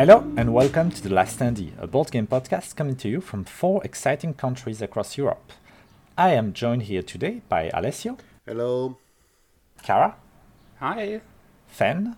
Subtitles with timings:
[0.00, 3.44] Hello and welcome to The Last Standee, a board game podcast coming to you from
[3.44, 5.52] four exciting countries across Europe.
[6.16, 8.96] I am joined here today by Alessio, Hello.
[9.82, 10.16] Cara,
[10.78, 11.20] Hi.
[11.68, 12.16] Fen,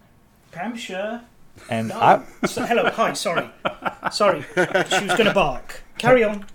[0.53, 1.23] Pam, sure.
[1.69, 2.47] and Oh, I.
[2.47, 3.49] so, hello, hi, sorry.
[4.13, 4.61] Sorry, she
[5.05, 5.83] was going to bark.
[5.99, 6.47] Carry on.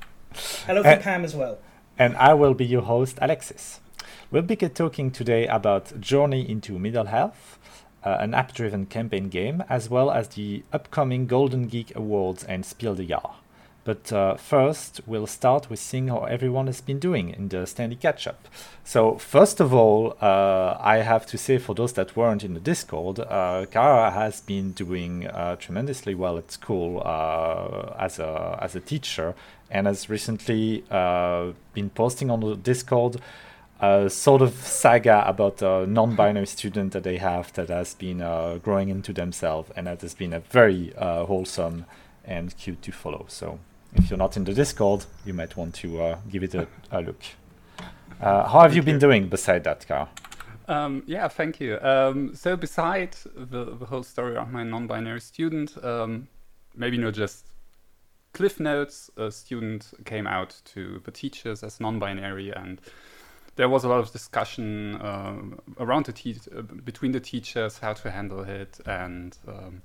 [0.66, 1.58] Hello from Uh, Pam as well.
[2.00, 3.82] and I will be your host, Alexis.
[4.32, 7.60] We'll be talking today about Journey into Middle Earth,
[8.08, 12.66] uh, an app driven campaign game, as well as the upcoming Golden Geek Awards and
[12.66, 13.36] Spiel des Jahres.
[13.84, 18.00] But uh, first, we'll start with seeing how everyone has been doing in the Standee
[18.00, 18.48] Catch Up.
[18.84, 22.60] So, first of all, uh, I have to say for those that weren't in the
[22.60, 28.76] Discord, uh, Kara has been doing uh, tremendously well at school uh, as, a, as
[28.76, 29.36] a teacher
[29.72, 33.22] and has recently uh, been posting on the Discord
[33.80, 38.58] a sort of saga about a non-binary student that they have that has been uh,
[38.64, 41.86] growing into themselves and that has been a very uh, wholesome
[42.26, 43.26] and cute to follow.
[43.28, 43.60] So
[43.94, 47.02] if you're not in the Discord, you might want to uh, give it a, a
[47.02, 47.22] look.
[48.20, 50.10] Uh, how have you been doing beside that, Car?
[50.68, 51.80] Um, yeah, thank you.
[51.82, 56.28] Um, so, beside the, the whole story of my non binary student, um,
[56.76, 57.46] maybe not just
[58.34, 62.82] Cliff Notes, a student came out to the teachers as non binary, and
[63.58, 65.36] there was a lot of discussion uh,
[65.80, 69.82] around the te- uh, between the teachers how to handle it, and um,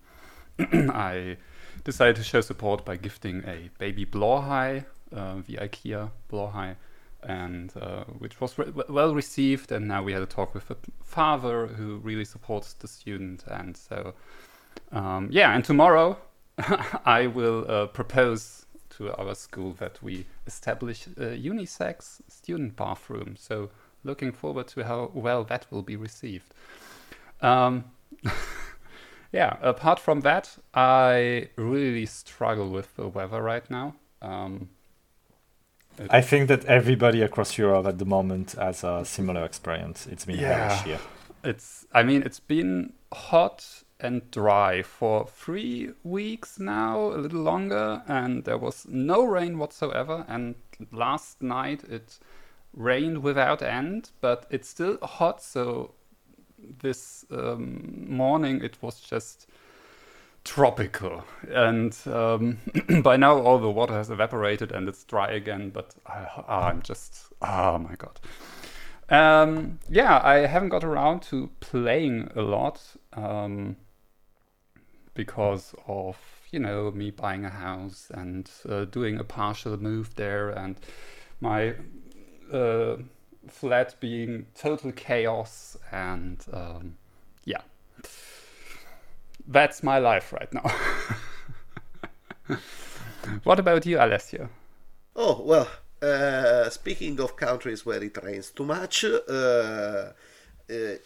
[0.91, 1.39] I
[1.83, 6.77] decided to show support by gifting a baby Blåhaj, uh, the IKEA Blåhaj,
[7.23, 9.73] and uh, which was re- well received.
[9.73, 13.77] And now we had a talk with the father who really supports the student, and
[13.77, 14.15] so
[14.93, 15.55] um, yeah.
[15.55, 16.19] And tomorrow
[17.07, 18.62] I will uh, propose
[18.97, 23.37] to our school that we establish a unisex student bathroom.
[23.39, 23.71] So
[24.05, 26.53] looking forward to how well that will be received.
[27.41, 27.85] Um,
[29.33, 33.95] yeah, apart from that, I really struggle with the weather right now.
[34.21, 34.69] Um,
[36.11, 40.07] I think that everybody across Europe at the moment has a similar experience.
[40.07, 40.69] It's been Yeah.
[40.69, 40.99] hellish here.
[41.45, 48.03] it's, I mean, it's been hot and dry for three weeks now, a little longer,
[48.07, 50.25] and there was no rain whatsoever.
[50.29, 50.57] And
[50.91, 52.19] last night it
[52.75, 55.43] rained without end, but it's still hot.
[55.43, 55.95] So
[56.59, 59.47] this um, morning it was just
[60.45, 62.59] tropical, and um,
[63.03, 65.71] by now all the water has evaporated and it's dry again.
[65.71, 68.19] But I, I'm just, oh my god.
[69.09, 72.81] Um, yeah, I haven't got around to playing a lot
[73.13, 73.77] um,
[75.15, 76.17] because of
[76.51, 80.77] you know me buying a house and uh, doing a partial move there and
[81.41, 81.75] my
[82.53, 82.97] uh,
[83.49, 86.97] flat being total chaos and um,
[87.45, 87.63] yeah,
[89.47, 90.71] that's my life right now.
[93.45, 94.49] what about you, Alessio?
[95.17, 95.69] Oh, well,
[96.01, 100.13] uh, speaking of countries where it rains too much, uh,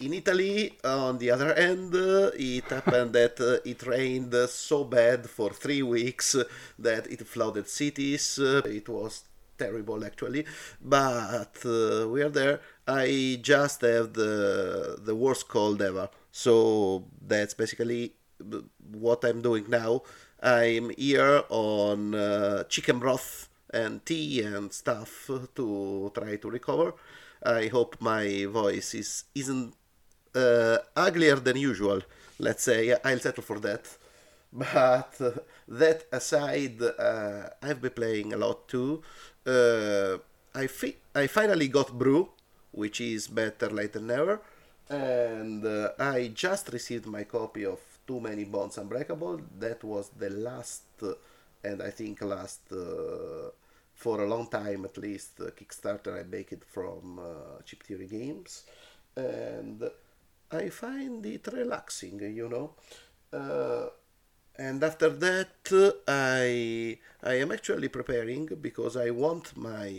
[0.00, 5.28] in Italy, on the other end, uh, it happened that uh, it rained so bad
[5.28, 6.36] for three weeks
[6.78, 8.38] that it flooded cities.
[8.38, 9.24] It was
[9.58, 10.44] terrible, actually.
[10.80, 12.60] But uh, we are there.
[12.86, 16.08] I just have the the worst cold ever.
[16.30, 18.12] So that's basically
[18.92, 20.02] what I'm doing now.
[20.42, 26.94] I'm here on uh, chicken broth and tea and stuff to try to recover.
[27.42, 29.74] I hope my voice is isn't
[30.34, 32.02] uh, uglier than usual.
[32.38, 33.84] Let's say I'll settle for that.
[34.52, 35.30] But uh,
[35.68, 39.02] that aside, uh, I've been playing a lot too.
[39.46, 40.18] Uh,
[40.54, 42.30] I fi- I finally got Brew,
[42.72, 44.40] which is better late than never,
[44.88, 49.40] and uh, I just received my copy of Too Many Bones Unbreakable.
[49.58, 50.84] That was the last,
[51.64, 53.50] and I think last uh,
[53.96, 58.06] for a long time at least, uh, Kickstarter I make it from uh, Chip Theory
[58.06, 58.64] Games,
[59.16, 59.82] and
[60.52, 62.74] I find it relaxing, you know.
[63.32, 63.88] Uh,
[64.58, 65.68] and after that
[66.08, 69.92] i i am actually preparing because i want my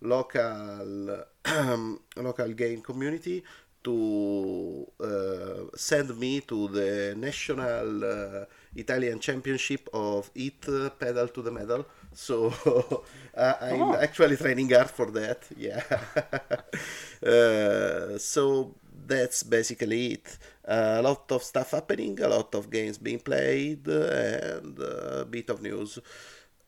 [0.00, 1.24] local
[2.16, 3.42] local game community
[3.82, 8.44] to uh, send me to the national uh,
[8.74, 10.60] italian championship of it
[10.98, 12.48] pedal to the metal so
[13.36, 13.94] uh, i'm Oh.
[14.06, 15.82] actually training hard for that yeah
[17.26, 18.74] uh, so
[19.06, 20.38] that's basically it.
[20.64, 25.62] a lot of stuff happening, a lot of games being played, and a bit of
[25.62, 25.98] news.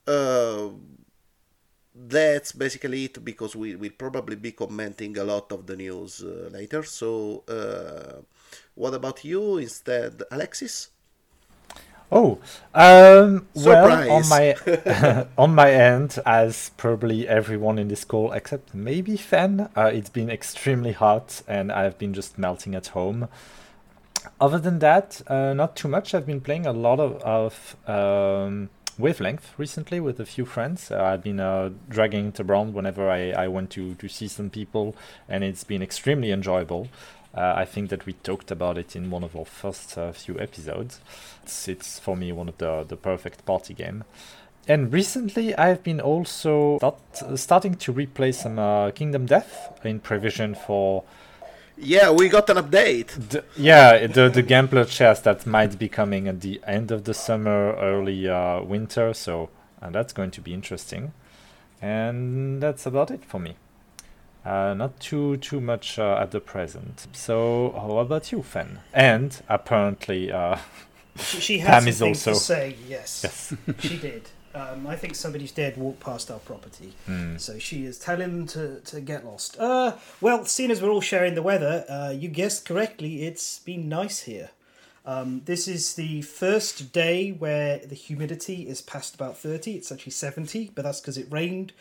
[0.06, 0.68] Uh,
[1.94, 6.48] that's basically it because we will probably be commenting a lot of the news uh,
[6.52, 6.82] later.
[6.84, 8.22] So, uh,
[8.74, 10.90] what about you instead, Alexis?
[12.10, 12.38] Oh,
[12.74, 14.54] um, well, on my
[15.38, 20.30] on my end, as probably everyone in this call except maybe Fen, uh, it's been
[20.30, 23.28] extremely hot, and I've been just melting at home.
[24.40, 26.14] Other than that, uh, not too much.
[26.14, 30.90] I've been playing a lot of, of um, Wavelength recently with a few friends.
[30.90, 34.50] Uh, I've been uh, dragging it around whenever I, I went to, to see some
[34.50, 34.96] people,
[35.28, 36.88] and it's been extremely enjoyable.
[37.38, 40.40] Uh, I think that we talked about it in one of our first uh, few
[40.40, 40.98] episodes.
[41.44, 44.02] It's, it's for me one of the, the perfect party game.
[44.66, 46.98] And recently, I've been also start,
[47.36, 51.04] starting to replay some uh, Kingdom Death in prevision for
[51.76, 53.30] Yeah, we got an update.
[53.30, 57.14] the, yeah, the the Gambler chest that might be coming at the end of the
[57.14, 59.14] summer, early uh, winter.
[59.14, 59.48] So
[59.80, 61.12] and that's going to be interesting.
[61.80, 63.54] And that's about it for me.
[64.48, 67.06] Uh, not too too much uh, at the present.
[67.12, 68.78] So how about you, Fen?
[68.94, 70.56] And apparently, uh,
[71.18, 72.76] She, she Pam is things to also- say.
[72.88, 73.54] Yes, yes.
[73.80, 74.22] she did.
[74.54, 77.36] Um, I think somebody's dead walked past our property, Hmm.
[77.36, 79.58] so she is telling him to, to get lost.
[79.58, 79.92] Uh,
[80.22, 83.24] well, seeing as we're all sharing the weather, uh, you guessed correctly.
[83.26, 84.50] It's been nice here.
[85.04, 89.72] Um, this is the first day where the humidity is past about thirty.
[89.74, 91.72] It's actually seventy, but that's because it rained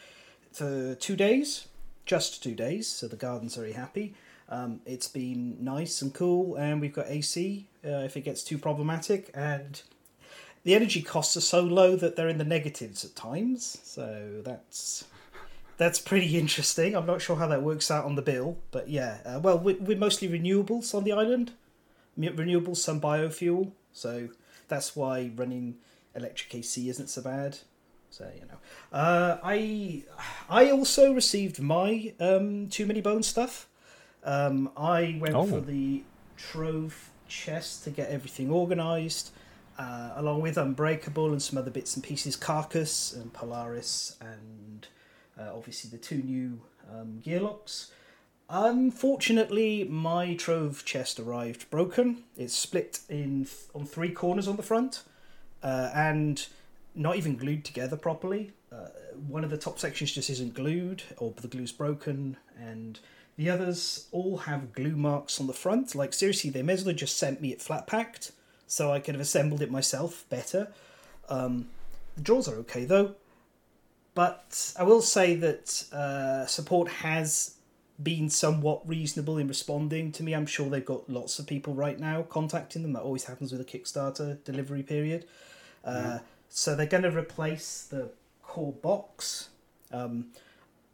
[0.52, 1.67] for two days,
[2.08, 2.88] just two days.
[2.88, 4.16] So the garden's very happy.
[4.50, 8.58] Um, it's been nice and cool, and we've got AC uh, if it gets too
[8.58, 9.82] problematic, and
[10.64, 13.78] the energy costs are so low that they're in the negatives at times.
[13.84, 15.04] So that's
[15.76, 16.96] that's pretty interesting.
[16.96, 19.18] I'm not sure how that works out on the bill, but yeah.
[19.26, 21.52] Uh, well, we're, we're mostly renewables on the island.
[22.18, 23.72] Renewables, some biofuel.
[23.94, 24.30] So
[24.70, 25.76] that's why running
[26.16, 27.60] electric AC isn't so bad.
[28.18, 28.58] So you know,
[28.98, 30.04] uh, I
[30.50, 33.68] I also received my um, too many bone stuff.
[34.24, 35.46] Um, I went Oh.
[35.46, 36.02] for the
[36.36, 39.32] trove chest to get everything organised,
[39.78, 44.88] uh, along with Unbreakable and some other bits and pieces, Carcass and Polaris, and
[45.40, 46.60] uh, obviously the two new
[46.92, 47.92] um, gearlocks.
[48.50, 52.24] Unfortunately, my trove chest arrived broken.
[52.36, 55.04] It's split in th- on three corners on the front,
[55.62, 56.48] uh, and
[56.98, 58.52] not even glued together properly.
[58.72, 58.88] Uh,
[59.28, 63.00] one of the top sections just isn't glued, or the glue's broken, and
[63.38, 65.96] the others all have glue marks on the front.
[65.96, 68.32] Like seriously, they may as well have just sent me it flat packed,
[68.66, 70.70] so I could have assembled it myself better.
[71.30, 71.68] Um,
[72.16, 73.16] the drawers are okay though,
[74.16, 77.54] but I will say that uh, support has
[78.02, 80.34] been somewhat reasonable in responding to me.
[80.34, 82.94] I'm sure they've got lots of people right now contacting them.
[82.94, 85.26] That always happens with a Kickstarter delivery period.
[85.84, 86.20] Uh,
[86.58, 88.10] So they're going to replace the
[88.42, 89.50] core box.
[89.92, 90.30] Um,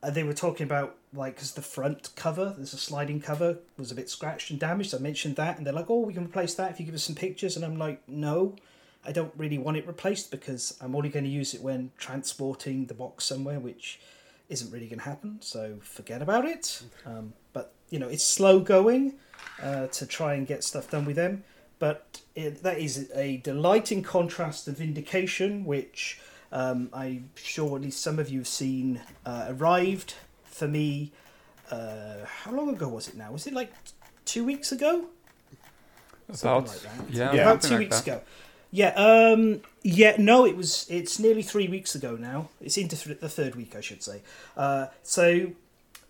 [0.03, 3.89] uh, they were talking about like because the front cover, there's a sliding cover, was
[3.89, 4.93] a bit scratched and damaged.
[4.93, 7.05] I mentioned that, and they're like, "Oh, we can replace that if you give us
[7.05, 8.57] some pictures." And I'm like, "No,
[9.05, 12.87] I don't really want it replaced because I'm only going to use it when transporting
[12.87, 14.01] the box somewhere, which
[14.49, 15.37] isn't really going to happen.
[15.39, 16.83] So forget about it.
[17.05, 19.13] Um, but you know, it's slow going
[19.61, 21.45] uh, to try and get stuff done with them.
[21.83, 26.17] But it, that is a delighting contrast to Vindication, which
[26.49, 30.13] um, I'm sure at least some of you have seen uh, arrived
[30.45, 31.11] for me.
[31.69, 33.33] Uh, how long ago was it now?
[33.33, 33.73] Was it like
[34.23, 35.07] two weeks ago?
[36.41, 36.91] About like that.
[37.09, 37.41] yeah, Yeah.
[37.41, 38.07] about two like weeks that.
[38.13, 38.21] ago.
[38.71, 40.87] Yeah, um, yeah, no, it was.
[40.89, 42.47] It's nearly three weeks ago now.
[42.61, 44.21] It's into th- the third week, I should say.
[44.55, 45.51] Uh, so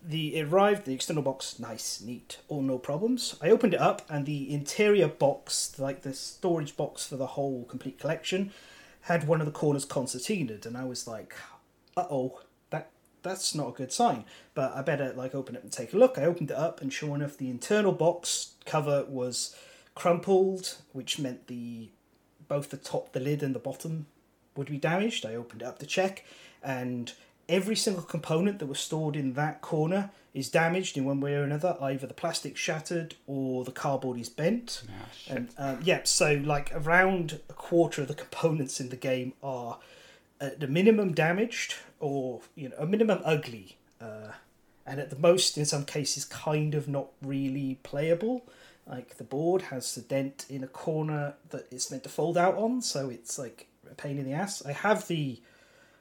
[0.06, 0.84] the it arrived.
[0.84, 3.36] The external box, nice, neat, all no problems.
[3.40, 7.64] I opened it up, and the interior box, like the storage box for the whole
[7.64, 8.52] complete collection,
[9.02, 11.34] had one of the corners concertinaed, and I was like,
[11.96, 12.90] "Uh oh, that
[13.22, 16.18] that's not a good sign." But I better like open it and take a look.
[16.18, 19.56] I opened it up, and sure enough, the internal box cover was
[19.94, 21.90] crumpled, which meant the
[22.46, 24.06] both the top, the lid, and the bottom
[24.56, 25.24] would be damaged.
[25.24, 26.24] I opened it up to check,
[26.62, 27.12] and
[27.48, 31.42] every single component that was stored in that corner is damaged in one way or
[31.42, 31.76] another.
[31.80, 34.82] Either the plastic shattered or the cardboard is bent.
[35.16, 35.36] Shit.
[35.36, 39.78] And um, yeah, so like around a quarter of the components in the game are
[40.40, 44.32] at the minimum damaged or you know a minimum ugly, uh,
[44.84, 48.44] and at the most in some cases kind of not really playable.
[48.86, 52.56] Like the board has a dent in a corner that it's meant to fold out
[52.56, 54.64] on, so it's like a pain in the ass.
[54.66, 55.40] I have the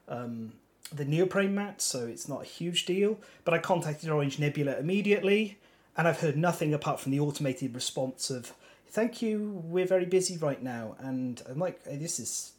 [0.09, 0.53] um,
[0.91, 3.19] the neoprene mat, so it's not a huge deal.
[3.45, 5.57] But I contacted Orange Nebula immediately,
[5.97, 8.53] and I've heard nothing apart from the automated response of
[8.87, 12.53] "Thank you, we're very busy right now." And I'm like, "Hey, "This is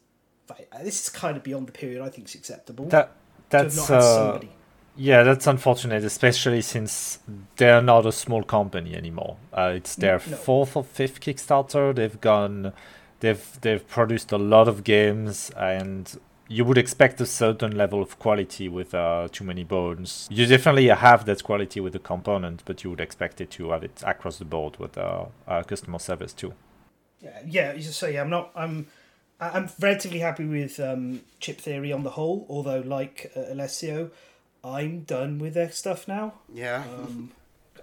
[0.81, 3.11] this is kind of beyond the period I think is acceptable." That
[3.49, 4.49] that's uh, somebody.
[4.95, 7.19] yeah, that's unfortunate, especially since
[7.57, 9.37] they're not a small company anymore.
[9.53, 10.37] Uh, it's their no.
[10.37, 11.95] fourth or fifth Kickstarter.
[11.95, 12.73] They've gone
[13.19, 18.19] they've they've produced a lot of games and you would expect a certain level of
[18.19, 20.27] quality with uh, too many bones.
[20.31, 23.83] You definitely have that quality with the component, but you would expect it to have
[23.83, 26.53] it across the board with uh, uh, customer service too.
[27.21, 27.79] Yeah, yeah.
[27.79, 28.51] So yeah, I'm not.
[28.55, 28.87] I'm.
[29.37, 32.45] I'm relatively happy with um, Chip Theory on the whole.
[32.47, 34.11] Although, like uh, Alessio,
[34.63, 36.35] I'm done with their stuff now.
[36.53, 36.83] Yeah.
[36.83, 37.31] Um,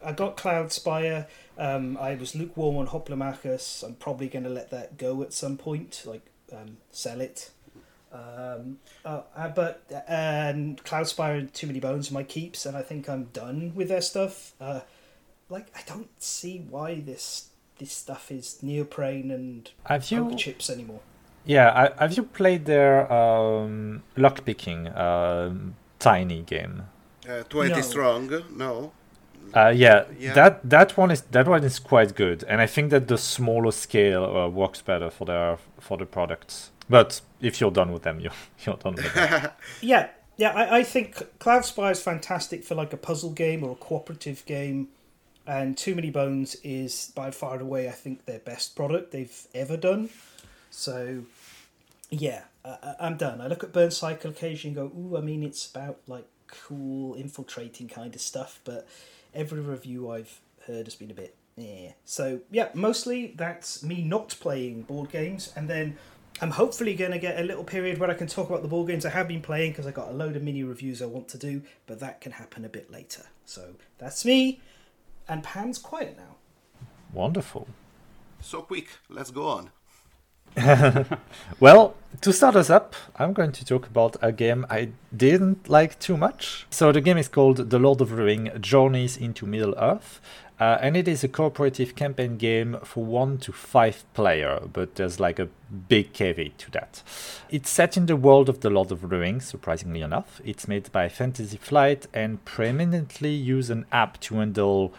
[0.05, 1.27] I got Cloud Spire.
[1.59, 3.85] Um, I was lukewarm on Hoplomachus.
[3.85, 7.51] I'm probably going to let that go at some point, like um, sell it.
[8.13, 12.67] Um, uh, uh, but uh, and Cloud Spire and Too Many Bones are my keeps,
[12.67, 14.53] and I think I'm done with their stuff.
[14.61, 14.81] Uh,
[15.49, 21.01] like I don't see why this this stuff is neoprene and have you chips anymore.
[21.45, 26.85] Yeah, I, have you played their um, lockpicking um, tiny game?
[27.29, 27.81] Uh, Twenty No.
[27.81, 28.43] strong?
[28.57, 28.93] No.
[29.55, 30.33] Uh, yeah, Yeah.
[30.35, 33.73] that that one is that one is quite good, and I think that the smaller
[33.73, 36.71] scale uh, works better for their for the products.
[36.89, 38.33] But if you're done with them, you're
[38.65, 39.51] you're done with them.
[39.81, 40.53] Yeah, yeah.
[40.53, 44.45] I, I think Cloud Spire is fantastic for like a puzzle game or a cooperative
[44.47, 44.89] game,
[45.47, 49.47] and Too Many Bones is by far and away I think their best product they've
[49.55, 50.11] ever done.
[50.71, 51.25] So,
[52.11, 53.41] yeah, I, I'm done.
[53.41, 57.15] I look at Burn Cycle occasionally and go, ooh, I mean, it's about like cool
[57.15, 58.87] infiltrating kind of stuff, but
[59.35, 61.93] every review I've heard has been a bit yeah.
[62.05, 65.99] So yeah, mostly that's me not playing board games, and then
[66.41, 68.89] I'm hopefully going to get a little period where I can talk about the board
[68.89, 71.29] games I have been playing because I got a load of mini reviews I want
[71.29, 73.25] to do, but that can happen a bit later.
[73.45, 74.61] So that's me,
[75.29, 76.37] and Pam's quiet now.
[77.13, 77.69] Wonderful.
[78.41, 78.89] So quick.
[79.09, 79.71] Let's go on.
[81.61, 85.99] Well, to start us up, I'm going to talk about a game I didn't like
[85.99, 86.67] too much.
[86.71, 90.21] So the game is called The Lord of the Ring: Journeys into Middle Earth.
[90.63, 95.19] Uh, and it is a cooperative campaign game for one to five player, but there's
[95.19, 95.49] like a
[95.89, 97.03] big caveat to that.
[97.51, 100.41] It's set in the world of the Lord of the Rings, surprisingly enough.
[100.45, 104.95] It's made by Fantasy Flight and preeminently use an app to handle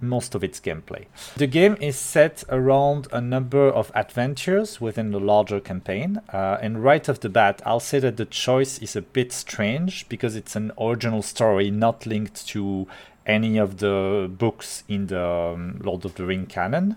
[0.00, 1.06] most of its gameplay.
[1.36, 6.84] The game is set around a number of adventures within the larger campaign, uh, and
[6.84, 10.54] right off the bat, I'll say that the choice is a bit strange because it's
[10.54, 12.86] an original story not linked to
[13.30, 16.96] any of the books in the um, Lord of the Ring canon.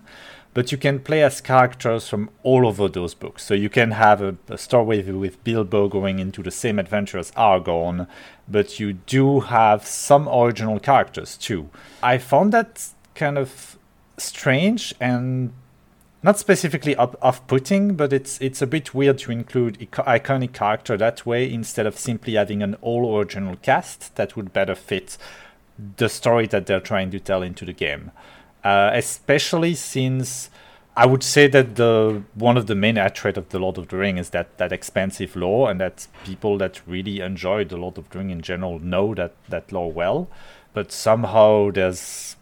[0.52, 3.42] But you can play as characters from all over those books.
[3.44, 7.18] So you can have a, a story with, with Bilbo going into the same adventure
[7.18, 8.06] as Aragorn,
[8.48, 11.70] but you do have some original characters too.
[12.02, 13.76] I found that kind of
[14.16, 15.52] strange and
[16.22, 21.26] not specifically up, off-putting, but it's it's a bit weird to include iconic character that
[21.26, 25.18] way instead of simply having an all original cast that would better fit
[25.96, 28.10] the story that they're trying to tell into the game.
[28.62, 30.48] Uh, especially since
[30.96, 33.96] I would say that the one of the main attributes of the Lord of the
[33.96, 38.08] Ring is that that expansive lore, and that people that really enjoy the Lord of
[38.10, 40.28] the Ring in general know that that lore well.
[40.72, 42.36] But somehow there's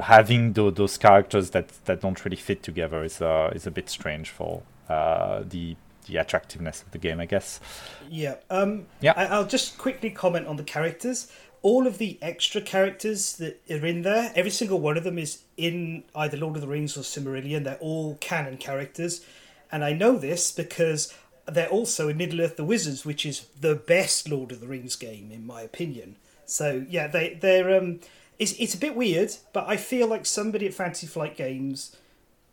[0.00, 3.88] having tho- those characters that, that don't really fit together is uh, is a bit
[3.88, 7.60] strange for uh, the the attractiveness of the game, I guess.
[8.08, 8.36] Yeah.
[8.50, 9.14] Um, Yeah.
[9.16, 11.32] I, I'll just quickly comment on the characters.
[11.66, 15.42] All of the extra characters that are in there, every single one of them is
[15.56, 17.64] in either Lord of the Rings or Silmarillion.
[17.64, 19.24] They're all canon characters.
[19.72, 21.12] And I know this because
[21.54, 24.94] they're also in Middle Earth the Wizards, which is the best Lord of the Rings
[24.94, 26.14] game, in my opinion.
[26.44, 27.76] So, yeah, they, they're.
[27.76, 27.98] Um,
[28.38, 31.96] it's, it's a bit weird, but I feel like somebody at Fantasy Flight Games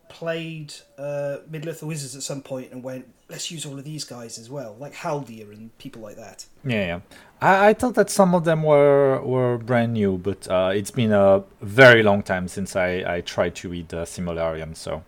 [0.09, 3.83] played uh, Middle Earth the Wizards at some point and went, let's use all of
[3.83, 6.45] these guys as well, like Haldir and people like that.
[6.63, 6.99] Yeah, yeah.
[7.41, 11.11] I, I thought that some of them were were brand new, but uh, it's been
[11.11, 15.03] a very long time since I, I tried to read uh, Silmarillion, so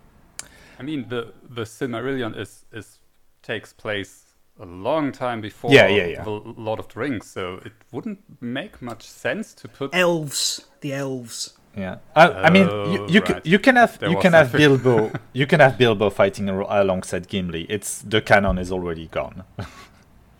[0.78, 2.98] I mean, the the Silmarillion is is
[3.42, 4.24] takes place
[4.58, 6.24] a long time before Yeah, yeah, yeah.
[6.24, 9.94] the Lord of the Rings, so it wouldn't make much sense to put.
[9.94, 11.55] Elves, the elves.
[11.76, 11.98] Yeah.
[12.14, 13.46] I, I mean, you, Oh, you, c- right.
[13.46, 14.78] you can have There you was can have something.
[14.82, 17.66] Bilbo you can have Bilbo fighting ar- alongside Gimli.
[17.68, 19.44] It's the canon is already gone.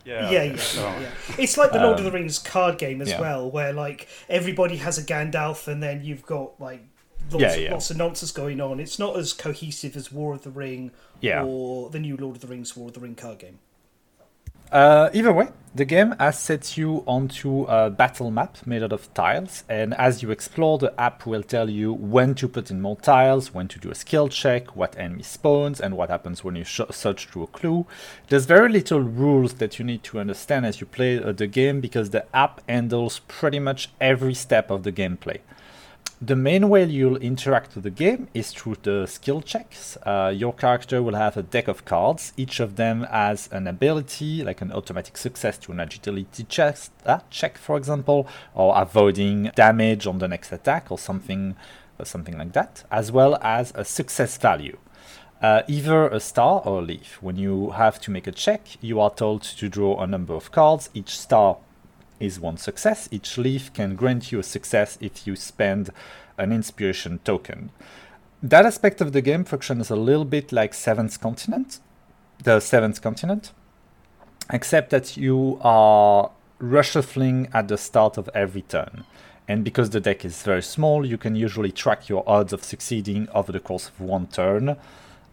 [0.04, 1.10] Yeah, yeah, yeah, so- yeah.
[1.36, 3.20] It's like the Lord of the um, Rings card game as yeah.
[3.20, 6.80] well, where like everybody has a Gandalf, and then you've got like
[7.32, 7.70] lots, Yeah, yeah.
[7.72, 8.78] lots of nonsense going on.
[8.78, 11.42] It's not as cohesive as War of the Ring Yeah.
[11.42, 13.58] or the new Lord of the Rings War of the Ring card game.
[14.72, 19.12] Uh, either way, the game has set you onto a battle map made out of
[19.12, 22.96] tiles, and as you explore, the app will tell you when to put in more
[22.96, 26.64] tiles, when to do a skill check, what enemy spawns, and what happens when you
[26.64, 27.86] sh- search through a clue.
[28.28, 31.80] There's very little rules that you need to understand as you play uh, the game
[31.82, 35.40] because the app handles pretty much every step of the gameplay.
[36.20, 39.98] The main way you'll interact with the game is through the skill checks.
[40.02, 42.32] Uh, your character will have a deck of cards.
[42.38, 47.18] Each of them has an ability, like an automatic success to an agility check, uh,
[47.28, 51.54] check for example, or avoiding damage on the next attack, or something,
[51.98, 54.78] or uh, something like that, as well as a success value.
[55.42, 57.18] Uh, either a star or a leaf.
[57.20, 60.50] When you have to make a check, you are told to draw a number of
[60.50, 60.88] cards.
[60.94, 61.58] Each star
[62.20, 63.08] is one success.
[63.10, 65.90] Each leaf can grant you a success if you spend
[66.38, 67.70] an inspiration token.
[68.42, 71.80] That aspect of the game functions a little bit like Seventh Continent,
[72.42, 73.52] the Seventh Continent,
[74.52, 76.30] except that you are
[76.60, 79.04] reshuffling at the start of every turn.
[79.48, 83.28] And because the deck is very small, you can usually track your odds of succeeding
[83.34, 84.76] over the course of one turn,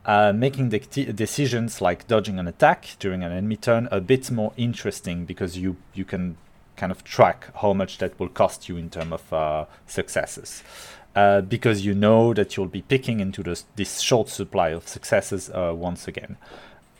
[0.06, 4.54] uh, making the decisions like dodging an attack during an enemy turn a bit more
[4.56, 6.38] interesting because you, you can
[6.76, 10.64] kind of track how much that will cost you in terms of uh, successes.
[11.16, 15.50] Uh, because you know that you'll be picking into this, this short supply of successes
[15.52, 16.38] uh, once again.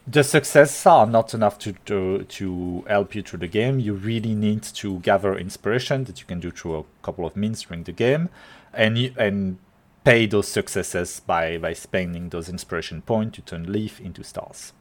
[0.06, 3.80] The successes are not enough to, to, to help you through the game.
[3.80, 7.64] You really need to gather inspiration that you can do through a couple of means
[7.64, 8.30] during the game,
[8.74, 9.58] and you, and
[10.04, 14.74] pay those successes by by spending those inspiration points to turn leaf into stars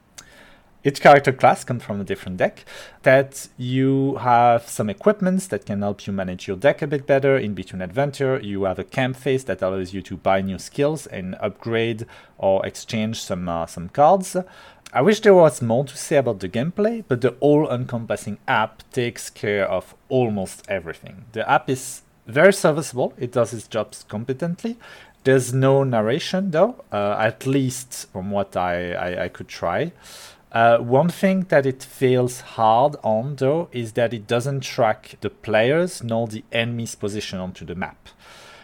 [0.84, 2.64] each character class comes from a different deck
[3.02, 7.38] that you have some equipments that can help you manage your deck a bit better.
[7.38, 11.06] In between adventure you have a camp phase that allows you to buy new skills
[11.06, 14.36] and upgrade or exchange some uh, some cards.
[14.92, 18.82] I wish there was more to say about the gameplay but the all encompassing app
[18.90, 21.26] takes care of almost everything.
[21.32, 23.14] The app is very serviceable.
[23.18, 24.76] It does its jobs competently.
[25.24, 29.92] There's no narration though uh, at least from what I, I, I could try
[30.52, 35.30] uh, one thing that it feels hard on, though, is that it doesn't track the
[35.30, 38.10] players nor the enemy's position onto the map.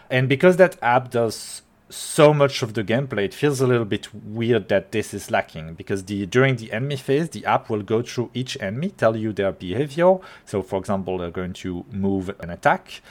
[0.09, 4.13] And because that app does so much of the gameplay, it feels a little bit
[4.13, 8.03] weird that this is lacking because the during the enemy phase, the app will go
[8.03, 10.17] through each enemy, tell you their behavior.
[10.45, 13.01] So, for example, they're going to move an attack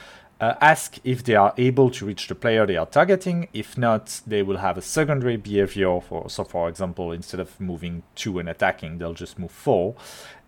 [0.40, 3.48] uh, ask if they are able to reach the player they are targeting.
[3.52, 6.00] If not, they will have a secondary behavior.
[6.00, 9.96] For so, for example, instead of moving two and attacking, they'll just move four.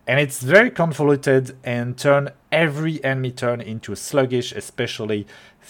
[0.06, 5.26] And it's very convoluted and turn every enemy turn into sluggish, especially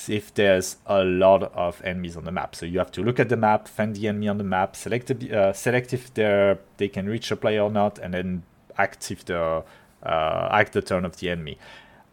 [0.08, 2.54] if there's a lot of enemies on the map.
[2.54, 5.10] So you have to look at the map, find the enemy on the map, select,
[5.10, 8.42] uh, select if they can reach a player or not, and then
[8.78, 9.64] act if the
[10.02, 11.58] uh, act the turn of the enemy.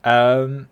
[0.04, 0.68] Um,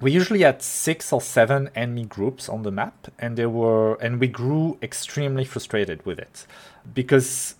[0.00, 4.20] we usually had six or seven enemy groups on the map and they were and
[4.20, 6.46] we grew extremely frustrated with it
[6.94, 7.54] because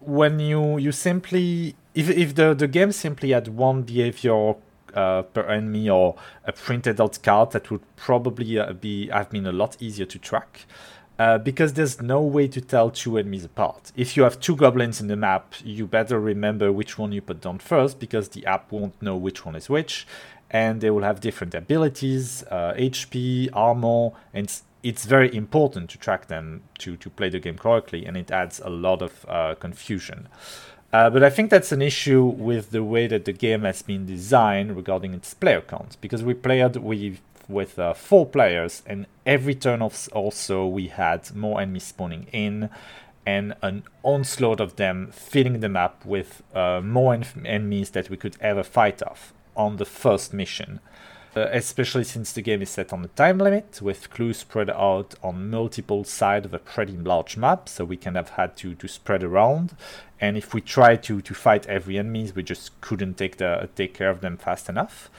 [0.00, 4.54] when you you simply if, if the, the game simply had one behavior
[4.94, 9.46] uh, per enemy or a printed out card that would probably uh, be have been
[9.46, 10.66] a lot easier to track
[11.18, 13.92] uh, because there's no way to tell two enemies apart.
[13.94, 17.40] If you have two goblins in the map, you better remember which one you put
[17.40, 20.06] down first because the app won't know which one is which
[20.54, 26.28] and they will have different abilities, uh, HP, armor, and it's, very important to track
[26.28, 30.28] them to, to play the game correctly, and it adds a lot of uh, confusion.
[30.92, 34.06] Uh, but I think that's an issue with the way that the game has been
[34.06, 39.56] designed regarding its player count, because we played with with uh, four players, and every
[39.56, 42.70] turn of also we had more enemies spawning in,
[43.26, 48.16] and an onslaught of them filling the map with uh, more en- enemies that we
[48.16, 50.80] could ever fight off on the first mission.
[51.36, 55.16] Uh, especially since the game is set on a time limit, with clues spread out
[55.20, 58.86] on multiple sides of a pretty large map, so we kind of had to, to
[58.86, 59.74] spread around.
[60.20, 63.94] And if we tried to, to fight every enemies, we just couldn't take the take
[63.94, 65.10] care of them fast enough.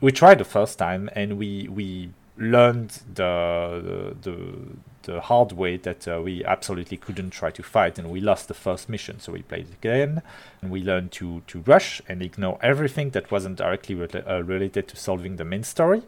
[0.00, 4.64] We tried the first time, and we we learned the the, the
[5.08, 8.54] the hard way that uh, we absolutely couldn't try to fight and we lost the
[8.54, 9.18] first mission.
[9.18, 10.22] So we played again
[10.60, 14.86] and we learned to to rush and ignore everything that wasn't directly re- uh, related
[14.88, 16.02] to solving the main story.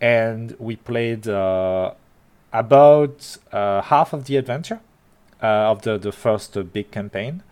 [0.00, 1.92] And we played uh,
[2.52, 4.80] about uh, half of the adventure
[5.42, 7.42] uh, of the the first uh, big campaign.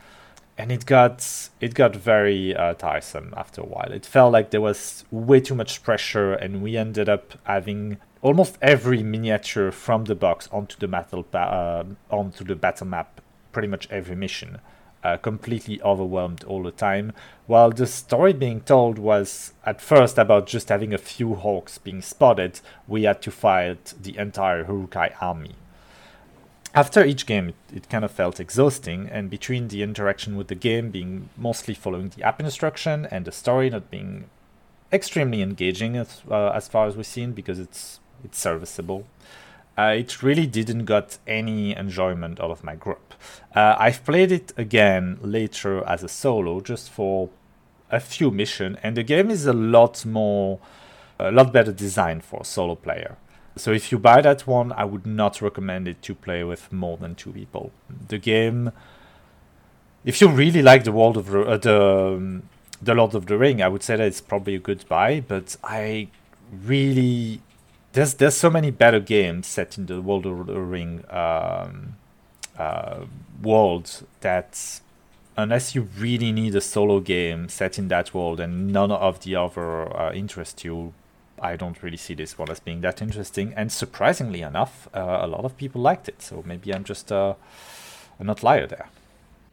[0.61, 1.17] And it got
[1.61, 3.93] it got very uh, tiresome after a while.
[3.93, 8.59] It felt like there was way too much pressure, and we ended up having almost
[8.61, 13.21] every miniature from the box onto the battle uh, onto the battle map
[13.53, 14.59] pretty much every mission
[15.05, 17.13] uh, completely overwhelmed all the time.
[17.47, 22.03] While the story being told was at first about just having a few hawks being
[22.03, 25.55] spotted we had to fight the entire Uruk-hai army.
[26.75, 30.55] After each game it, it, kind of felt exhausting and between the interaction with the
[30.55, 34.29] game being mostly following the app instruction and the story not being
[34.93, 39.07] extremely engaging as, uh, as far as we've seen because it's It's serviceable.
[39.79, 43.15] Uh, it really didn't got any enjoyment out of my group.
[43.55, 47.31] Uh, I've played it again later as a solo, just for
[47.91, 50.59] a few missions, and the game is a lot more,
[51.19, 53.17] a lot better designed for a solo player.
[53.55, 56.97] So if you buy that one, I would not recommend it to play with more
[56.97, 57.73] than two people.
[58.09, 58.73] The game,
[60.05, 62.43] if you really like the world of uh, the um,
[62.81, 65.21] the Lord of the Ring, I would say that it's probably a good buy.
[65.21, 66.09] But I
[66.65, 67.41] really
[67.99, 71.97] there's there's so many better games set in the World of the Ring um,
[72.57, 73.01] uh,
[73.43, 74.81] world that
[75.37, 79.35] unless you really need a solo game set in that world and none of the
[79.35, 80.93] other uh, interest you,
[81.41, 83.53] I don't really see this one as being that interesting.
[83.57, 86.23] And surprisingly enough, uh, a lot of people liked it.
[86.23, 87.35] So maybe I'm just uh,
[88.21, 88.91] an outlier there.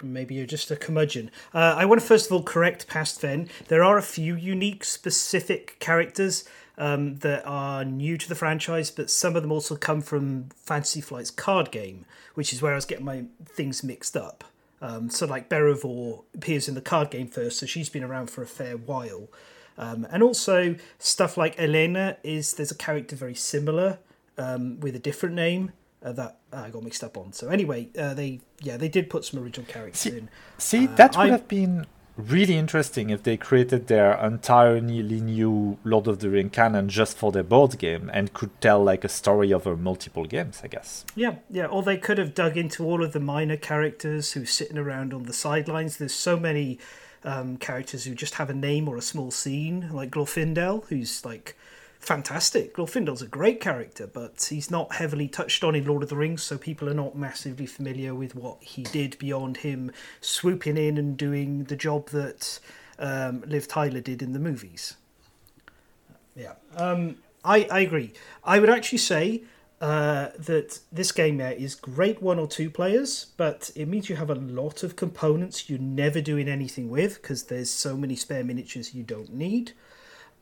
[0.04, 1.32] Maybe you're just a curmudgeon.
[1.52, 3.50] Uh, I want to first of all correct past Fen.
[3.70, 6.44] There are a few unique, specific characters
[6.78, 11.02] um, that are new to the franchise, but some of them also come from Fantasy
[11.02, 14.44] Flight's card game, which is where I was getting my things mixed up.
[14.82, 18.42] Um, so, like Beravor appears in the card game first, so she's been around for
[18.44, 19.30] a fair while.
[19.78, 24.00] Um, and also stuff like Elena is there's a character very similar
[24.38, 25.72] um, with a different name
[26.04, 27.34] uh, that I got mixed up on.
[27.34, 30.30] So anyway, uh, they yeah they did put some original characters see, in.
[30.58, 31.86] See, Uh, that would I- have been
[32.18, 37.32] really interesting if they created their entirely new Lord of the Ring canon just for
[37.32, 40.62] their board game and could tell like a story over multiple games.
[40.64, 41.06] I guess.
[41.16, 41.66] Yeah, yeah.
[41.66, 45.24] Or they could have dug into all of the minor characters who's sitting around on
[45.24, 45.98] the sidelines.
[45.98, 46.80] There's so many
[47.24, 51.58] um, characters who just have a name or a small scene, like Glorfindel, who's like
[52.06, 52.76] fantastic.
[52.76, 56.44] Glorfindel's a great character, but he's not heavily touched on in Lord of the Rings,
[56.44, 59.92] so people are not massively familiar with what he did beyond him
[60.22, 62.60] swooping in and doing the job that
[63.00, 64.96] um, Liv Tyler did in the movies.
[66.36, 68.14] Yeah, um, I, I agree.
[68.44, 69.44] I would actually say
[69.82, 74.16] uh, that this game there is great one or two players, but it means you
[74.16, 78.44] have a lot of components you're never doing anything with because there's so many spare
[78.44, 79.74] miniatures you don't need.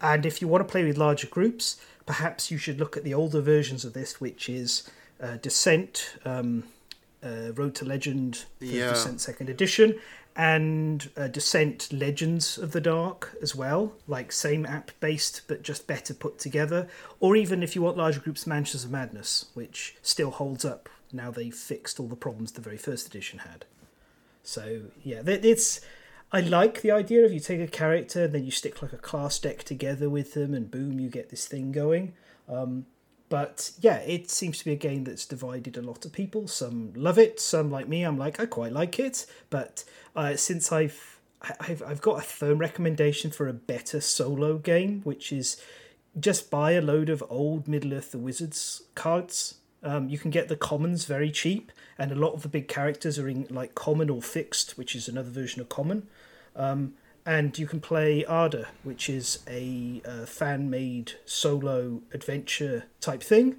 [0.01, 3.13] And if you want to play with larger groups, perhaps you should look at the
[3.13, 4.89] older versions of this, which is
[5.21, 6.63] uh, Descent, um,
[7.23, 8.89] uh, Road to Legend, Yeah.
[8.89, 9.97] Descent Second Edition,
[10.35, 13.93] and uh, Descent Legends of the Dark as well.
[14.07, 16.87] Like same app based, but just better put together.
[17.19, 21.29] Or even if you want larger groups, Mansions of Madness, which still holds up now
[21.29, 23.65] they've fixed all the problems the very first edition had.
[24.41, 25.79] So yeah, it's.
[26.33, 28.97] I like the idea of you take a character and then you stick like a
[28.97, 32.13] class deck together with them, and boom, you get this thing going.
[32.49, 32.87] Um,
[33.29, 36.47] but yeah, it seems to be a game that's divided a lot of people.
[36.47, 38.03] Some love it, some like me.
[38.03, 39.27] I'm like, I quite like it.
[39.51, 39.83] But
[40.15, 41.19] uh, since I've
[41.59, 45.61] I've I've got a firm recommendation for a better solo game, which is
[46.19, 49.55] just buy a load of old Middle Earth the Wizards cards.
[49.83, 53.19] Um, you can get the commons very cheap, and a lot of the big characters
[53.19, 56.07] are in like common or fixed, which is another version of common.
[56.55, 56.93] Um,
[57.25, 63.57] and you can play Arda, which is a uh, fan made solo adventure type thing.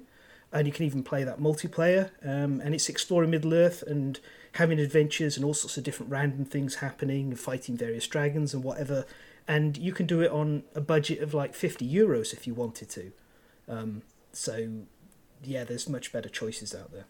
[0.51, 2.11] And you can even play that multiplayer.
[2.23, 4.19] Um, and it's exploring Middle Earth and
[4.53, 8.63] having adventures and all sorts of different random things happening, and fighting various dragons and
[8.63, 9.05] whatever.
[9.47, 12.89] And you can do it on a budget of like 50 euros if you wanted
[12.89, 13.11] to.
[13.67, 14.69] Um, so,
[15.43, 17.05] yeah, there's much better choices out there.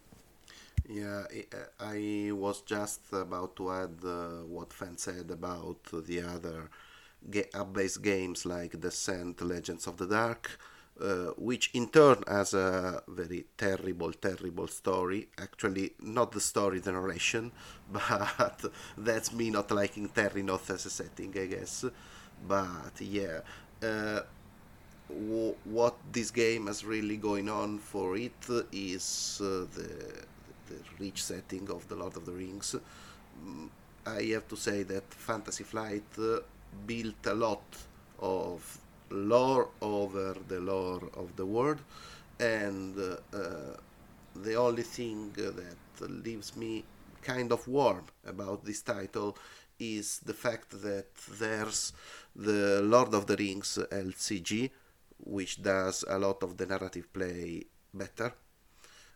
[0.88, 1.48] Yeah, I-
[1.80, 6.70] I was just about to add uh, what Fen said about the other
[7.54, 10.60] app-based games like Descent, Legends of the Dark,
[11.02, 15.28] uh, which in turn has a very terrible, terrible story.
[15.40, 17.52] Actually, not the story, the narration,
[17.92, 18.64] but
[18.98, 21.84] that's me not liking Terrinoth as a setting, I guess.
[22.48, 23.40] But yeah,
[23.84, 24.22] uh,
[25.64, 28.34] what this game has really going on for it
[28.72, 30.26] is uh, the
[30.68, 32.76] the rich setting of the Lord of the Rings.
[33.44, 33.70] Mm,
[34.06, 36.40] I have to say that Fantasy Flight uh,
[36.86, 37.64] built a lot
[38.20, 41.82] of lore over the lore of the world,
[42.40, 43.78] and uh, uh,
[44.36, 46.84] the only thing that leaves me
[47.22, 49.38] kind of warm about this title
[49.80, 51.08] is the fact that
[51.40, 51.94] there's
[52.36, 54.70] the Lord of the Rings LCG,
[55.20, 58.34] which does a lot of the narrative play better.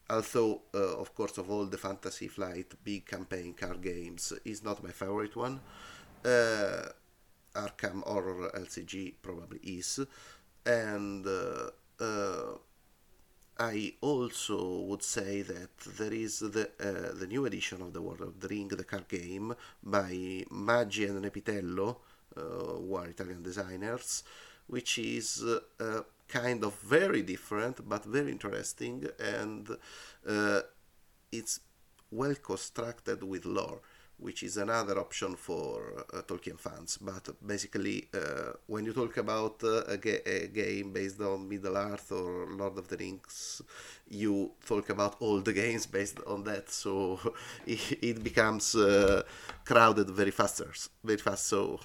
[0.09, 4.83] Although, uh, of course, of all the Fantasy Flight big campaign card games, is not
[4.83, 5.59] my favorite one.
[6.25, 6.89] Uh,
[7.55, 9.99] Arkham Horror LCG probably is,
[10.65, 11.69] and uh,
[11.99, 12.57] uh,
[13.59, 18.17] I also would say that there is the uh, the new edition of the War
[18.21, 21.97] of the Ring, the card game by Maggi and Nepitello,
[22.35, 24.23] uh, who are Italian designers,
[24.67, 25.43] which is
[26.29, 29.69] kind of very different but very interesting and
[30.27, 30.61] uh,
[31.31, 31.59] it's
[32.11, 33.81] well constructed with lore
[34.19, 36.97] which is another option for uh, Tolkien fans.
[37.01, 41.77] But basically, uh, when you talk about uh, a, ga- a, game based on Middle
[41.77, 43.61] Earth or Lord of the Rings,
[44.09, 46.69] you talk about all the games based on that.
[46.69, 47.19] So
[47.65, 49.23] it, it becomes uh,
[49.65, 50.71] crowded very faster,
[51.03, 51.47] very fast.
[51.47, 51.79] So.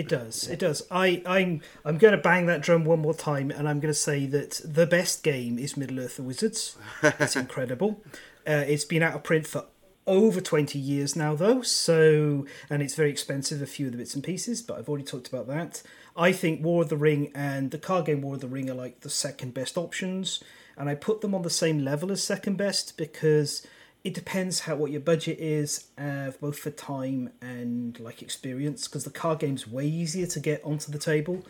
[0.00, 0.48] It does.
[0.48, 0.86] It does.
[0.90, 3.98] I, I'm I'm going to bang that drum one more time, and I'm going to
[3.98, 6.78] say that the best game is Middle Earth: The Wizards.
[7.02, 8.02] It's incredible.
[8.48, 9.66] Uh, it's been out of print for
[10.06, 14.14] over 20 years now though so and it's very expensive a few of the bits
[14.14, 15.82] and pieces but i've already talked about that
[16.16, 18.74] i think war of the ring and the card game war of the ring are
[18.74, 20.42] like the second best options
[20.78, 23.64] and i put them on the same level as second best because
[24.02, 29.04] it depends how what your budget is uh, both for time and like experience because
[29.04, 31.44] the card game's way easier to get onto the table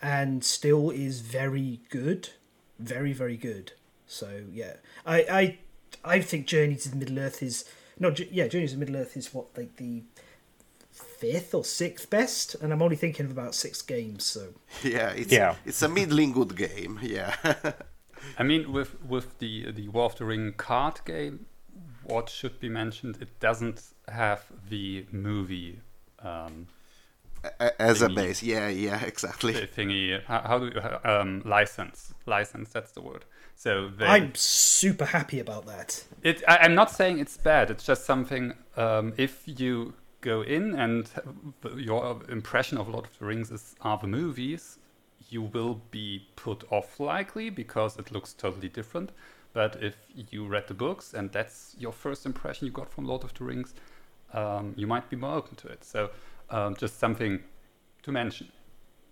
[0.00, 2.30] and still is very good
[2.78, 3.72] very very good
[4.06, 4.74] so yeah
[5.06, 5.58] i i
[6.04, 7.64] i think journey to the middle earth is
[7.98, 10.02] no, yeah, Journeys of Middle Earth is what like the
[10.90, 14.24] fifth or sixth best, and I'm only thinking of about six games.
[14.24, 14.48] So
[14.82, 15.56] yeah, it's yeah.
[15.64, 16.98] it's a middling good game.
[17.02, 17.34] Yeah.
[18.38, 21.46] I mean, with with the the War of the Ring card game,
[22.06, 23.18] what should be mentioned?
[23.20, 25.80] It doesn't have the movie.
[26.20, 26.68] Um,
[27.78, 29.54] as thingy, a base, yeah, yeah, exactly.
[29.54, 32.14] Thingy, how, how do you um, license?
[32.26, 33.24] License, that's the word.
[33.54, 36.04] So they, I'm super happy about that.
[36.22, 37.70] It, I, am not saying it's bad.
[37.70, 38.54] It's just something.
[38.76, 41.08] Um, if you go in and
[41.76, 44.78] your impression of Lord of the Rings is are the movies,
[45.28, 49.10] you will be put off likely because it looks totally different.
[49.56, 49.96] But if
[50.30, 53.44] you read the books and that's your first impression you got from Lord of the
[53.44, 53.74] Rings,
[54.34, 55.82] um, you might be more open to it.
[55.82, 56.10] So
[56.50, 57.40] um, just something
[58.02, 58.48] to mention.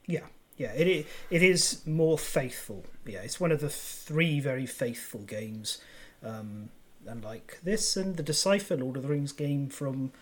[0.07, 0.27] Yeah
[0.57, 2.85] yeah, it it is more faithful.
[3.07, 5.79] Yeah, it's one of the three very faithful games,
[6.23, 6.69] um,
[7.07, 10.13] and like this and the Decipher Lord of the Rings game from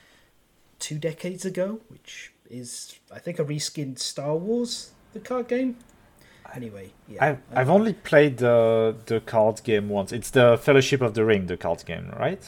[0.79, 5.77] two decades ago, which is I think a reskinned Star Wars the card game.
[6.55, 10.13] Anyway, yeah, I've I've only played the the card game once.
[10.13, 12.43] It's the Fellowship of the Ring, the card game, right?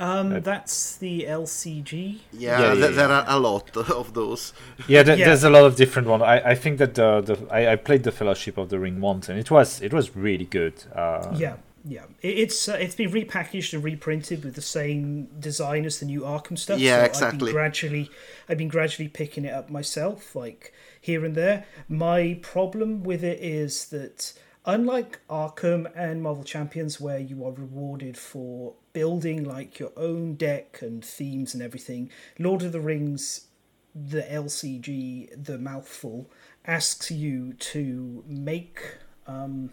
[0.00, 2.20] Um, uh, that's the LCG.
[2.32, 4.52] Yeah, yeah, yeah, there, there are a lot of those.
[4.86, 6.22] Yeah, there, there's a lot of different ones.
[6.22, 9.28] I, I think that the, the I, I, played the Fellowship of the Ring once,
[9.28, 10.84] and it was it was really good.
[10.94, 15.98] Uh, yeah, yeah, it's uh, it's been repackaged and reprinted with the same design as
[15.98, 16.78] the new Arkham stuff.
[16.78, 17.26] Yeah, so exactly.
[17.26, 18.10] I've been gradually,
[18.48, 21.66] I've been gradually picking it up myself, like here and there.
[21.88, 24.32] My problem with it is that
[24.64, 30.78] unlike Arkham and Marvel Champions, where you are rewarded for building like your own deck
[30.82, 33.46] and themes and everything, Lord of the Rings,
[33.94, 36.30] the LCG, the mouthful,
[36.66, 38.80] asks you to make
[39.26, 39.70] um,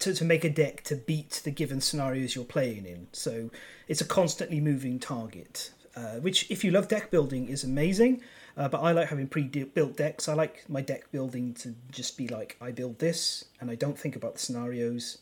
[0.00, 3.06] to, to make a deck to beat the given scenarios you're playing in.
[3.12, 3.50] So
[3.86, 8.22] it's a constantly moving target, uh, which if you love deck building is amazing.
[8.56, 10.28] Uh, but I like having pre-built decks.
[10.28, 13.98] I like my deck building to just be like I build this and I don't
[13.98, 15.18] think about the scenarios,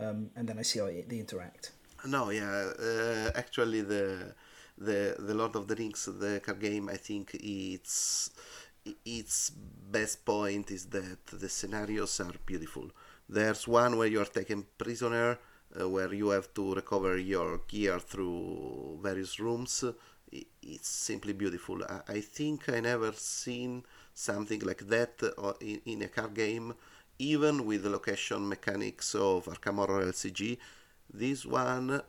[0.00, 1.72] um, and then I see how they interact.
[2.06, 4.34] No, yeah, uh, actually the
[4.78, 8.30] the the Lord of the Rings the card game I think it's
[9.04, 12.90] its best point is that the scenarios are beautiful.
[13.28, 15.38] There's one where you are taken prisoner,
[15.78, 19.84] uh, where you have to recover your gear through various rooms.
[20.32, 21.82] It's simply beautiful.
[21.84, 26.74] I, I think I never seen something like that uh, in, in a card game,
[27.18, 30.58] even with the location mechanics of Arkham Horror LCG
[31.12, 32.00] this one, uh,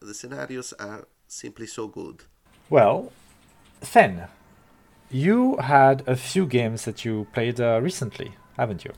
[0.00, 2.24] the scenarios are simply so good.
[2.70, 3.12] Well,
[3.80, 4.28] Fen,
[5.10, 8.92] you had a few games that you played uh, recently, haven't you?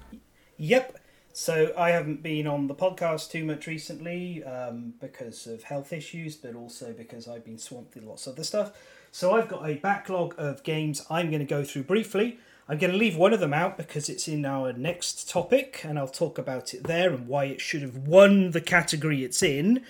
[0.56, 0.99] Yep.
[1.40, 6.36] So I haven't been on the podcast too much recently um, because of health issues,
[6.36, 8.72] but also because I've been swamped with lots of other stuff.
[9.10, 12.38] So I've got a backlog of games I'm going to go through briefly.
[12.68, 15.98] I'm going to leave one of them out because it's in our next topic, and
[15.98, 19.82] I'll talk about it there and why it should have won the category it's in.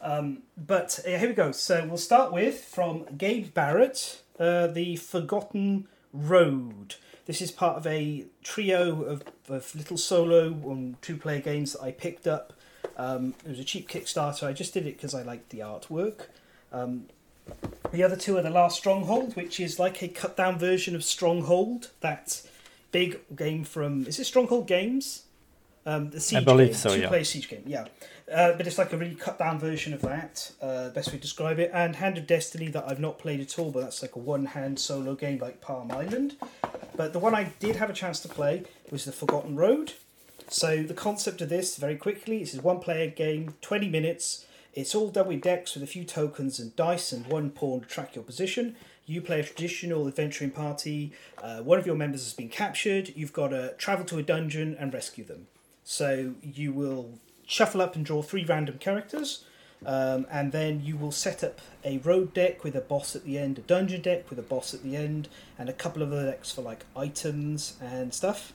[0.00, 1.52] Um, but uh, here we go.
[1.52, 6.94] So we'll start with from Gabe Barrett, uh, the Forgotten Road.
[7.26, 11.82] This is part of a trio of, of little solo and two player games that
[11.82, 12.52] I picked up.
[12.96, 14.46] Um, it was a cheap Kickstarter.
[14.46, 16.26] I just did it because I liked the artwork.
[16.72, 17.06] Um,
[17.92, 21.04] the other two are the Last Stronghold, which is like a cut down version of
[21.04, 21.90] Stronghold.
[22.00, 22.42] That
[22.92, 25.23] big game from is it Stronghold Games?
[25.86, 26.94] Um, the siege I believe game, so.
[26.94, 27.08] Two yeah.
[27.08, 27.62] player siege game.
[27.66, 27.86] Yeah,
[28.32, 30.50] uh, but it's like a really cut down version of that.
[30.60, 31.70] Uh, best way to describe it.
[31.74, 34.46] And Hand of Destiny that I've not played at all, but that's like a one
[34.46, 36.36] hand solo game like Palm Island.
[36.96, 39.92] But the one I did have a chance to play was the Forgotten Road.
[40.48, 44.46] So the concept of this, very quickly, this is one player game, 20 minutes.
[44.72, 47.86] It's all done with decks with a few tokens and dice and one pawn to
[47.86, 48.76] track your position.
[49.06, 51.12] You play a traditional adventuring party.
[51.42, 53.12] Uh, one of your members has been captured.
[53.14, 55.46] You've got to travel to a dungeon and rescue them.
[55.84, 59.44] So you will shuffle up and draw three random characters.
[59.86, 63.36] Um, and then you will set up a road deck with a boss at the
[63.36, 66.30] end, a dungeon deck with a boss at the end, and a couple of other
[66.30, 68.54] decks for like items and stuff.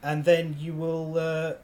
[0.00, 1.54] And then you will uh,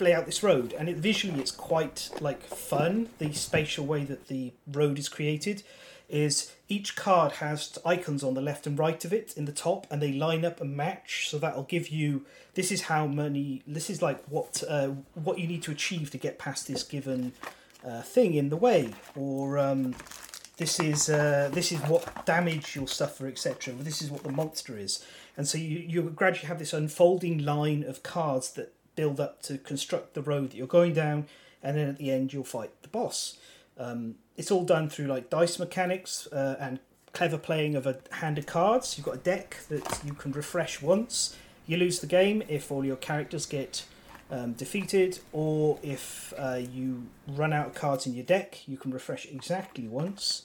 [0.00, 3.10] lay out this road, and it, visually it's quite like fun.
[3.18, 5.62] The spatial way that the road is created
[6.08, 9.86] is each card has icons on the left and right of it in the top,
[9.90, 11.28] and they line up and match.
[11.28, 12.24] So that'll give you
[12.56, 13.62] this is how many.
[13.66, 17.32] This is like what uh, what you need to achieve to get past this given
[17.86, 19.94] uh, thing in the way, or um,
[20.56, 23.74] this is uh, this is what damage you'll suffer, etc.
[23.74, 25.04] This is what the monster is,
[25.36, 29.58] and so you you gradually have this unfolding line of cards that build up to
[29.58, 31.26] construct the road that you're going down,
[31.62, 33.36] and then at the end you'll fight the boss.
[33.76, 36.80] Um, it's all done through like dice mechanics uh, and
[37.12, 38.96] clever playing of a hand of cards.
[38.96, 41.36] You've got a deck that you can refresh once.
[41.66, 43.84] You lose the game if all your characters get
[44.30, 48.90] um, defeated, or if uh, you run out of cards in your deck, you can
[48.90, 50.42] refresh exactly once.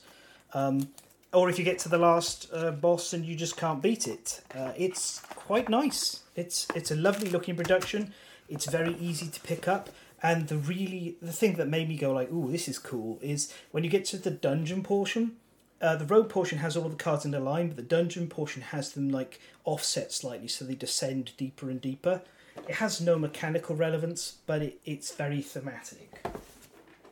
[0.53, 0.89] Um,
[1.33, 4.41] or if you get to the last uh, boss and you just can't beat it,
[4.53, 6.21] uh, it's quite nice.
[6.35, 8.13] It's it's a lovely looking production.
[8.49, 9.89] It's very easy to pick up,
[10.21, 13.53] and the really the thing that made me go like, "Ooh, this is cool," is
[13.71, 15.37] when you get to the dungeon portion.
[15.81, 18.61] Uh, the road portion has all the cards in a line, but the dungeon portion
[18.61, 22.21] has them like offset slightly, so they descend deeper and deeper.
[22.67, 26.23] It has no mechanical relevance, but it, it's very thematic.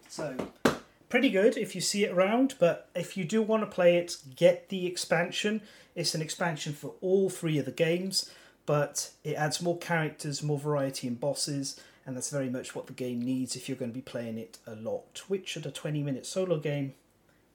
[0.07, 0.51] So,
[1.09, 4.17] pretty good if you see it around, but if you do want to play it,
[4.35, 5.61] get the expansion.
[5.95, 8.29] It's an expansion for all three of the games,
[8.67, 12.93] but it adds more characters, more variety in bosses, and that's very much what the
[12.93, 15.23] game needs if you're going to be playing it a lot.
[15.27, 16.93] Which, at a 20 minute solo game,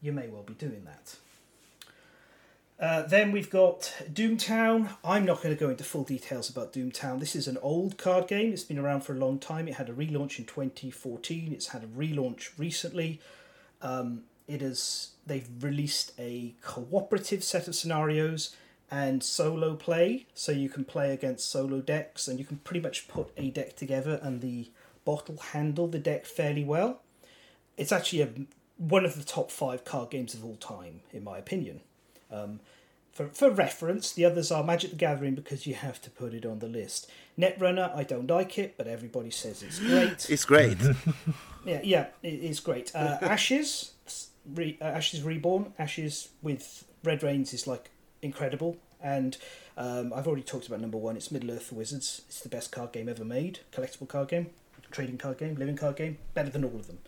[0.04, 1.16] you may well be doing that.
[2.78, 4.90] Uh, then we've got Doomtown.
[5.04, 7.20] I'm not going to go into full details about Doomtown.
[7.20, 8.52] This is an old card game.
[8.52, 9.68] It's been around for a long time.
[9.68, 11.52] It had a relaunch in 2014.
[11.52, 13.20] It's had a relaunch recently.
[13.80, 18.54] Um, it is they've released a cooperative set of scenarios
[18.90, 23.08] and solo play, so you can play against solo decks, and you can pretty much
[23.08, 24.70] put a deck together, and the
[25.04, 27.00] bot will handle the deck fairly well.
[27.76, 28.28] It's actually a,
[28.88, 31.80] one of the top five card games of all time, in my opinion.
[32.30, 32.60] Um,
[33.12, 36.44] for, for reference, the others are Magic the Gathering because you have to put it
[36.44, 37.08] on the list.
[37.38, 40.26] Netrunner, I don't like it, but everybody says it's great.
[40.30, 40.78] It's great.
[41.64, 42.94] yeah, yeah, it is great.
[42.94, 43.92] Uh, Ashes,
[44.52, 48.76] Re, uh, Ashes Reborn, Ashes with Red Rains is like incredible.
[49.00, 49.36] And
[49.76, 51.16] um, I've already talked about number one.
[51.16, 52.22] It's Middle Earth Wizards.
[52.26, 53.60] It's the best card game ever made.
[53.72, 54.50] Collectible card game,
[54.90, 56.18] trading card game, living card game.
[56.32, 56.98] Better than all of them.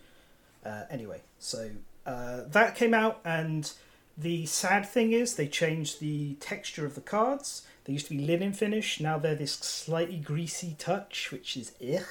[0.66, 1.70] Uh, anyway, so
[2.06, 3.72] uh, that came out and
[4.18, 7.62] the sad thing is they changed the texture of the cards.
[7.84, 8.98] They used to be linen finish.
[8.98, 12.06] Now they're this slightly greasy touch, which is ugh.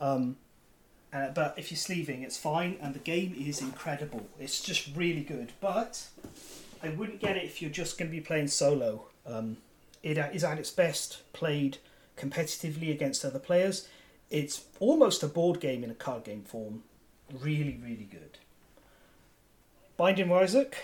[0.00, 0.36] Um,
[1.12, 4.26] uh, but if you're sleeving, it's fine, and the game is incredible.
[4.38, 5.52] It's just really good.
[5.60, 6.08] But
[6.82, 9.06] I wouldn't get it if you're just going to be playing solo.
[9.24, 9.56] Um,
[10.02, 11.78] it is at its best played
[12.18, 13.88] competitively against other players.
[14.30, 16.82] It's almost a board game in a card game form.
[17.32, 18.38] Really, really good.
[19.96, 20.76] Binding of Isaac,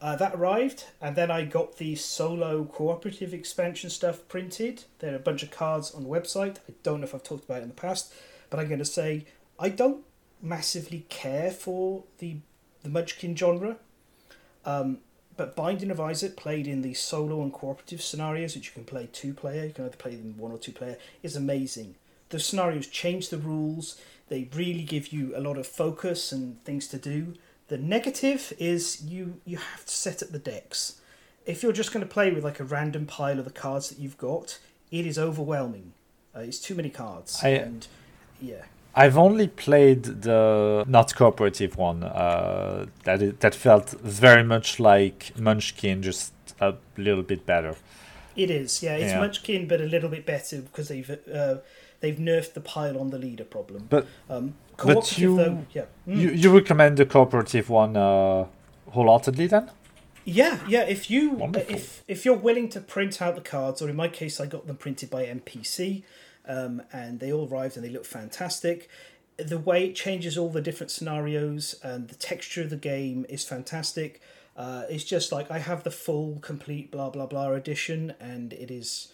[0.00, 4.84] uh, that arrived, and then I got the solo cooperative expansion stuff printed.
[4.98, 6.56] There are a bunch of cards on the website.
[6.68, 8.12] I don't know if I've talked about it in the past,
[8.48, 9.26] but I'm going to say
[9.58, 10.04] I don't
[10.42, 12.36] massively care for the
[12.82, 13.76] the Munchkin genre.
[14.64, 14.98] Um,
[15.36, 19.08] but Binding of Isaac, played in the solo and cooperative scenarios, which you can play
[19.12, 21.94] two player, you can either play them one or two player, is amazing.
[22.30, 24.00] The scenarios change the rules.
[24.30, 27.34] They really give you a lot of focus and things to do
[27.70, 31.00] the negative is you you have to set up the decks.
[31.46, 33.98] If you're just going to play with like a random pile of the cards that
[33.98, 34.58] you've got,
[34.90, 35.92] it is overwhelming.
[36.36, 37.40] Uh, it's too many cards.
[37.42, 37.86] I, and
[38.42, 38.64] yeah.
[38.94, 42.02] I've only played the not cooperative one.
[42.02, 47.76] Uh, that that felt very much like Munchkin, just a little bit better.
[48.34, 48.96] It is, yeah.
[48.96, 49.20] It's yeah.
[49.20, 51.58] Munchkin, but a little bit better because they've uh,
[52.00, 53.86] they've nerfed the pile on the leader problem.
[53.88, 55.84] But um, but you, though, yeah.
[56.08, 56.16] Mm.
[56.16, 58.46] you you recommend the cooperative one uh,
[58.90, 59.70] wholeheartedly then?
[60.24, 60.82] Yeah, yeah.
[60.82, 61.74] If you Wonderful.
[61.74, 64.66] if if you're willing to print out the cards, or in my case, I got
[64.66, 66.02] them printed by MPC,
[66.46, 68.88] um, and they all arrived and they look fantastic.
[69.38, 73.42] The way it changes all the different scenarios and the texture of the game is
[73.42, 74.20] fantastic.
[74.54, 78.70] Uh, it's just like I have the full, complete, blah blah blah edition, and it
[78.70, 79.12] is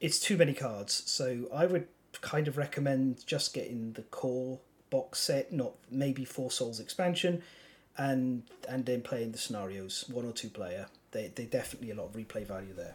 [0.00, 1.02] it's too many cards.
[1.06, 1.88] So I would
[2.20, 4.58] kind of recommend just getting the core
[4.90, 7.42] box set, not maybe Four Souls expansion,
[7.96, 10.86] and and then playing the scenarios one or two player.
[11.12, 12.94] They they definitely a lot of replay value there.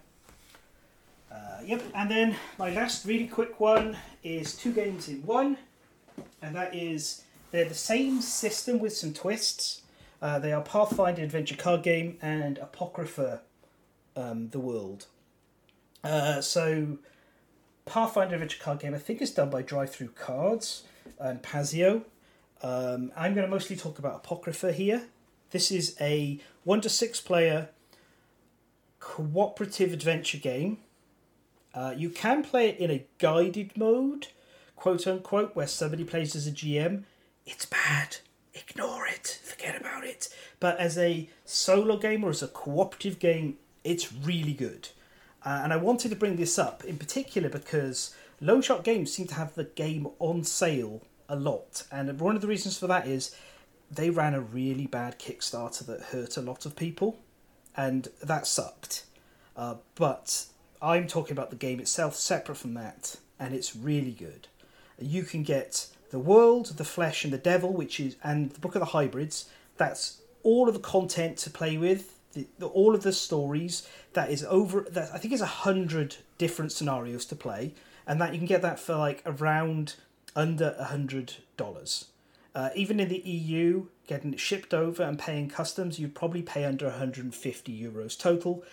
[1.31, 5.57] Uh, yep, and then my last really quick one is two games in one,
[6.41, 9.81] and that is they're the same system with some twists.
[10.21, 13.41] Uh, they are Pathfinder Adventure card game and Apocrypha,
[14.15, 15.07] um, the world.
[16.03, 16.97] Uh, so
[17.91, 20.83] Pathfinder Adventure card game, I think, is done by Drive Through Cards
[21.19, 22.03] and Paizo.
[22.63, 25.07] Um, I'm going to mostly talk about Apocrypha here.
[25.49, 27.67] This is a one to six player
[29.01, 30.77] cooperative adventure game.
[31.73, 34.27] Uh, you can play it in a guided mode,
[34.77, 37.03] quote unquote, where somebody plays as a GM.
[37.45, 38.19] It's bad.
[38.53, 39.41] Ignore it.
[39.43, 40.29] Forget about it.
[40.61, 44.87] But as a solo game or as a cooperative game, it's really good.
[45.43, 49.27] Uh, and I wanted to bring this up in particular because Lone Shark Games seem
[49.27, 51.83] to have the game on sale a lot.
[51.91, 53.35] And one of the reasons for that is
[53.89, 57.17] they ran a really bad Kickstarter that hurt a lot of people.
[57.75, 59.05] And that sucked.
[59.55, 60.45] Uh, but
[60.81, 63.15] I'm talking about the game itself separate from that.
[63.39, 64.47] And it's really good.
[64.99, 68.75] You can get the world, the flesh, and the devil, which is, and the Book
[68.75, 69.45] of the Hybrids.
[69.77, 74.29] That's all of the content to play with the, the, all of the stories that
[74.29, 77.73] is over that I think is a hundred different scenarios to play,
[78.07, 79.95] and that you can get that for like around
[80.35, 82.05] under a hundred dollars.
[82.53, 86.65] Uh, even in the EU, getting it shipped over and paying customs, you'd probably pay
[86.65, 88.63] under 150 euros total.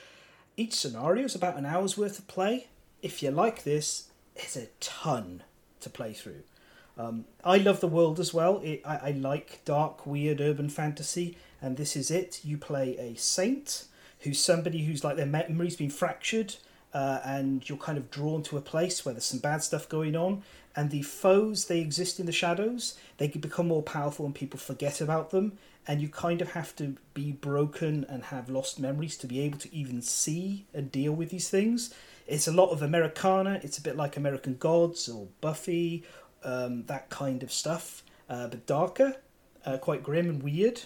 [0.56, 2.66] Each scenario is about an hour's worth of play.
[3.02, 5.44] If you like this, it's a ton
[5.78, 6.42] to play through.
[6.96, 8.60] Um, I love the world as well.
[8.64, 12.40] It, I, I like dark, weird urban fantasy and this is it.
[12.44, 13.84] You play a saint
[14.20, 16.56] who's somebody who's like their memory's been fractured,
[16.92, 20.16] uh, and you're kind of drawn to a place where there's some bad stuff going
[20.16, 20.42] on.
[20.76, 22.96] And the foes they exist in the shadows.
[23.16, 25.58] They can become more powerful, and people forget about them.
[25.86, 29.58] And you kind of have to be broken and have lost memories to be able
[29.58, 31.94] to even see and deal with these things.
[32.26, 33.58] It's a lot of Americana.
[33.62, 36.04] It's a bit like American Gods or Buffy,
[36.44, 39.16] um, that kind of stuff, uh, but darker,
[39.64, 40.82] uh, quite grim and weird.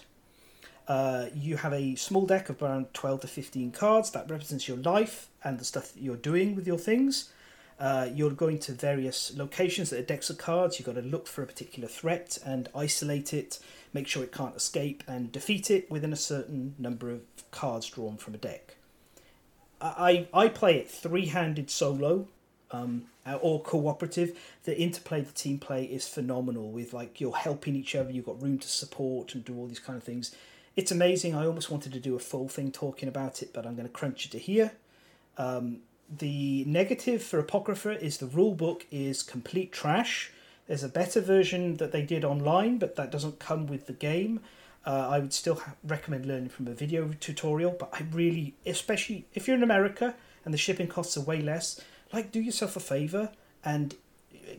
[0.87, 4.77] Uh, you have a small deck of around 12 to 15 cards that represents your
[4.77, 7.31] life and the stuff that you're doing with your things.
[7.79, 10.77] Uh, you're going to various locations that are decks of cards.
[10.77, 13.59] You've got to look for a particular threat and isolate it,
[13.93, 17.21] make sure it can't escape, and defeat it within a certain number of
[17.51, 18.75] cards drawn from a deck.
[19.81, 22.27] I, I play it three handed solo
[22.71, 23.05] um,
[23.41, 24.37] or cooperative.
[24.63, 28.41] The interplay, the team play is phenomenal with like you're helping each other, you've got
[28.41, 30.33] room to support and do all these kind of things
[30.75, 31.35] it's amazing.
[31.35, 33.93] I almost wanted to do a full thing talking about it, but I'm going to
[33.93, 34.71] crunch it to here.
[35.37, 40.31] Um, the negative for Apocrypha is the rule book is complete trash.
[40.67, 44.39] There's a better version that they did online, but that doesn't come with the game.
[44.85, 49.25] Uh, I would still ha- recommend learning from a video tutorial, but I really, especially
[49.33, 51.79] if you're in America and the shipping costs are way less,
[52.11, 53.29] like do yourself a favor
[53.63, 53.95] and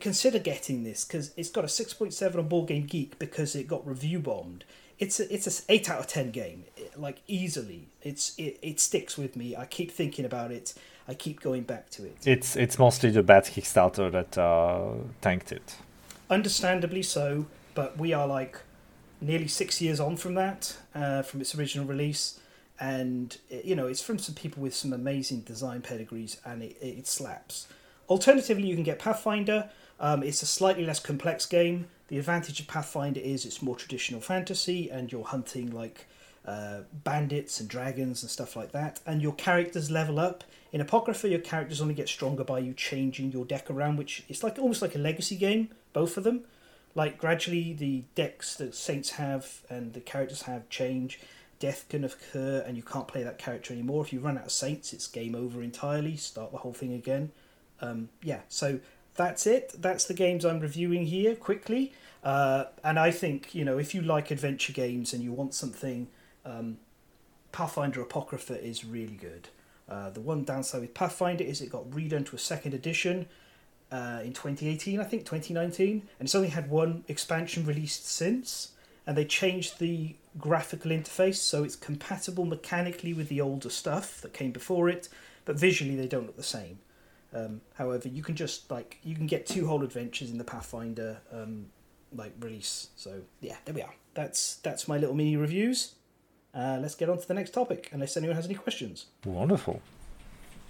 [0.00, 3.86] consider getting this because it's got a 6.7 on Board Game Geek because it got
[3.86, 4.64] review bombed
[4.98, 6.64] it's a, it's a eight out of ten game,
[6.96, 7.88] like easily.
[8.02, 9.56] It's it, it sticks with me.
[9.56, 10.74] I keep thinking about it.
[11.06, 12.16] I keep going back to it.
[12.24, 15.76] It's it's mostly the bad Kickstarter that uh, tanked it.
[16.30, 18.58] Understandably so, but we are like
[19.20, 22.40] nearly six years on from that, uh, from its original release,
[22.80, 27.06] and you know it's from some people with some amazing design pedigrees, and it, it
[27.06, 27.66] slaps.
[28.08, 29.70] Alternatively, you can get Pathfinder.
[30.00, 31.86] Um, it's a slightly less complex game.
[32.14, 36.06] The advantage of Pathfinder is it's more traditional fantasy, and you're hunting like
[36.46, 39.00] uh, bandits and dragons and stuff like that.
[39.04, 40.44] And your characters level up.
[40.72, 44.44] In Apocrypha, your characters only get stronger by you changing your deck around, which it's
[44.44, 45.70] like almost like a legacy game.
[45.92, 46.44] Both of them,
[46.94, 51.18] like gradually the decks that saints have and the characters have change.
[51.58, 54.04] Death can occur, and you can't play that character anymore.
[54.04, 56.14] If you run out of saints, it's game over entirely.
[56.14, 57.32] Start the whole thing again.
[57.80, 58.78] Um, yeah, so
[59.16, 59.74] that's it.
[59.76, 61.92] That's the games I'm reviewing here quickly.
[62.24, 66.08] Uh, and I think, you know, if you like adventure games and you want something,
[66.44, 66.78] um,
[67.52, 69.48] Pathfinder Apocrypha is really good.
[69.88, 73.26] Uh, the one downside with Pathfinder is it got redone to a second edition
[73.92, 78.70] uh, in 2018, I think, 2019, and it's only had one expansion released since.
[79.06, 84.32] And they changed the graphical interface so it's compatible mechanically with the older stuff that
[84.32, 85.10] came before it,
[85.44, 86.78] but visually they don't look the same.
[87.34, 91.18] Um, however, you can just like you can get two whole adventures in the Pathfinder
[91.30, 91.66] um,
[92.14, 92.88] like release.
[92.96, 93.94] So yeah, there we are.
[94.14, 95.94] That's that's my little mini reviews.
[96.54, 99.06] Uh, let's get on to the next topic, unless anyone has any questions.
[99.24, 99.82] Wonderful.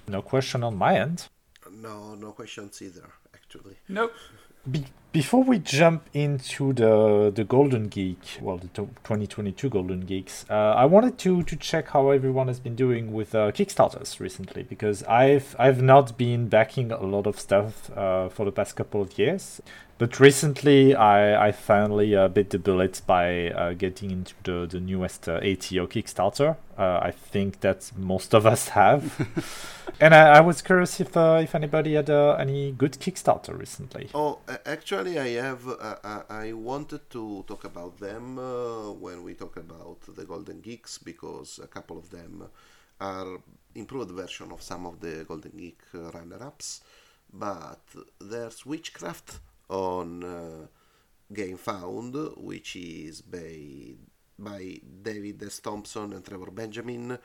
[0.09, 1.28] No question on my end.
[1.70, 3.09] No, no questions either.
[3.34, 3.45] Actually.
[3.45, 3.76] actually.
[3.88, 4.12] Nope.
[4.71, 10.75] Be- before we jump into the the Golden Geek, well, the 2022 Golden Geeks, uh,
[10.77, 15.05] I wanted to to check how everyone has been doing with uh, Kickstarters recently because
[15.05, 19.17] I've I've not been backing a lot of stuff uh, for the past couple of
[19.17, 19.62] years.
[19.97, 24.81] But recently, I, I finally uh, bit the bullet by uh, getting into the, the
[24.81, 26.57] newest uh, ATO Kickstarter.
[26.77, 29.87] Uh, I think that most of us have.
[30.01, 34.11] and I, I, was curious if uh, if anybody had uh, any good Kickstarter recently.
[34.12, 35.67] Oh, actually, I have.
[36.31, 38.37] I wanted to talk about them
[39.01, 42.49] when we talk about the Golden Geeks because a couple of them
[43.01, 43.39] are
[43.75, 46.81] improved version of some of the Golden Geek runner-ups.
[47.33, 47.81] But
[48.21, 50.67] there's Witchcraft on uh,
[51.33, 53.97] Gamefound, which is by
[54.39, 55.61] by David S.
[55.61, 57.13] Thompson and Trevor Benjamin.
[57.13, 57.19] Uh,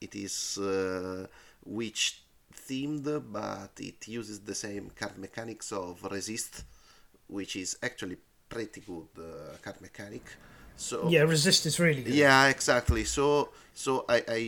[0.00, 1.26] it is uh,
[1.64, 2.22] witch
[2.70, 6.64] themed, but it uses the same card mechanics of Resist,
[7.26, 8.16] which is actually
[8.48, 10.22] pretty good uh, card mechanic.
[10.76, 12.14] So yeah, Resist is really good.
[12.14, 13.04] Yeah, exactly.
[13.04, 14.42] So so I I,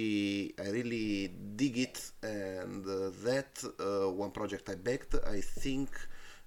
[0.64, 5.90] I really dig it, and uh, that uh, one project I backed, I think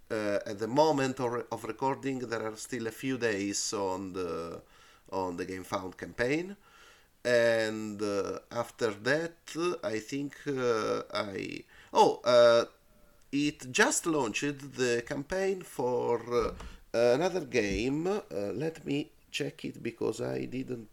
[0.09, 4.61] uh, at the moment of, of recording, there are still a few days on the
[5.11, 6.55] on the Gamefound campaign,
[7.25, 9.37] and uh, after that,
[9.83, 11.63] I think uh, I
[11.93, 12.65] oh uh,
[13.31, 16.51] it just launched the campaign for uh,
[16.93, 18.07] another game.
[18.07, 18.21] Uh,
[18.53, 20.89] let me check it because I didn't.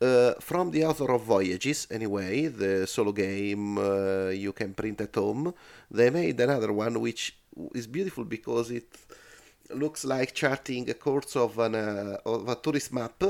[0.00, 5.14] Uh, from the author of Voyages, anyway, the solo game uh, you can print at
[5.14, 5.52] home,
[5.90, 7.36] they made another one which
[7.74, 8.88] is beautiful because it
[9.74, 13.22] looks like charting a course of, an, uh, of a tourist map.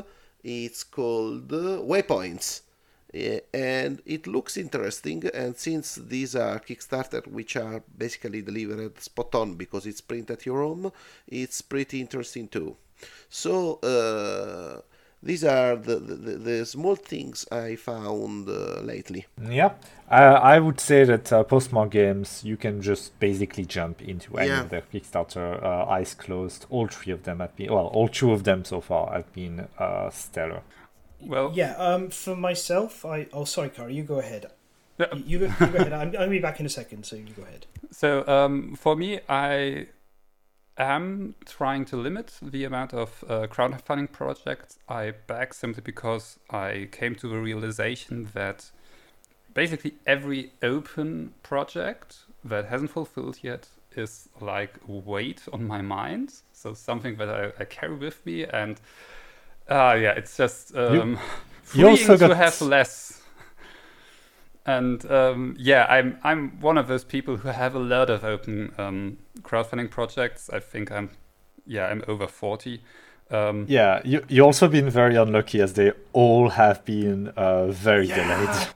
[0.42, 2.62] It's called uh, Waypoints.
[3.12, 9.34] Yeah, and it looks interesting and since these are kickstarter which are basically delivered spot
[9.34, 10.92] on because it's printed at your home
[11.26, 12.76] it's pretty interesting too
[13.28, 14.80] so uh,
[15.22, 19.26] these are the, the, the, small things I found uh, lately.
[19.40, 19.72] Yeah,
[20.10, 24.48] uh, I would say that uh, Postmark Games, you can just basically jump into any
[24.48, 24.62] yeah.
[24.62, 26.64] of their Kickstarter, uh, eyes closed.
[26.70, 29.68] All three of them have been, well, all two of them so far have been
[29.78, 30.62] uh, stellar.
[31.20, 31.76] Well, yeah.
[31.76, 34.50] Um, for myself, I oh sorry, Kari, you go ahead.
[34.98, 35.92] You, you, go, you go ahead.
[35.92, 37.66] I'm, I'll be back in a second, so you go ahead.
[37.90, 39.88] So um, for me, I
[40.82, 46.88] am trying to limit the amount of uh, crowdfunding projects I back simply because I
[46.90, 48.70] came to the realization that
[49.54, 56.34] basically every open project that hasn't fulfilled yet is like weight on my mind.
[56.52, 58.80] So something that I, I carry with me, and
[59.68, 61.18] uh, yeah, it's just um,
[61.74, 63.09] you, freeing to have less
[64.66, 68.72] and um, yeah, I'm I'm one of those people who have a lot of open
[68.78, 70.50] um, crowdfunding projects.
[70.50, 71.10] I think I'm
[71.66, 72.82] yeah I'm over forty.
[73.30, 78.08] Um, yeah, you you also been very unlucky as they all have been uh, very
[78.08, 78.16] yeah.
[78.16, 78.68] delayed.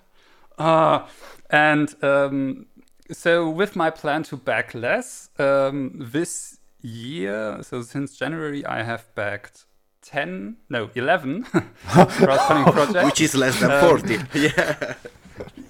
[0.59, 1.07] Uh,
[1.51, 2.67] and um,
[3.11, 9.13] so with my plan to back less um, this year, so since January I have
[9.15, 9.67] backed
[10.03, 11.45] 10 no 11
[11.87, 14.95] crowdfunding projects which is less than um, 40 yeah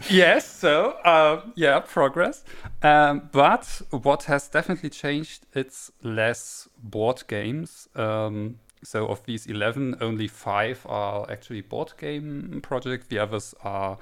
[0.11, 2.45] yes, so uh, yeah, progress.
[2.83, 7.89] Um, but what has definitely changed, it's less board games.
[7.95, 13.07] Um, so of these 11, only five are actually board game projects.
[13.07, 13.99] The others are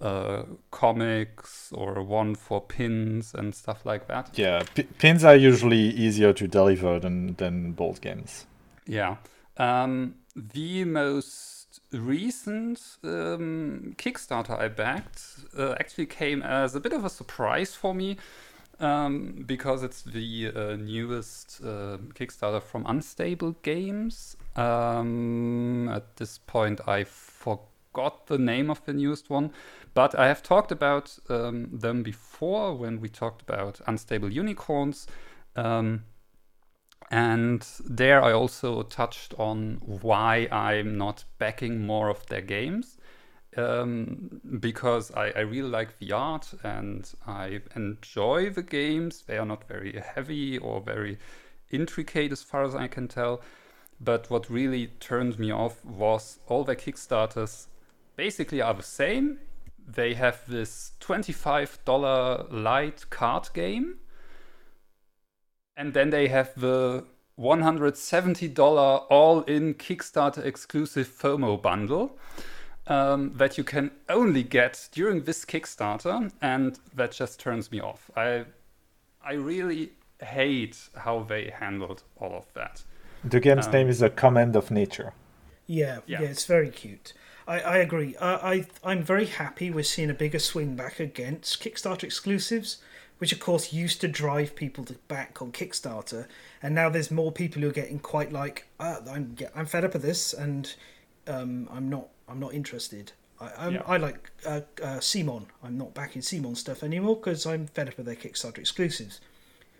[0.00, 4.30] uh, comics or one for pins and stuff like that.
[4.34, 8.46] Yeah, p- pins are usually easier to deliver than, than board games.
[8.86, 9.16] Yeah.
[9.56, 11.53] Um, the most
[12.00, 15.22] recent um, Kickstarter I backed
[15.58, 18.16] uh, actually came as a bit of a surprise for me
[18.80, 24.36] um, because it's the uh, newest uh, Kickstarter from Unstable Games.
[24.56, 29.52] Um, at this point, I forgot the name of the newest one,
[29.94, 35.06] but I have talked about um, them before when we talked about Unstable Unicorns.
[35.56, 36.04] Um,
[37.14, 42.98] and there I also touched on why I'm not backing more of their games.
[43.56, 49.22] Um, because I, I, really like the art and I enjoy the games.
[49.28, 51.18] They are not very heavy or very
[51.70, 53.42] intricate as far as I can tell.
[54.00, 57.68] But what really turned me off was all their Kickstarters
[58.16, 59.38] basically are the same.
[59.86, 63.98] They have this $25 light card game
[65.76, 67.04] and then they have the
[67.38, 68.58] $170
[69.10, 72.16] all in Kickstarter exclusive FOMO bundle
[72.86, 78.10] um, that you can only get during this Kickstarter, and that just turns me off.
[78.16, 78.44] I,
[79.24, 82.82] I really hate how they handled all of that.
[83.24, 85.12] The game's Um, name is A Command of Nature.
[85.66, 86.28] Yeah, yeah, Yeah.
[86.28, 87.14] it's very cute.
[87.48, 88.16] I, I agree.
[88.18, 92.78] I, I I'm very happy we're seeing a bigger swing back against Kickstarter exclusives,
[93.18, 96.26] which of course used to drive people to back on Kickstarter,
[96.62, 99.94] and now there's more people who are getting quite like, uh, I'm I'm fed up
[99.94, 100.74] of this, and
[101.26, 103.12] um, I'm not I'm not interested.
[103.40, 103.82] I I'm, Yeah.
[103.86, 105.46] I like uh, uh, CMON.
[105.62, 109.20] I'm not backing CMON stuff anymore because I'm fed up with their Kickstarter exclusives.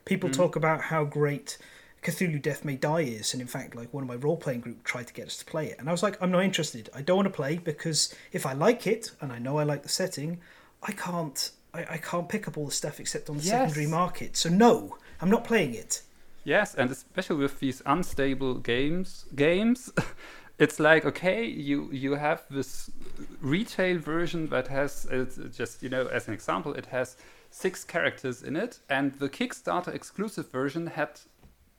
[0.05, 1.57] People talk about how great
[2.03, 4.85] Cthulhu Death May Die is, and in fact, like one of my role playing group
[4.85, 6.91] tried to get us to play it, and I was like, I'm not interested.
[6.95, 9.83] I don't want to play because if I like it and I know I like
[9.83, 10.41] the setting,
[10.83, 11.51] I can't.
[11.75, 13.51] I, I can't pick up all the stuff except on the Yes.
[13.71, 14.37] secondary market.
[14.37, 16.03] So no, I'm not playing it.
[16.45, 19.91] Yes, and especially with these unstable games, games,
[20.59, 22.91] it's like okay, you you have this
[23.41, 27.17] retail version that has it's just you know as an example, it has
[27.51, 31.21] six characters in it, and the Kickstarter exclusive version had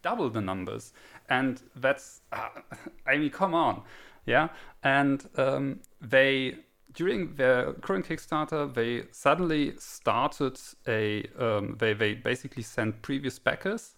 [0.02, 0.94] double the numbers,
[1.30, 2.50] and that's uh,
[3.08, 3.84] I mean, come on,
[4.26, 4.50] yeah,
[4.84, 6.56] and um, they.
[6.96, 11.28] During their current Kickstarter, they suddenly started a.
[11.38, 13.96] Um, they they basically sent previous backers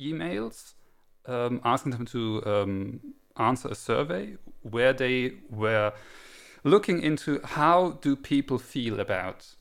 [0.00, 0.74] emails
[1.26, 3.00] um, asking them to um,
[3.36, 5.92] answer a survey where they were
[6.64, 9.54] looking into how do people feel about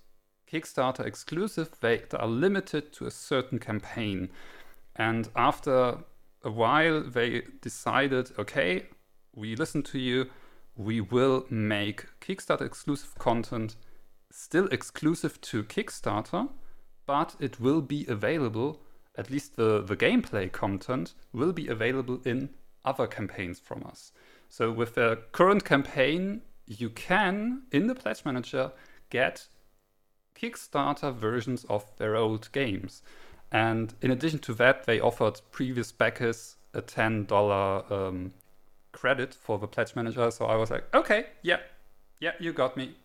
[0.52, 4.30] Kickstarter exclusive that are limited to a certain campaign.
[4.96, 5.98] And after
[6.44, 8.86] a while, they decided, okay,
[9.36, 10.30] we listen to you.
[10.78, 13.76] We will make Kickstarter exclusive content
[14.32, 16.50] still exclusive to Kickstarter,
[17.06, 18.82] but it will be available
[19.18, 22.50] at least the, the gameplay content will be available in
[22.86, 24.12] other campaigns from us.
[24.48, 28.72] So with the current campaign, you can, in the Pledge Manager,
[29.10, 29.48] get
[30.36, 33.02] Kickstarter versions of their old games.
[33.52, 38.34] And in addition to that, they offered previous backers a $10 um,
[38.98, 40.32] credit for the Pledge Manager.
[40.32, 41.60] So I was like, okay, yeah,
[42.20, 42.96] yeah, you got me.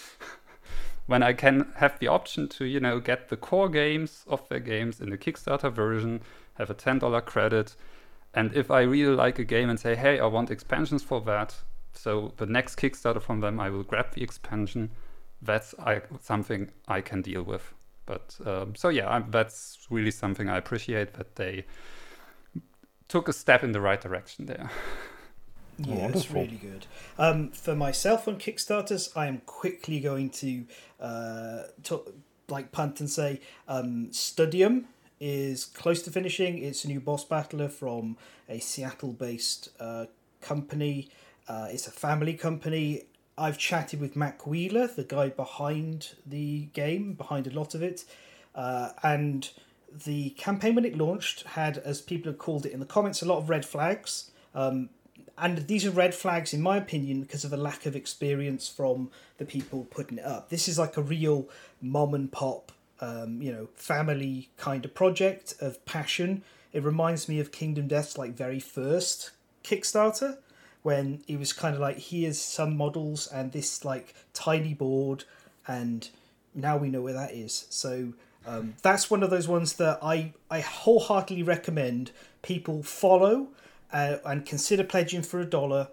[1.06, 4.60] when I can have the option to, you know, get the core games of their
[4.60, 6.22] games in the Kickstarter version,
[6.54, 7.76] have a $10 credit,
[8.32, 11.54] and if I really like a game and say, hey, I want expansions for that,
[11.92, 14.90] so the next Kickstarter from them, I will grab the expansion.
[15.42, 17.74] That's I, something I can deal with.
[18.06, 21.64] But um, so yeah, I'm, that's really something I appreciate that they
[23.10, 24.70] took a step in the right direction there.
[25.82, 26.84] Yeah, it's really good.
[27.18, 30.66] Um, for myself on Kickstarters, I am quickly going to,
[31.00, 32.02] uh, to
[32.50, 34.88] like punt and say, um, Studium
[35.20, 36.58] is close to finishing.
[36.58, 40.04] It's a new boss battler from a Seattle-based uh,
[40.42, 41.08] company.
[41.48, 43.04] Uh, it's a family company.
[43.38, 48.04] I've chatted with Mac Wheeler, the guy behind the game, behind a lot of it,
[48.54, 49.48] uh, and
[49.92, 53.26] the campaign when it launched had, as people have called it in the comments, a
[53.26, 54.30] lot of red flags.
[54.54, 54.90] Um,
[55.38, 59.10] and these are red flags, in my opinion, because of a lack of experience from
[59.38, 60.50] the people putting it up.
[60.50, 61.48] This is like a real
[61.80, 66.42] mom and pop, um, you know, family kind of project of passion.
[66.72, 69.30] It reminds me of Kingdom Death's like very first
[69.64, 70.38] Kickstarter,
[70.82, 75.24] when it was kind of like here's some models and this like tiny board,
[75.66, 76.08] and
[76.54, 77.66] now we know where that is.
[77.70, 78.12] So
[78.46, 82.10] um, that's one of those ones that I I wholeheartedly recommend
[82.42, 83.48] people follow
[83.92, 85.88] uh, and consider pledging for a dollar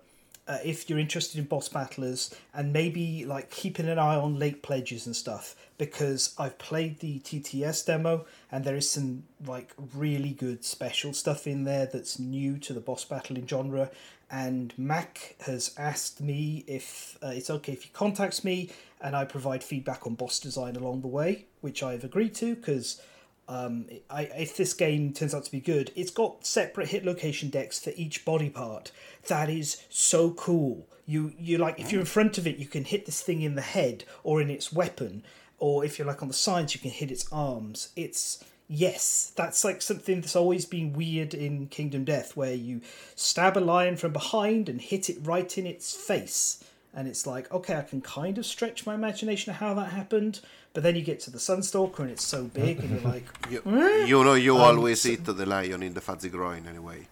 [0.47, 4.63] uh, if you're interested in boss battlers and maybe like keeping an eye on late
[4.63, 10.31] pledges and stuff because I've played the TTS demo and there is some like really
[10.31, 13.91] good special stuff in there that's new to the boss battling genre
[14.29, 18.69] and Mac has asked me if uh, it's okay if he contacts me
[19.01, 23.01] and I provide feedback on boss design along the way which I've agreed to because
[23.49, 27.49] um, I, if this game turns out to be good, it's got separate hit location
[27.49, 28.91] decks for each body part.
[29.27, 30.85] That is so cool.
[31.05, 33.55] You you like if you're in front of it, you can hit this thing in
[33.55, 35.23] the head or in its weapon,
[35.57, 37.89] or if you're like on the sides, you can hit its arms.
[37.95, 42.81] It's yes, that's like something that's always been weird in Kingdom Death, where you
[43.15, 46.63] stab a lion from behind and hit it right in its face.
[46.93, 50.39] And it's like, okay, I can kind of stretch my imagination of how that happened,
[50.73, 53.61] but then you get to the Sunstalker and it's so big, and you're like, You,
[54.05, 57.07] you know, you always hit the lion in the fuzzy groin anyway.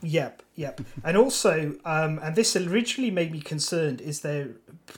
[0.00, 0.80] Yep, yep.
[1.02, 4.50] and also, um, and this originally made me concerned, is they're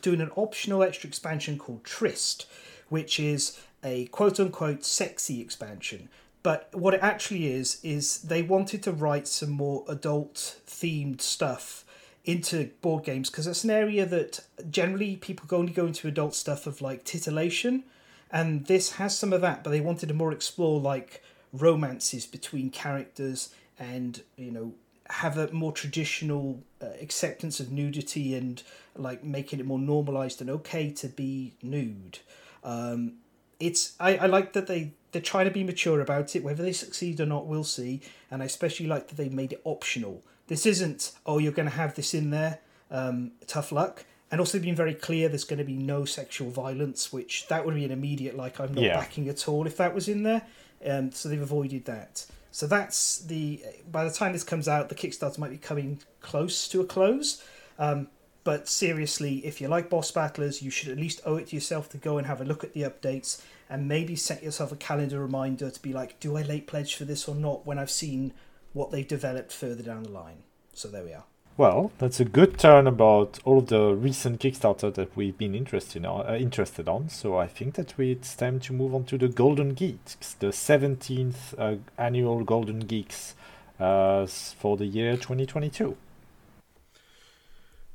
[0.02, 2.46] doing an optional extra expansion called Trist,
[2.90, 6.08] which is a quote unquote sexy expansion.
[6.42, 11.84] But what it actually is, is they wanted to write some more adult themed stuff
[12.24, 16.66] into board games because it's an area that generally people only go into adult stuff
[16.66, 17.82] of like titillation
[18.30, 21.22] and this has some of that but they wanted to more explore like
[21.54, 24.74] romances between characters and you know
[25.10, 28.62] have a more traditional uh, acceptance of nudity and
[28.96, 32.20] like making it more normalized and okay to be nude.
[32.62, 33.14] Um,
[33.60, 36.42] it's I, I like that they they're trying to be mature about it.
[36.42, 38.00] Whether they succeed or not, we'll see.
[38.30, 40.22] And I especially like that they made it optional.
[40.48, 42.58] This isn't oh you're going to have this in there.
[42.90, 44.04] Um, tough luck.
[44.32, 47.74] And also being very clear, there's going to be no sexual violence, which that would
[47.74, 48.96] be an immediate like I'm not Yeah.
[48.96, 50.42] backing at all if that was in there.
[50.86, 52.26] Um, so they've avoided that.
[52.52, 53.62] So that's the.
[53.90, 57.42] By the time this comes out, the Kickstarter might be coming close to a close.
[57.78, 58.08] Um,
[58.44, 61.88] but seriously, if you like boss battlers, you should at least owe it to yourself
[61.90, 65.20] to go and have a look at the updates and maybe set yourself a calendar
[65.20, 68.32] reminder to be like, do I late pledge for this or not when I've seen
[68.72, 70.42] what they've developed further down the line.
[70.72, 71.24] So there we are.
[71.56, 76.06] Well, that's a good turn about all of the recent Kickstarter that we've been interested
[76.06, 76.26] on.
[76.26, 77.10] Uh, interested on.
[77.10, 80.48] So I think that we, it's time to move on to the Golden Geeks, the
[80.48, 83.34] 17th uh, annual Golden Geeks
[83.78, 85.96] uh, for the year 2022.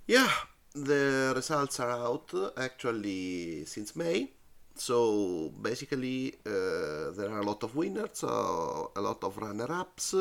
[0.07, 0.29] Yeah,
[0.73, 4.31] the results are out actually since May.
[4.75, 10.13] So basically, uh, there are a lot of winners, uh, a lot of runner-ups.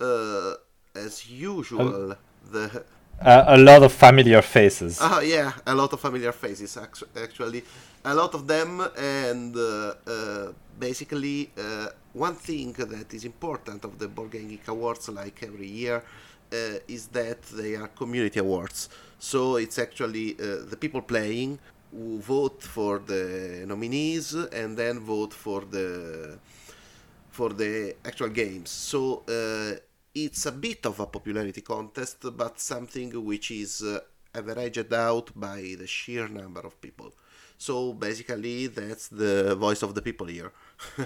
[0.00, 0.54] Uh,
[0.94, 2.16] as usual,
[2.52, 2.84] the
[3.20, 4.98] Uh, a lot of familiar faces.
[5.00, 7.62] Ah, yeah, a lot of familiar faces actu- actually,
[8.04, 13.98] a lot of them, and uh, uh, basically uh, one thing that is important of
[14.00, 16.02] the Board Game Geek Awards, like every year,
[16.52, 18.88] uh, is that they are community awards.
[19.18, 21.58] So it's actually uh, the people playing
[21.90, 26.38] who vote for the nominees and then vote for the
[27.30, 28.70] for the actual games.
[28.70, 29.76] So uh,
[30.14, 34.00] it's a bit of a popularity contest, but something which is uh,
[34.34, 37.12] averaged out by the sheer number of people.
[37.58, 40.52] So basically, that's the voice of the people here.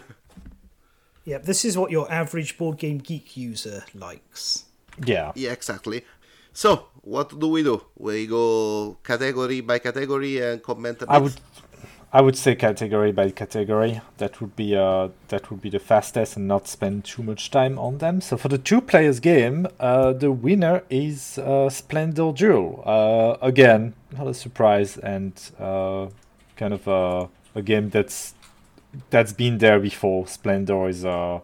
[1.29, 4.65] Yeah, this is what your average board game geek user likes.
[5.05, 5.33] yeah.
[5.35, 6.03] yeah, exactly.
[6.59, 7.81] So what do we do?
[7.97, 11.07] We go category by category and comment a.
[11.09, 11.41] I would
[12.13, 14.01] I would say category by category.
[14.17, 17.79] That would be uh that would be the fastest and not spend too much time
[17.79, 18.21] on them.
[18.21, 22.83] So for the two players game, uh, the winner is uh, Splendor Duel.
[22.85, 26.09] Uh, again, not a surprise and uh,
[26.57, 28.35] kind of a, a game that's
[29.11, 30.27] that's been there before.
[30.27, 31.39] Splendor is uh,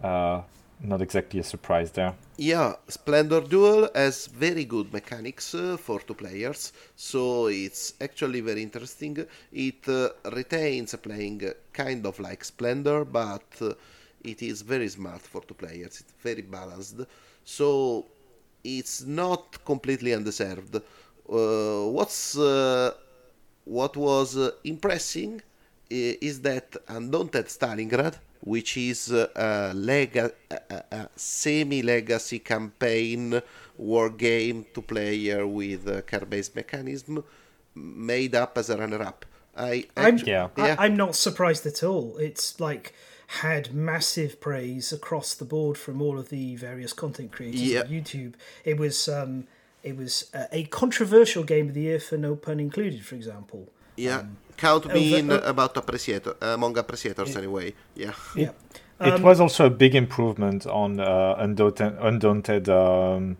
[0.00, 0.42] uh,
[0.84, 2.14] not exactly a surprise there.
[2.36, 8.62] Yeah, Splendor Duel has very good mechanics uh, for two players, so it's actually very
[8.62, 9.26] interesting.
[9.52, 13.74] It uh, retains playing uh, kind of like Splendor, but uh,
[14.24, 16.00] it is very smart for two players.
[16.00, 17.00] It's very balanced,
[17.44, 18.06] so
[18.64, 20.76] it's not completely undeserved.
[20.76, 20.80] Uh,
[21.86, 22.92] what's uh,
[23.64, 25.40] what was uh, impressing
[25.88, 33.40] is that Undaunted Stalingrad, which is uh, a, lega- a, a- a semi-legacy campaign
[33.78, 37.24] war game to player with a card-based mechanism,
[37.74, 39.24] made up as a runner-up.
[39.56, 40.48] I I'm, actu- Yeah.
[40.56, 40.76] yeah.
[40.78, 42.16] I, I'm not surprised at all.
[42.18, 42.94] It's like
[43.38, 47.80] had massive praise across the board from all of the various content creators Yeah.
[47.80, 48.34] on YouTube.
[48.64, 49.46] It was um,
[49.82, 53.68] it was uh, a controversial game of the year for no pun included, for example.
[53.96, 54.24] yeah,
[54.56, 55.38] count me in oh.
[55.38, 57.74] about appreciator among appreciators anyway.
[57.94, 58.50] Yeah, Yeah.
[59.00, 63.36] it was also a big improvement on uh, Undaunted, Undaunted um,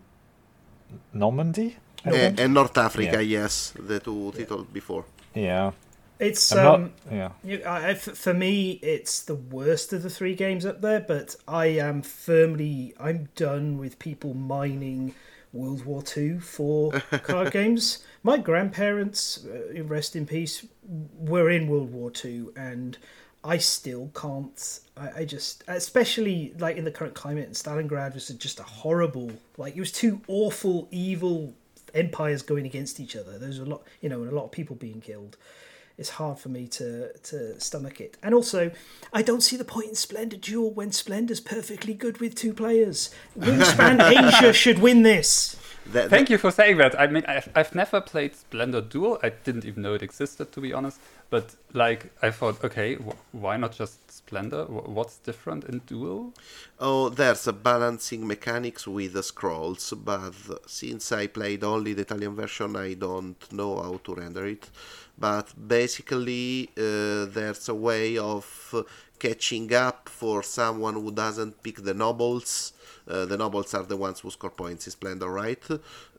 [1.13, 1.77] Normandy.
[2.05, 3.41] And, and North Africa, Yeah.
[3.41, 5.05] yes, the two titles before.
[5.33, 5.71] Yeah.
[6.19, 6.91] It's I'm um, not.
[7.11, 7.29] Yeah.
[7.43, 10.99] You- I, I- f- for me, it's the worst of the three games up there,
[10.99, 15.15] but I am firmly I'm done with people mining
[15.53, 16.91] World War Two for
[17.23, 18.03] card games.
[18.23, 22.97] My grandparents, uh, rest in peace, were in World War Two, and
[23.43, 24.79] I still can't.
[24.97, 29.31] I, I just, especially like in the current climate, and Stalingrad was just a horrible.
[29.57, 31.53] Like it was two awful, evil
[31.93, 33.37] empires going against each other.
[33.37, 35.37] There's a lot, you know, and a lot of people being killed
[36.03, 38.17] it's hard for me to to stomach it.
[38.21, 38.71] And also,
[39.13, 43.09] I don't see the point in Splendor Duel when Splendor's perfectly good with two players.
[43.39, 45.55] Wingspan Asia should win this.
[45.93, 46.99] That, Thank you for saying that.
[46.99, 49.19] I mean, I've, I've never played Splendor Duel.
[49.23, 50.97] I didn't even know it existed, to be honest.
[51.29, 54.65] But like, I thought, okay, wh- why not just Splendor?
[54.65, 56.33] Wh- What's different in Duel?
[56.79, 60.33] Oh, there's a balancing mechanics with the scrolls, but
[60.67, 64.69] since I played only the Italian version, I don't know how to render it.
[65.17, 68.83] But basically, uh, there's a way of uh,
[69.19, 72.73] catching up for someone who doesn't pick the nobles.
[73.07, 75.63] Uh, the nobles are the ones who score points in Splendor, right?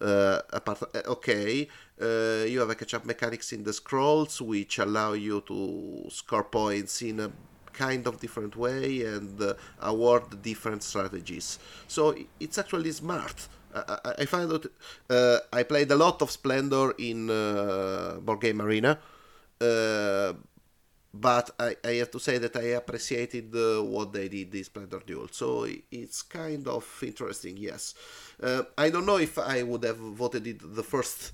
[0.01, 1.69] Uh, apart, uh, okay,
[2.01, 7.03] uh, you have a catch-up mechanics in the scrolls, which allow you to score points
[7.03, 7.33] in a
[7.73, 11.59] kind of different way and uh, award different strategies.
[11.89, 13.49] So it's actually smart.
[13.75, 14.71] I, I find that
[15.11, 18.99] uh, I played a lot of Splendor in uh, Board Game Arena,
[19.61, 20.33] uh,
[21.13, 25.01] but I, I, have to say that I appreciated uh, what they did this Splendor
[25.07, 25.29] Duel.
[25.31, 27.95] So it's kind of interesting, yes.
[28.43, 31.33] Uh, I don't know if I would have voted it the first.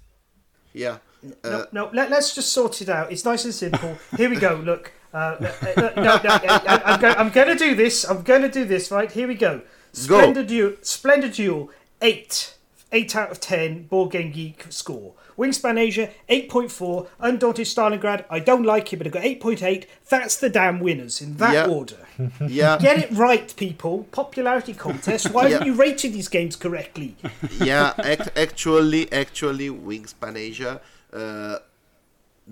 [0.72, 0.98] Yeah.
[1.22, 3.10] no, uh, no let, us just sort it out.
[3.10, 3.96] It's nice and simple.
[4.16, 4.54] Here we go.
[4.64, 4.92] Look.
[5.12, 8.08] no, no, I, go, I'm going to do this.
[8.08, 9.10] I'm going to do this, right?
[9.10, 9.62] Here we go.
[9.92, 10.44] Splendor.
[10.44, 10.72] Duel.
[10.82, 11.70] Splendor Duel
[12.00, 12.54] 8.
[12.92, 15.14] 8 out of 10 Board Game Geek score.
[15.38, 17.06] Wingspan Asia, 8.4.
[17.20, 19.86] Undaunted Stalingrad, I don't like it, but I got 8.8.
[20.08, 22.06] That's the damn winners in that order.
[22.46, 22.78] yeah.
[22.78, 24.04] Get it right, people.
[24.12, 25.30] Popularity contest.
[25.30, 27.16] Why haven't you rated these games correctly?
[27.60, 30.80] yeah, ac- actually, actually, Wingspan Asia,
[31.12, 31.58] uh,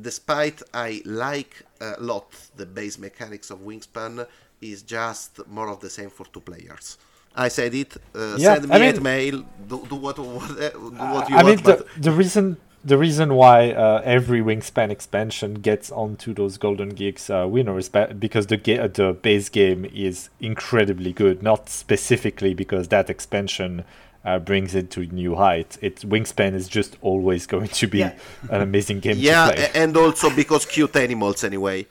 [0.01, 4.26] despite I like a lot the base mechanics of Wingspan,
[4.61, 6.96] is just more of the same for two players.
[7.35, 7.97] I said it.
[8.14, 9.45] Uh, yeah, send me I mean, mail.
[9.66, 10.79] Do, do what, what, do
[11.14, 11.47] what you I want.
[11.47, 16.91] mean, the, the reason the reason why uh, every Wingspan expansion gets onto those Golden
[16.91, 21.43] Geeks uh, winners because the ga- the base game is incredibly good.
[21.43, 23.85] Not specifically because that expansion
[24.24, 25.79] uh, brings it to new heights.
[25.83, 28.14] It Wingspan is just always going to be yeah.
[28.51, 29.16] an amazing game.
[29.18, 31.87] Yeah, and also because cute animals anyway.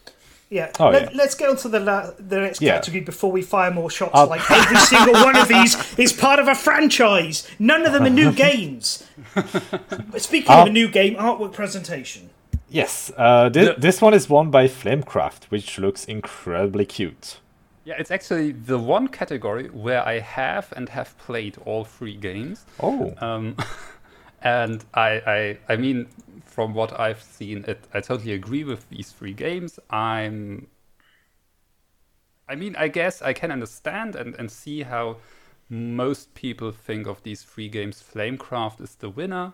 [0.50, 0.72] Yeah.
[0.80, 2.76] Oh, Let, us get on to the, la- the next yeah.
[2.76, 4.12] category before we fire more shots.
[4.14, 7.48] Uh, like every single one of these is part of a franchise.
[7.60, 9.06] None of them are new games.
[10.18, 12.30] Speaking uh, of a new game, artwork presentation.
[12.70, 17.40] Yes, uh, th- the- this one is won by Flamecraft, which looks incredibly cute.
[17.84, 22.66] Yeah, it's actually the one category where I have and have played all three games.
[22.82, 23.14] Oh.
[23.20, 23.56] Um,
[24.42, 26.08] and I, I, I mean,
[26.58, 29.78] from what I've seen, it, I totally agree with these three games.
[29.92, 30.66] I'm.
[32.50, 35.18] I mean, I guess I can understand and, and see how
[35.70, 38.02] most people think of these three games.
[38.02, 39.54] Flamecraft is the winner.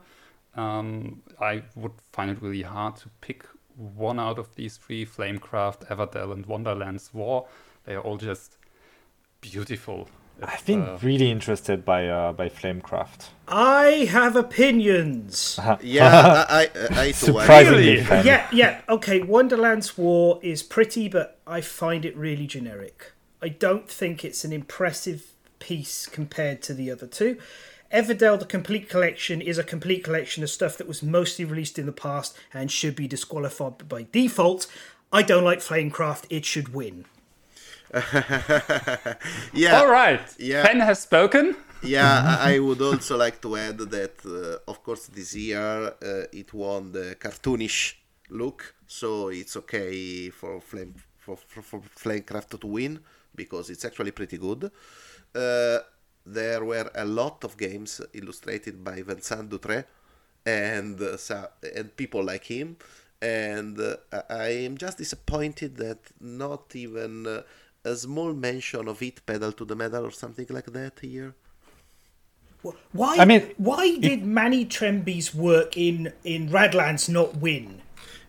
[0.56, 5.86] Um, I would find it really hard to pick one out of these three Flamecraft,
[5.88, 7.50] Everdell, and Wonderland's War.
[7.84, 8.56] They are all just
[9.42, 10.08] beautiful
[10.42, 13.28] I've been uh, really interested by uh, by Flamecraft.
[13.48, 15.60] I have opinions.
[15.82, 18.26] yeah, I, I, I surprisingly really?
[18.26, 18.82] Yeah, yeah.
[18.90, 23.12] Okay, Wonderland's War is pretty, but I find it really generic.
[23.42, 27.38] I don't think it's an impressive piece compared to the other two.
[27.94, 31.86] Everdell, the complete collection, is a complete collection of stuff that was mostly released in
[31.86, 34.66] the past and should be disqualified by default.
[35.12, 37.06] I don't like Flamecraft, it should win.
[39.54, 39.80] yeah.
[39.80, 40.22] All right.
[40.40, 40.66] Yeah.
[40.66, 41.56] Fen has spoken.
[41.84, 46.54] Yeah, I would also like to add that, uh, of course, this year uh, it
[46.54, 47.96] won the cartoonish
[48.30, 53.00] look, so it's okay for Flame for, for, for Flamecraft to win
[53.36, 54.72] because it's actually pretty good.
[55.36, 55.80] Uh,
[56.26, 59.86] there were a lot of games illustrated by Vincent Dutrait
[60.46, 62.78] and uh, and people like him,
[63.22, 63.96] and uh,
[64.30, 67.42] I am just disappointed that not even uh,
[67.86, 71.36] a small mention of it pedal to the metal or something like that here?
[72.94, 73.18] Why?
[73.18, 77.82] I mean, why did it, Manny Trembley's work in in Radlands not win?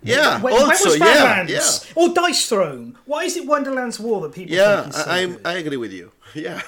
[0.02, 1.62] Yeah, when, also, when yeah, yeah.
[1.94, 2.98] Or Dice Throne.
[3.06, 4.54] Why is it Wonderland's War that people?
[4.54, 6.12] Yeah, so I, I agree with you.
[6.34, 6.60] Yeah.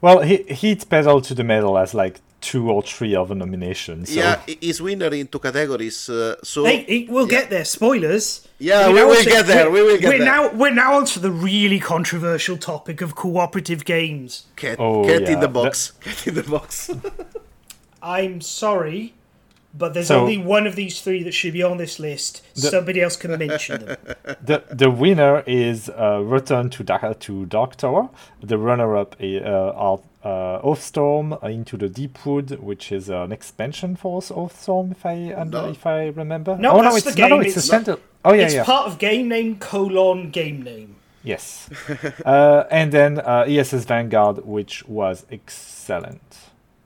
[0.00, 4.12] well, he Heat pedal to the metal as like two or three other nominations.
[4.12, 4.20] So.
[4.20, 6.08] Yeah, he's winner in two categories.
[6.08, 7.40] Uh, so hey, we'll yeah.
[7.40, 7.64] get there.
[7.64, 8.46] Spoilers.
[8.58, 9.70] Yeah, we will get there.
[9.70, 10.26] We will get we're there.
[10.26, 14.46] Now, we're now onto the really controversial topic of cooperative games.
[14.56, 15.32] Get, oh, get yeah.
[15.32, 15.92] in the box.
[15.92, 16.04] That...
[16.04, 16.90] Get in the box.
[18.02, 19.14] I'm sorry,
[19.74, 22.42] but there's so, only one of these three that should be on this list.
[22.54, 23.96] The, Somebody else can mention them.
[24.42, 28.08] The the winner is uh, Return to Dark to Dark Tower.
[28.42, 34.90] The runner-up uh, are uh, Oathsworn into the Deepwood, which is an expansion for Oathsworn,
[34.90, 35.70] if I no.
[35.70, 36.56] if I remember.
[36.56, 37.30] No, oh, no, it's, the game.
[37.30, 37.98] No, it's, it's a center.
[38.24, 38.64] Oh yeah, it's yeah.
[38.64, 40.96] part of game name colon game name.
[41.22, 41.70] Yes,
[42.24, 46.38] uh, and then uh, ISS Vanguard, which was excellent.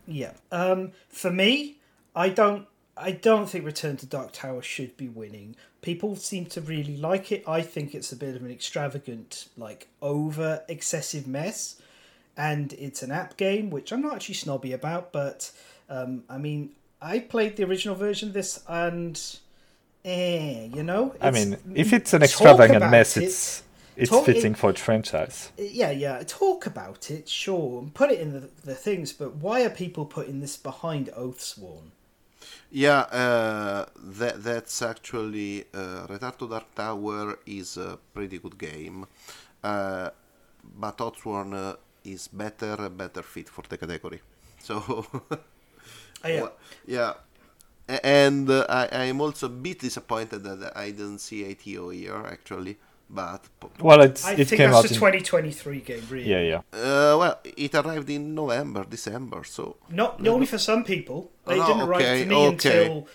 [0.07, 0.33] Yeah.
[0.53, 1.79] Um, for me,
[2.15, 5.57] I don't I don't think Return to Dark Tower should be winning.
[5.81, 7.43] People seem to really like it.
[7.49, 11.80] I think it's a bit of an extravagant, like over excessive mess.
[12.41, 15.51] And it's an app game, which I'm not actually snobby about, but
[15.91, 16.71] um, I mean,
[17.03, 19.21] I played the original version of this and
[20.05, 21.15] eh, you know?
[21.21, 23.63] I mean, if it's an extravagant mess, it, it's
[23.97, 25.53] it's talk, fitting it, for a franchise.
[25.59, 26.23] Yeah, yeah.
[26.27, 30.07] Talk about it, sure, and put it in the, the things, but why are people
[30.07, 31.91] putting this behind Oathsworn?
[32.71, 39.07] Yeah, uh, that that's actually uh, Return to Dark Tower is a pretty good game,
[39.63, 40.11] uh,
[40.79, 44.21] but Oathsworn uh, is better, better fit for the category.
[44.63, 45.07] So,
[46.23, 46.41] Oh, yeah.
[46.43, 46.53] Well,
[46.87, 47.13] yeah.
[48.05, 52.77] And uh, I I'm also a bit disappointed that I didn't see ATO here actually,
[53.09, 53.41] but
[53.81, 56.31] Well, it's I it think came that's out a in 2023 game, really.
[56.31, 56.59] yeah yeah.
[56.73, 61.31] uh, well, it arrived in November, December, so Not only for some people.
[61.47, 62.85] They Oh, didn't arrive to me okay.
[62.87, 63.09] until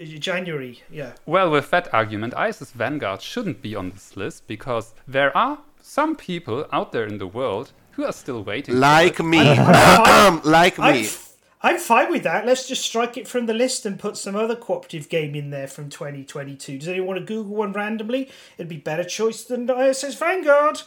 [0.00, 0.82] uh, January.
[0.90, 1.12] Yeah.
[1.26, 6.14] Well, with that argument, ISS Vanguard shouldn't be on this list because there are some
[6.14, 8.76] people out there in the world who are still waiting.
[8.78, 10.40] like me, fine.
[10.44, 11.04] like I'm, me.
[11.04, 12.46] f- I'm fine with that.
[12.46, 15.68] Let's just strike it from the list and put some other cooperative game in there
[15.68, 16.78] from 2022.
[16.78, 18.30] Does anyone want to Google one randomly?
[18.56, 20.82] It'd be better choice than uh, ISS Vanguard,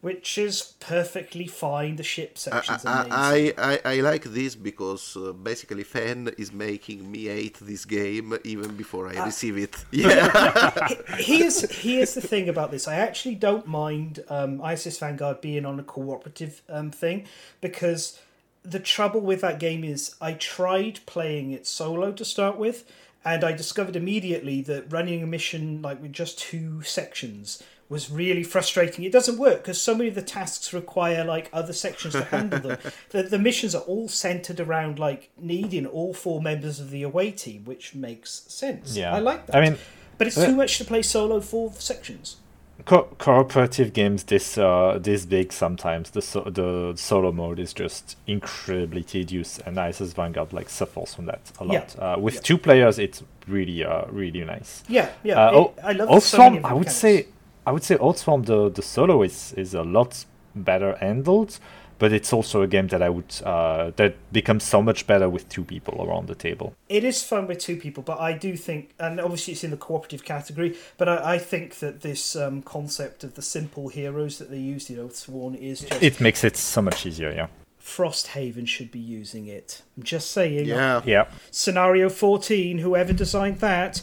[0.00, 1.96] which is perfectly fine.
[1.96, 3.12] The ship section's amazing.
[3.12, 7.84] I, I, I, I like this because uh, basically Fen is making me hate this
[7.84, 9.76] game even before I receive it.
[9.90, 12.86] Yeah, here's here's the thing about this.
[12.86, 17.26] I actually don't mind um, ISS Vanguard being on a cooperative um, thing
[17.60, 18.20] because
[18.62, 22.84] the trouble with that game is I tried playing it solo to start with,
[23.24, 28.42] and I discovered immediately that running a mission like with just two sections was really
[28.42, 29.04] frustrating.
[29.04, 32.60] It doesn't work because so many of the tasks require like other sections to handle
[32.60, 32.78] them.
[33.10, 37.30] the, the missions are all centered around like needing all four members of the away
[37.30, 38.96] team, which makes sense.
[38.96, 39.14] Yeah.
[39.14, 39.56] I like that.
[39.56, 39.78] I mean,
[40.18, 42.36] But it's too much to play solo four sections.
[42.84, 48.16] co- cooperative games this uh, this big sometimes the so- the solo mode is just
[48.26, 51.72] incredibly tedious, and ISS Vanguard like suffers from that a Yeah.
[51.72, 51.98] lot.
[51.98, 52.40] Uh, with Yeah.
[52.42, 54.82] two players, it's really uh, really nice.
[54.88, 55.40] Yeah, yeah.
[55.46, 56.94] Uh, it- oh, I love also, so of the I would mechanics.
[56.94, 57.26] say
[57.68, 61.58] I would say Oathsworn the the solo is is a lot better handled,
[61.98, 65.48] but it's also a game that I would uh, that becomes so much better with
[65.50, 66.72] two people around the table.
[66.88, 69.76] it is fun with two people, but I do think, and obviously it's in the
[69.76, 74.50] cooperative category, but I, I think that this um, concept of the simple heroes that
[74.50, 77.32] they used in Oathsworn is just It makes it so much easier.
[77.32, 77.48] Yeah.
[77.88, 79.82] Frosthaven should be using it.
[79.96, 80.66] I'm just saying.
[80.66, 81.00] yeah.
[81.06, 81.28] Yeah.
[81.50, 84.02] Scenario 14, whoever designed that,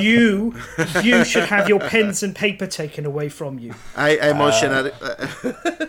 [0.00, 0.54] you
[1.02, 3.74] you should have your pens and paper taken away from you.
[3.96, 4.92] I, I'm on scenario.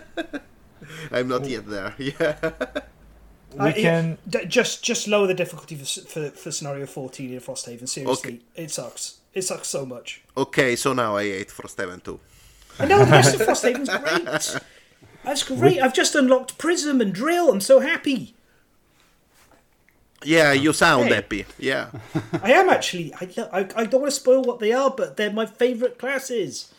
[1.12, 1.94] I'm not yet there.
[1.98, 2.36] Yeah.
[3.56, 4.18] We Uh, it- can.
[4.30, 7.90] d- just just lower the difficulty for, for, for scenario 14 in Frosthaven.
[7.90, 9.18] Seriously, it sucks.
[9.34, 10.22] It sucks so much.
[10.38, 12.20] Okay, so now I hate Frosthaven too.
[12.80, 14.62] I know the rest of Frosthaven's great.
[15.30, 15.80] That's great.
[15.80, 17.52] I've just unlocked Prism and Drill.
[17.52, 18.34] I'm so happy.
[20.24, 21.14] Yeah, you sound Hey.
[21.14, 21.46] happy.
[21.60, 21.92] Yeah.
[22.42, 23.14] I am actually.
[23.14, 26.74] I, I, I don't want to spoil what they are, but they're my favourite classes.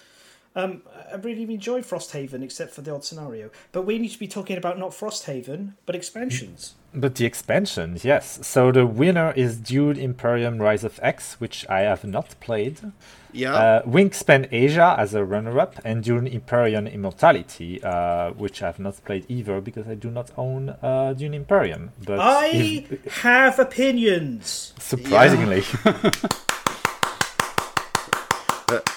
[0.57, 0.83] Um,
[1.13, 3.51] I really enjoy Frosthaven, except for the odd scenario.
[3.71, 6.75] But we need to be talking about not Frosthaven, but expansions.
[6.93, 8.41] But the expansion, yes.
[8.45, 12.81] So the winner is Dune Imperium Rise of Ix, which I have not played.
[13.33, 13.55] Yeah.
[13.55, 19.05] Uh, Wingspan Asia as a runner-up, and Dune Imperium Immortality, uh, which I have not
[19.05, 21.93] played either because I do not own uh, Dune Imperium.
[22.05, 24.73] But I if- have opinions.
[24.81, 26.11] surprisingly, Uh,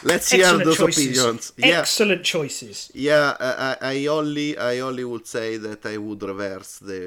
[0.03, 0.81] let's hear Excellent those choices.
[0.81, 1.53] opinions.
[1.57, 1.87] Yeah.
[1.87, 2.91] Excellent choices.
[2.93, 3.51] Yeah, I,
[3.81, 7.01] I I only I only would say that I would reverse the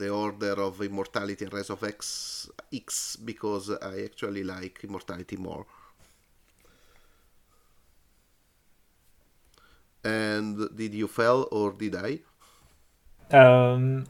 [0.00, 5.66] the order of Immortality and Rise of Ix Ix because I actually like Immortality more.
[10.04, 12.20] And did you fail or did I?
[13.30, 14.04] um,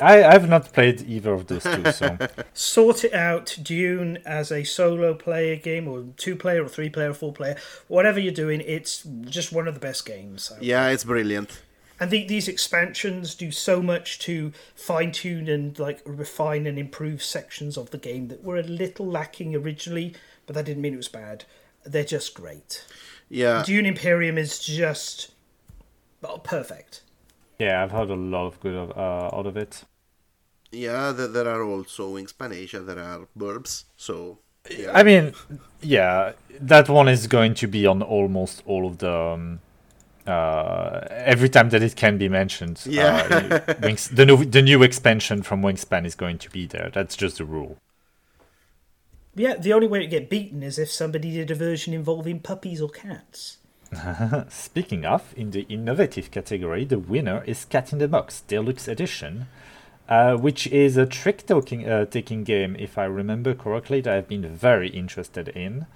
[0.00, 1.92] I I've not played either of those two.
[1.92, 2.16] So
[2.54, 3.56] Sort it out.
[3.62, 7.56] Dune as a solo player game, or two player, or three player, or four player,
[7.88, 10.44] whatever you're doing, it's just one of the best games.
[10.44, 10.56] So.
[10.60, 11.60] Yeah, it's brilliant.
[12.00, 17.22] And the, these expansions do so much to fine tune and like refine and improve
[17.22, 20.14] sections of the game that were a little lacking originally,
[20.46, 21.44] but that didn't mean it was bad.
[21.84, 22.86] They're just great.
[23.28, 25.32] Yeah, Dune Imperium is just
[26.24, 27.02] oh, perfect.
[27.58, 29.84] yeah, I've heard a lot of good of, uh, out of it.
[30.72, 31.12] Yeah.
[31.12, 32.80] There, there are also Wingspan Asia.
[32.80, 33.84] There are Burbs.
[33.96, 34.38] So
[34.70, 34.92] yeah.
[34.92, 35.32] I mean,
[35.80, 39.12] yeah, that one is going to be on almost all of the.
[39.12, 39.60] Um,
[40.26, 43.60] uh, every time that it can be mentioned, Yeah.
[43.66, 46.90] uh, Wings, the new the new expansion from Wingspan is going to be there.
[46.92, 47.78] That's just the rule.
[49.34, 52.80] Yeah, the only way to get beaten is if somebody did a version involving puppies
[52.82, 53.58] or cats.
[54.50, 59.46] Speaking of, in the innovative category, the winner is Cat in the Box Deluxe Edition,
[60.10, 64.28] uh, which is a trick taking, uh, taking game, if I remember correctly, that I've
[64.28, 65.86] been very interested in.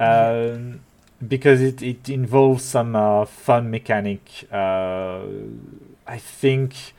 [0.00, 0.80] Um,
[1.26, 4.22] because it, it involves some uh, fun mechanic.
[4.50, 5.20] Uh,
[6.06, 6.94] I think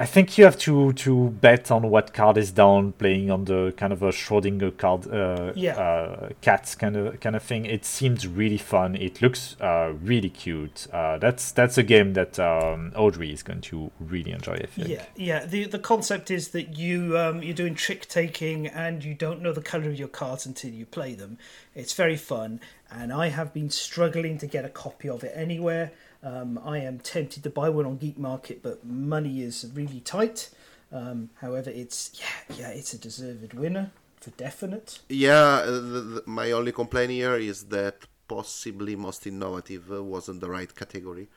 [0.00, 3.74] I think you have to to bet on what card is down, playing on the
[3.76, 5.76] kind of a Schrodinger card, uh, Yeah.
[5.76, 7.66] uh, cats kind of kind of thing.
[7.66, 8.94] It seems really fun.
[8.94, 10.86] It looks uh, really cute.
[10.92, 14.52] Uh, that's that's a game that um, Audrey is going to really enjoy.
[14.52, 14.88] I think.
[14.88, 15.44] Yeah, yeah.
[15.44, 19.52] The the concept is that you um, you're doing trick taking and you don't know
[19.52, 21.38] the color of your cards until you play them.
[21.74, 25.90] It's very fun, and I have been struggling to get a copy of it anywhere.
[26.22, 30.50] Um, I am tempted to buy one on Geek Market, but money is really tight.
[30.92, 33.90] Um, however, it's yeah, yeah, it's a deserved winner
[34.20, 35.00] for definite.
[35.08, 40.40] Yeah, uh, the, the, my only complaint here is that possibly most innovative uh, wasn't
[40.40, 41.28] the right category.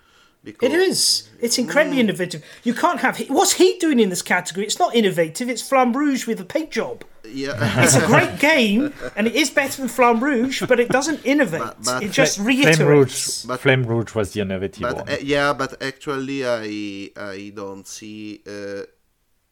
[0.44, 1.30] Because It is.
[1.40, 2.44] It's incredibly innovative.
[2.64, 3.20] You can't have.
[3.30, 4.66] What's he doing in this category?
[4.66, 5.50] It's not innovative.
[5.50, 7.04] It's Rouge with a paint job.
[7.34, 11.26] Yeah, It's a great game, and it is better than Flamme Rouge, but it doesn't
[11.26, 11.62] innovate.
[11.62, 12.80] But- but- it just Flame reiterates.
[12.80, 15.10] Rouge, But- Flamme Rouge was the innovative but one.
[15.10, 18.42] uh, yeah, but actually, I I don't see.
[18.46, 18.84] Uh,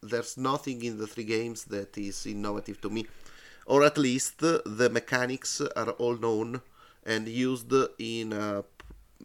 [0.02, 3.06] there's nothing in the three games that is innovative to me,
[3.66, 6.60] or at least uh, the mechanics are all known
[7.04, 8.32] and used in.
[8.32, 8.62] Uh,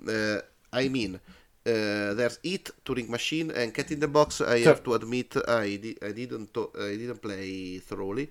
[0.08, 0.40] uh,
[0.74, 1.20] I mean.
[1.68, 4.40] Uh, there's It, Turing Machine, and Cat in the Box.
[4.40, 8.30] I So- have to admit, I, di- I didn't to- I didn't play thoroughly,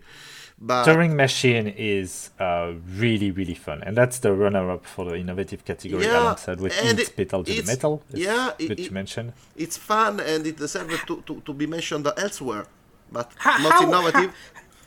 [0.57, 5.65] but Turing Machine is uh, really, really fun, and that's the runner-up for the innovative
[5.65, 8.03] category Yeah, alongside with and Eat it- Pedal to the it's- Metal.
[8.11, 9.33] It's yeah, it- it- to mention.
[9.57, 12.67] it's fun and it deserves to, to, to be mentioned elsewhere.
[13.11, 14.31] But How, most how, innovative.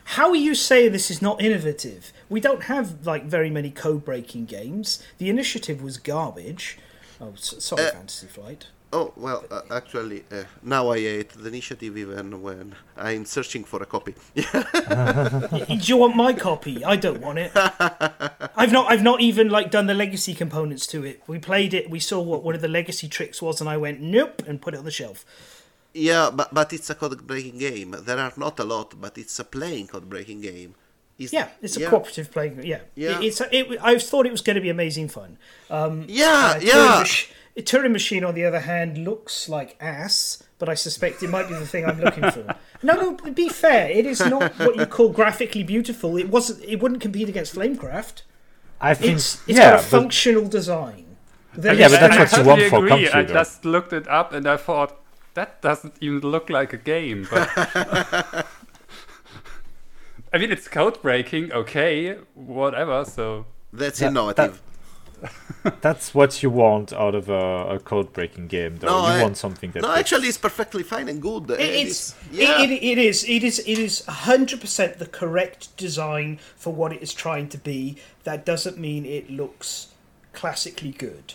[0.06, 2.12] how, how you say this is not innovative?
[2.30, 5.02] We don't have like very many code breaking games.
[5.18, 6.78] The initiative was garbage.
[7.20, 8.66] Oh, sorry, Uh, Fantasy Flight.
[8.90, 13.82] Oh well, uh, actually, uh, now I hate the initiative even when I'm searching for
[13.82, 14.14] a copy.
[14.34, 16.82] Do you want my copy?
[16.84, 17.52] I don't want it.
[18.56, 18.90] I've not.
[18.90, 21.22] I've not even like done the legacy components to it.
[21.26, 21.90] We played it.
[21.90, 24.72] We saw what one of the legacy tricks was, and I went nope and put
[24.74, 25.24] it on the shelf.
[25.92, 27.94] yeah, but but it's a code breaking game.
[28.06, 30.76] There are not a lot, but it's a playing code breaking game.
[31.18, 32.62] Is- Yeah, it's a yeah, cooperative playing.
[32.64, 33.18] Yeah, Yeah.
[33.18, 33.40] It, it's.
[33.52, 35.36] It, I thought it was going to be amazing fun.
[35.68, 36.98] Yeah, Uh, Turing, yeah.
[37.00, 41.48] Mach- Turing Machine, on the other hand, looks like ass, but I suspect it might
[41.48, 42.54] be the thing I'm looking for.
[42.80, 43.32] No, no.
[43.32, 43.90] Be fair.
[43.90, 46.16] It is not what you call graphically beautiful.
[46.16, 46.62] It wasn't.
[46.64, 48.22] It wouldn't compete against Flamecraft.
[48.80, 49.34] I think, It's.
[49.48, 51.04] It's yeah, got a but- functional design.
[51.54, 53.20] There Yeah, but that's I what you totally want for agree.
[53.20, 54.96] I just looked it up and I thought
[55.34, 57.26] that doesn't even look like a game.
[57.28, 57.48] But
[60.32, 61.52] I mean, it's code breaking.
[61.52, 63.04] Okay, whatever.
[63.04, 64.62] So That's That- innovative.
[65.80, 68.86] that's what you want out of a, a code-breaking game, though.
[68.86, 69.82] No, you I- want something that.
[69.82, 71.50] no, looks- actually, it's perfectly fine and good.
[71.50, 72.62] and it's yeah.
[72.62, 76.92] it, it, it is it is it is hundred percent the correct design for what
[76.92, 77.96] it is trying to be.
[78.22, 79.88] That doesn't mean it looks
[80.32, 81.34] classically good.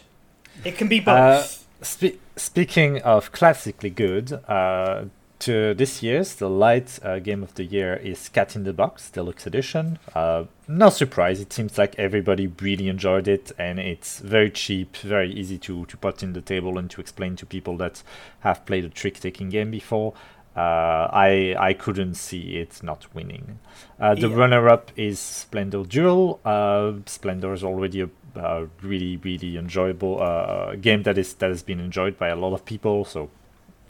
[0.64, 1.66] It can be Uh, both.
[1.82, 5.06] spe- speaking of classically good, uh,
[5.44, 9.10] to this year's the light uh, game of the year is Cat in the Box
[9.12, 10.00] Deluxe Edition.
[10.16, 15.32] Uh, no surprise, it seems like everybody really enjoyed it, and it's very cheap, very
[15.34, 18.04] easy to to put in the table and to explain to people that
[18.40, 20.14] have played a trick-taking game before.
[20.56, 23.60] Uh, I I couldn't see it not winning.
[24.00, 24.38] Uh, the Yeah.
[24.38, 26.40] runner-up is Splendor Duel.
[26.46, 31.64] Uh, Splendor is already a uh, really really enjoyable uh, game that is that has
[31.64, 33.04] been enjoyed by a lot of people.
[33.04, 33.30] So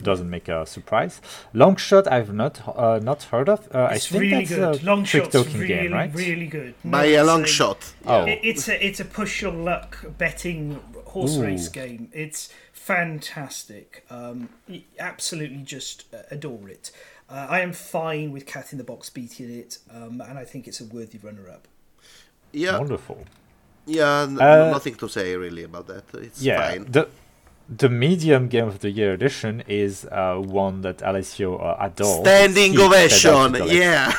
[0.02, 1.20] doesn't make a surprise.
[1.52, 3.68] Long shot I've not uh, not heard of.
[3.74, 4.82] Uh, I it's think really that's good.
[4.82, 6.14] a Long trick shot's talking really game, right?
[6.14, 6.74] really good.
[6.84, 7.92] By a it's long shot.
[8.06, 8.24] Oh.
[8.24, 11.42] It, it's a it's a push your luck betting horse Ooh.
[11.44, 12.08] race game.
[12.12, 14.04] It's fantastic.
[14.10, 14.48] Um,
[14.98, 16.90] absolutely, just uh, adore it.
[17.28, 20.68] Uh, I am fine with Cat in the Box beating it, um, and I think
[20.68, 21.66] it's a worthy runner-up.
[22.52, 23.24] Yeah, Wonderful.
[23.86, 24.22] yeah.
[24.28, 26.04] n- Uh, nothing to say really about that.
[26.14, 26.60] It's Yeah.
[26.70, 26.84] fine.
[26.90, 27.08] The
[27.68, 32.20] the medium game of the year edition is uh, one that Alessio uh, adores.
[32.20, 33.52] Standing ovation.
[33.54, 34.12] to Yeah.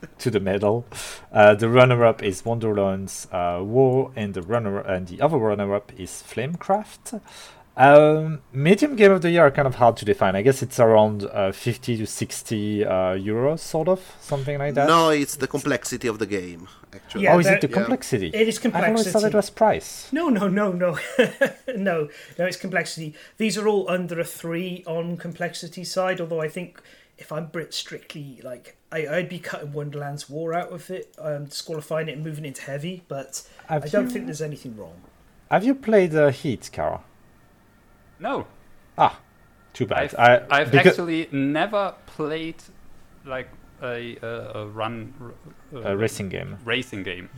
[0.18, 0.84] to the medal.
[1.32, 6.22] Uh, the runner-up is Wonderland's uh, War, and the runner and the other runner-up is
[6.26, 7.20] Flamecraft.
[7.74, 10.36] Um, medium game of the year are kind of hard to define.
[10.36, 14.88] I guess it's around uh, 50 to 60 uh, euros, sort of something like that.
[14.88, 16.68] no, it's the complexity of the game.
[16.92, 17.24] Actually.
[17.24, 18.28] Yeah, oh, is it the that- complexity?
[18.34, 18.90] It is complexity.
[18.90, 20.08] I always thought it was price.
[20.12, 20.98] No, no, no, no,
[21.74, 22.08] no,
[22.38, 22.46] no.
[22.46, 23.14] It's complexity.
[23.38, 26.20] These are all under a three on complexity side.
[26.20, 26.82] Although I think
[27.16, 31.46] if I'm Brit strictly like I, I'd be cutting Wonderland's War out of it, um,
[31.46, 33.02] disqualifying it and moving into heavy.
[33.08, 35.00] But Have I don't you- think there's anything wrong.
[35.50, 37.00] Have you played uh, Heat, Kara?
[38.22, 38.46] No,
[38.96, 39.18] Ah,
[39.72, 40.14] too bad.
[40.14, 40.18] I've,
[40.50, 42.62] I, I've because- actually never played
[43.24, 43.48] like
[43.82, 45.12] a, uh, a run
[45.72, 46.58] A racing game.
[46.64, 47.28] racing game.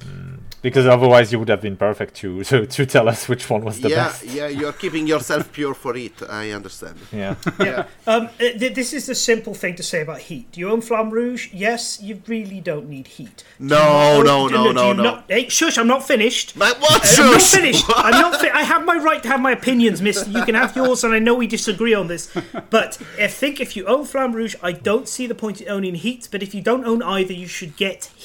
[0.63, 3.81] Because otherwise you would have been perfect to to, to tell us which one was
[3.81, 4.25] the yeah, best.
[4.25, 6.23] yeah, you're keeping yourself pure for it.
[6.29, 6.97] I understand.
[7.13, 7.35] Yeah.
[7.61, 7.87] Yeah.
[8.07, 8.29] Um, uh,
[8.61, 10.51] th- this is the simple thing to say about heat.
[10.53, 11.49] Do you own Flamme Rouge?
[11.53, 13.45] Yes, you really don't need heat.
[13.59, 15.03] Do you No, no, no, no, no.
[15.03, 15.79] not- hey, shush!
[15.79, 16.59] I'm not finished.
[16.59, 16.91] But what?
[16.93, 17.53] I'm not Shush!
[17.53, 17.85] finished.
[17.95, 18.41] I'm not.
[18.41, 20.29] Fi- I have my right to have my opinions, Mister.
[20.31, 22.33] You can have yours, and I know we disagree on this.
[22.71, 25.95] But I think if you own Flamme Rouge, I don't see the point in owning
[25.95, 26.29] Heat.
[26.33, 28.24] But if you don't own either, you should get Heat.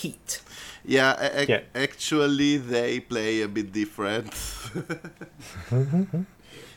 [0.85, 1.61] Yeah, a- a- Yeah.
[1.75, 4.33] actually, they play a bit different.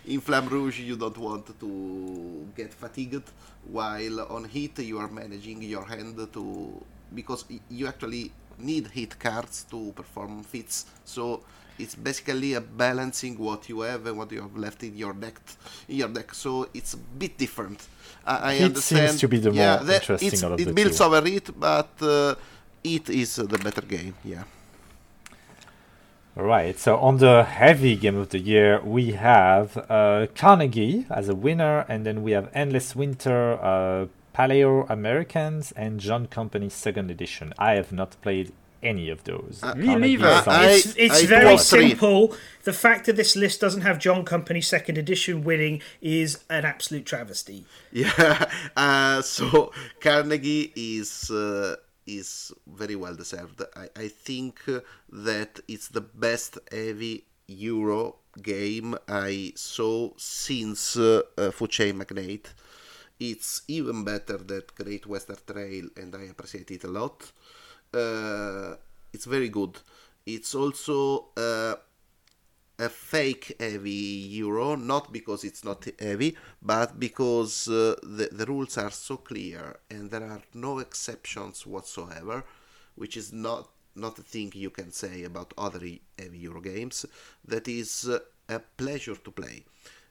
[0.05, 3.23] In Flamme Rouge, you don't want to get fatigued,
[3.71, 6.83] while on Heat, you are managing your hand to.
[7.15, 10.87] because you actually need hit cards to perform feats.
[11.05, 11.43] So
[11.79, 15.39] it's basically a balancing what you have and what you have left in your deck.
[15.89, 17.81] In your deck, so it's a bit different.
[18.27, 19.09] I, I Heat understand.
[19.11, 21.05] seems to be the yeah, more interesting out of it the builds two.
[21.05, 22.35] over it, but uh,
[22.85, 24.15] it is uh, the better game.
[24.25, 24.45] Yeah.
[26.35, 26.79] Right.
[26.79, 31.85] So on the heavy game of the year, we have uh, Carnegie as a winner,
[31.89, 37.53] and then we have Endless Winter, uh, Paleo Americans, and John Company Second Edition.
[37.59, 38.53] I have not played
[38.83, 39.61] any of those.
[39.63, 40.43] Uh, Me Carnegie neither.
[40.51, 41.89] I- It's, it's I very bought three.
[41.91, 42.35] simple.
[42.65, 47.05] The fact that this list doesn't have John Company Second Edition winning is an absolute
[47.05, 47.67] travesty.
[47.93, 48.47] Yeah,
[48.77, 51.77] uh, so Carnegie is uh,
[52.07, 53.63] is very well deserved.
[53.77, 54.81] I, I think uh,
[55.11, 62.53] that it's the best heavy Euro game I saw since uh, uh, Chain Magnate.
[63.21, 67.31] It's even better than Great Western Trail, and I appreciate it a lot.
[67.93, 68.77] Uh,
[69.13, 69.79] it's very good.
[70.27, 71.75] It's also uh,
[72.87, 74.03] a fake heavy
[74.43, 79.77] euro not because it's not heavy but because uh, the, the rules are so clear
[79.91, 82.45] and there are no exceptions whatsoever
[82.97, 85.81] which is not not a thing you can say about other
[86.19, 87.05] heavy euro games.
[87.45, 89.65] That is uh, a pleasure to play.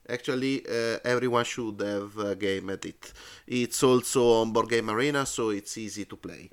[0.08, 3.12] Actually uh, everyone should have a game at it.
[3.46, 6.50] It's also on board game arena so it's easy to play.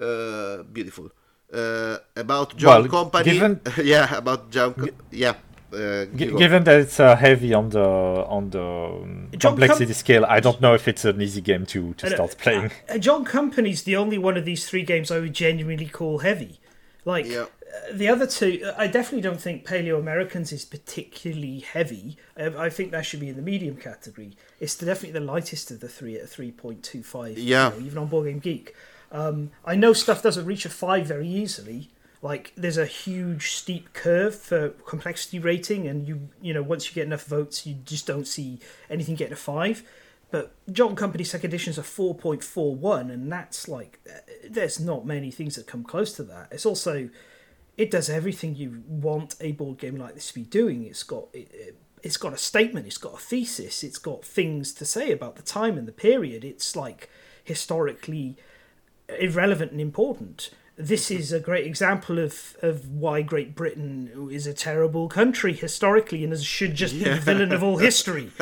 [0.00, 1.10] Uh, beautiful
[1.52, 5.34] uh, about John Well, Company, given- yeah, about John, Co- yeah.
[5.72, 10.24] Uh, G- given that it's uh, heavy on the on the um, complexity Com- scale,
[10.26, 12.72] I don't know if it's an easy game to to start playing.
[12.88, 16.58] Uh, John Company's the only one of these three games I would genuinely call heavy.
[17.04, 17.42] Like Yeah.
[17.42, 17.46] uh,
[17.94, 22.16] the other two, uh, I definitely don't think Paleo Americans is particularly heavy.
[22.36, 24.32] Uh, I think that should be in the medium category.
[24.58, 27.38] It's definitely the lightest of the three at three point two five.
[27.38, 27.70] Yeah.
[27.80, 28.74] even on Board Game Geek.
[29.12, 31.90] Um, I know stuff doesn't reach a five very easily.
[32.22, 36.94] Like there's a huge steep curve for complexity rating, and you you know once you
[36.94, 38.60] get enough votes, you just don't see
[38.90, 39.82] anything getting a five.
[40.30, 44.18] But John Company Second Edition is a four point four one, and that's like uh,
[44.48, 46.48] there's not many things that come close to that.
[46.52, 47.08] It's also
[47.76, 50.84] it does everything you want a board game like this to be doing.
[50.84, 54.84] It's got it, it's got a statement, it's got a thesis, it's got things to
[54.84, 56.44] say about the time and the period.
[56.44, 57.08] It's like
[57.44, 58.36] historically
[59.18, 60.50] irrelevant and important.
[60.76, 66.24] This is a great example of, of why Great Britain is a terrible country historically
[66.24, 68.30] and should just be the villain of all history.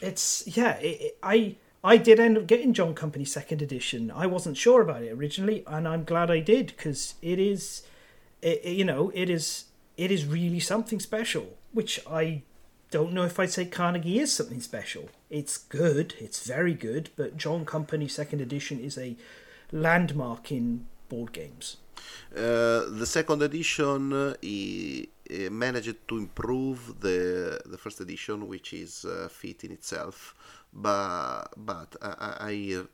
[0.00, 4.10] It's yeah, it, it- I I did end up getting John Company second edition.
[4.10, 7.82] I wasn't sure about it originally, and I'm glad I did because it is,
[8.40, 9.66] it- you know, it is
[9.96, 11.56] it is really something special.
[11.72, 12.42] Which I
[12.90, 15.08] don't know if I'd say Carnegie is something special.
[15.38, 19.16] It's good, it's very good, but John Company second edition is a
[19.72, 21.78] landmark in board games.
[22.36, 28.68] Uh, the second edition uh, he, he managed to improve the the first edition, which
[28.84, 30.34] is uh, fit in itself.
[30.72, 32.86] But but I, I, I-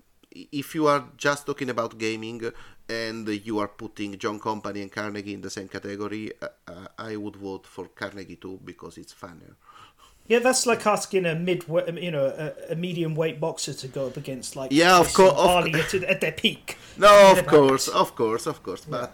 [0.53, 2.41] if you are just talking about gaming
[2.89, 7.17] and you are putting John Company and Carnegie in the same category, uh, uh, I
[7.17, 9.57] would vote for Carnegie too because it's funnier.
[10.29, 13.89] Yeah, that's like asking a mid, um, you know, a, a medium weight boxer to
[13.89, 16.77] go up against like Yeah, of Chris cour- Harley at, at their peak.
[16.99, 19.13] No, Yeah, of course, of course, of course, but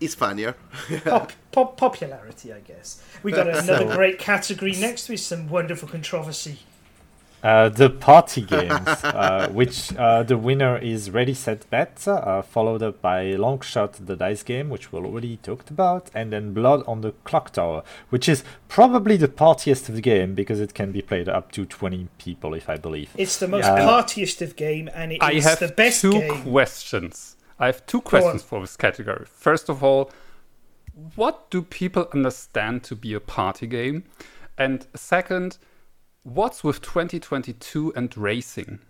[0.00, 0.56] it's funnier.
[1.04, 3.02] Pop, pop, popularity, I guess.
[3.22, 6.58] We got another great category next with some wonderful controversy.
[7.44, 12.82] Uh, the party games, uh, which uh, the winner is Ready Set Bet, uh, followed
[12.82, 16.82] up by Long Shot, the dice game, which we already talked about, and then Blood
[16.86, 20.90] on the Clock Tower, which is probably the partiest of the game because it can
[20.90, 23.10] be played up to 20 people, if I believe.
[23.14, 23.84] It's the most Yeah.
[23.84, 26.42] partiest of game, and it I is have the best two game.
[26.50, 27.36] questions.
[27.58, 29.26] I have two questions for this category.
[29.26, 30.10] First of all,
[31.14, 34.04] what do people understand to be a party game?
[34.56, 35.58] And second,
[36.24, 38.80] what's with 2022 and racing?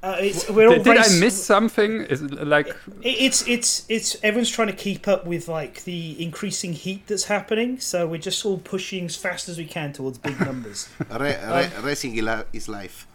[0.00, 2.02] Uh, it's, we're all Did, did I miss something?
[2.02, 2.72] Is it like
[3.02, 7.80] It's it's it's everyone's trying to keep up with like the increasing heat that's happening,
[7.80, 10.88] so we're just all pushing as fast as we can towards big numbers.
[11.10, 12.16] Re- re- racing
[12.52, 13.08] is life.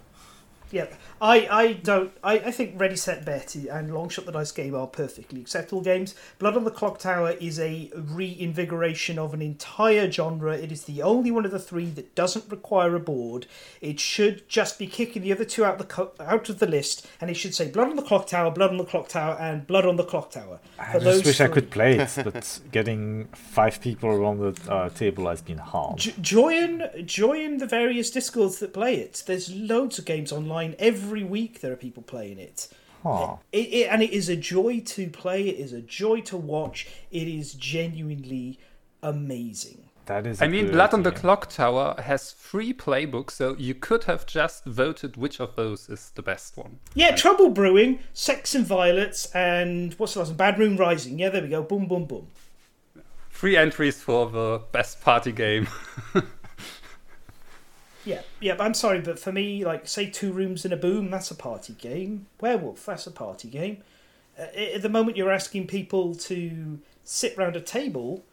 [0.71, 0.88] yeah,
[1.22, 4.88] I I don't I, I think Ready Set Bet and Longshot the Dice game are
[4.88, 6.15] perfectly acceptable games.
[6.40, 10.53] Blood on the Clock Tower is a reinvigoration of an entire genre.
[10.53, 13.48] It is the only one of the three that doesn't require a board.
[13.81, 17.07] It should just be kicking the other two out the co- out of the list,
[17.22, 19.65] and it should say Blood on the Clock Tower, Blood on the Clock Tower, and
[19.68, 20.60] Blood on the Clock Tower.
[20.80, 24.90] I For just wish I could play it, but getting five people around the uh,
[24.90, 25.98] table has been hard.
[25.99, 29.23] J- join join the various discords that play it.
[29.26, 31.61] There's loads of games online every week.
[31.61, 32.69] There are people playing it.
[33.05, 35.49] It, it and it is a joy to play.
[35.49, 36.88] It is a joy to watch.
[37.11, 38.59] It is genuinely
[39.01, 39.89] amazing.
[40.05, 40.41] That is.
[40.41, 41.11] I mean, good Blood on the.
[41.11, 46.11] Clock Tower has three playbooks, so you could have just voted which of those is
[46.15, 46.80] the best one.
[46.93, 50.38] Yeah, Trouble Brewing, Sects and Violets, and what's the last one?
[50.38, 51.19] Bad Moon Rising.
[51.19, 51.63] Yeah, there we go.
[51.63, 52.27] Boom, boom, boom.
[53.31, 55.67] Three entries for the best party game.
[58.05, 61.09] Yeah, yeah, but I'm sorry, but for me, like, say Two Rooms and a Boom,
[61.09, 62.27] that's a party game.
[62.41, 63.77] Werewolf, that's a party game.
[64.38, 64.43] Uh,
[64.75, 68.23] at the moment you're asking people to sit round a table,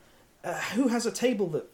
[0.42, 1.66] uh, who has a table that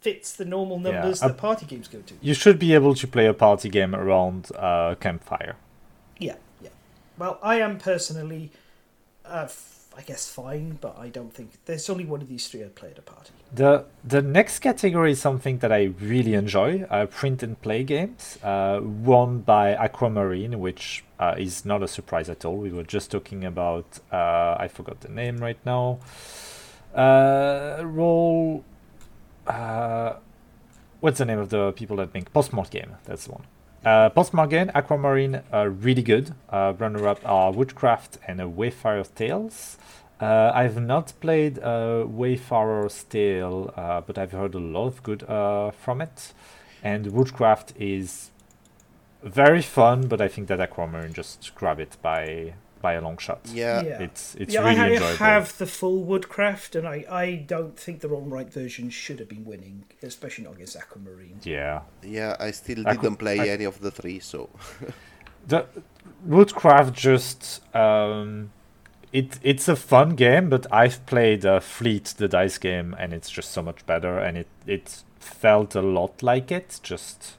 [0.00, 2.14] fits the normal Yeah, numbers uh, that party games go to?
[2.20, 5.56] You should be able to play a party game around uh, campfire.
[6.18, 6.70] Yeah, yeah.
[7.16, 8.50] Well, I am personally,
[9.24, 12.62] uh, f- I guess, fine, but I don't think there's only one of these three
[12.62, 13.32] I'd play at a party.
[13.52, 18.38] The the next category is something that I really enjoy: uh, print and play games,
[18.44, 22.56] uh, won by Aquamarine, which uh, is not a surprise at all.
[22.56, 25.98] We were just talking about uh, I forgot the name right now.
[26.94, 28.64] Uh, roll.
[29.48, 30.14] Uh,
[31.00, 32.92] what's the name of the people that make Postmark Game?
[33.04, 33.44] That's the one.
[33.84, 36.34] Uh, Postmark Game, Aquamarine, are really good.
[36.50, 39.78] Uh, runner-up are Woodcraft and uh, Wayfarer's Tales.
[40.20, 45.22] Uh, I've not played uh, Wayfarer's Tale, uh, but I've heard a lot of good
[45.22, 46.32] uh, from it.
[46.82, 48.30] And Woodcraft is
[49.22, 53.40] very fun, but I think that Aquamarine just grab it by by a long shot.
[53.52, 53.82] Yeah.
[53.82, 54.02] Yeah.
[54.02, 55.16] It's it's yeah, really I, ha- enjoyable.
[55.16, 59.28] have the full Woodcraft, and I, I don't think the wrong right version should have
[59.28, 61.40] been winning, especially not against Aquamarine.
[61.42, 61.82] Yeah.
[62.02, 64.48] Yeah, I still I didn't play I- any of the three, so
[65.46, 65.66] the
[66.26, 68.50] Woodcraft just um,
[69.12, 73.30] it it's a fun game, but I've played uh, Fleet, the dice game, and it's
[73.30, 77.36] just so much better, and it it felt a lot like it, just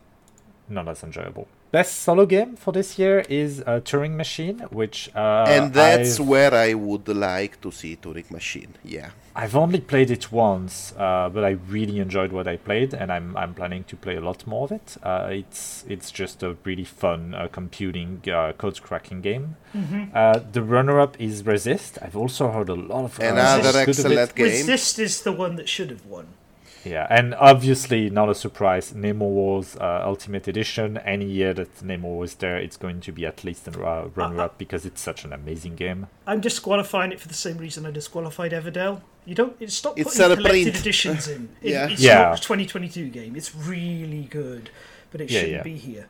[0.68, 1.48] not as enjoyable.
[1.72, 6.28] Best solo game for this year is uh, Turing Machine, which uh, and that's I've,
[6.28, 8.74] where I would like to see Turing Machine.
[8.84, 9.12] Yeah.
[9.36, 13.38] I've only played it once, uh, but I really enjoyed what I played, and I'm
[13.38, 14.98] I'm planning to play a lot more of it.
[15.04, 19.56] Uh, it's it's just a really fun uh, computing uh, code cracking game.
[20.14, 22.00] Uh, the runner-up is Resist.
[22.02, 24.46] I've also heard a lot of Another good of excellent game.
[24.46, 26.28] Resist is the one that should have won.
[26.85, 28.95] Yeah, and obviously not a surprise.
[28.95, 30.97] Nemo Wars uh, Ultimate Edition.
[30.99, 34.57] Any year that Nemo was there, it's going to be at least a uh, runner-up
[34.57, 36.07] because it's such an amazing game.
[36.26, 39.01] I'm disqualifying it for the same reason I disqualified Everdell.
[39.26, 41.49] You don't it's stop It's putting a collected editions in.
[41.61, 41.89] It- Yeah.
[41.89, 42.22] It's Yeah.
[42.30, 43.35] not a 2022 game.
[43.35, 44.69] It's really good,
[45.11, 45.64] but it Yeah, shouldn't yeah.
[45.64, 46.06] be here.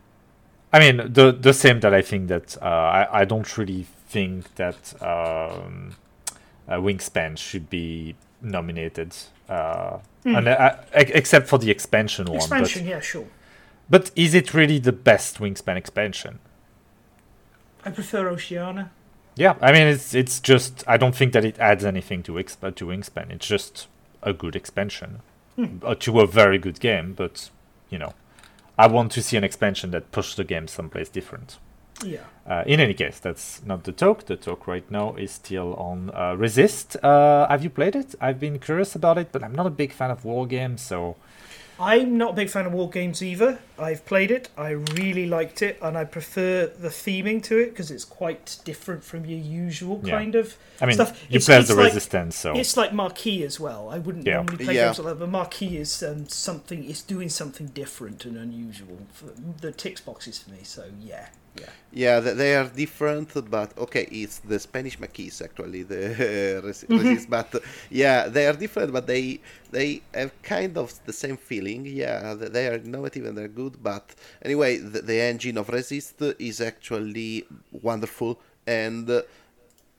[0.71, 4.53] I mean, the the same that I think that uh, I I don't really think
[4.55, 5.95] that um,
[6.67, 9.15] uh, Wingspan should be nominated,
[9.49, 12.35] uh, and, uh, except for the expansion, one.
[12.35, 13.27] Expansion, yeah, sure.
[13.89, 16.39] But is it really the best Wingspan expansion?
[17.83, 18.91] I prefer Oceania.
[19.35, 22.75] Yeah, I mean it's it's just I don't think that it adds anything to exp-
[22.75, 23.31] to Wingspan.
[23.31, 23.87] It's just
[24.21, 25.21] a good expansion
[25.81, 27.13] uh, to a very good game.
[27.13, 27.49] But
[27.89, 28.13] you know,
[28.77, 31.57] I want to see an expansion that pushes the game someplace different.
[32.03, 32.19] Yeah.
[32.47, 34.25] Uh, in any case, that's not the talk.
[34.25, 36.95] The talk right now is still on uh, Resist.
[37.03, 38.15] Uh, have you played it?
[38.21, 41.15] I've been curious about it, but I'm not a big fan of war games, so
[41.79, 43.59] I'm not a big fan of war games either.
[43.77, 44.49] I've played it.
[44.57, 49.03] I really liked it, and I prefer the theming to it because it's quite different
[49.03, 50.17] from your usual Yeah.
[50.17, 51.11] kind of I mean, stuff.
[51.29, 53.89] you It's- play it's the like- Resistance, so It's like Marquee as well.
[53.89, 54.37] I wouldn't Yeah.
[54.37, 54.85] normally play Yeah.
[54.87, 56.83] games like that, but Marquee is um, something.
[56.89, 58.97] It's doing something different and unusual.
[59.13, 59.27] For
[59.61, 60.59] the ticks boxes for me.
[60.63, 61.69] So yeah, yeah.
[61.91, 67.29] Yeah, they are different, but okay, it's the Spanish maquis actually, the res- resist.
[67.29, 67.59] But uh,
[67.89, 69.39] yeah, they are different, but they
[69.71, 71.85] they have kind of the same feeling.
[71.87, 73.81] Yeah, they are innovative and they're good.
[73.81, 74.13] But
[74.43, 79.09] anyway, the, the engine of Resist is actually wonderful, and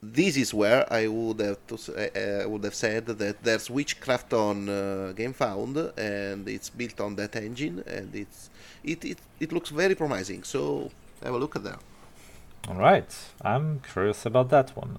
[0.03, 2.09] this is where I would have to say,
[2.45, 7.37] uh, would have said that there's witchcraft on uh, GameFound, and it's built on that
[7.37, 8.49] engine, and it's
[8.83, 10.43] it, it it looks very promising.
[10.43, 10.91] So
[11.23, 11.81] have a look at that.
[12.69, 14.99] All right, I'm curious about that one.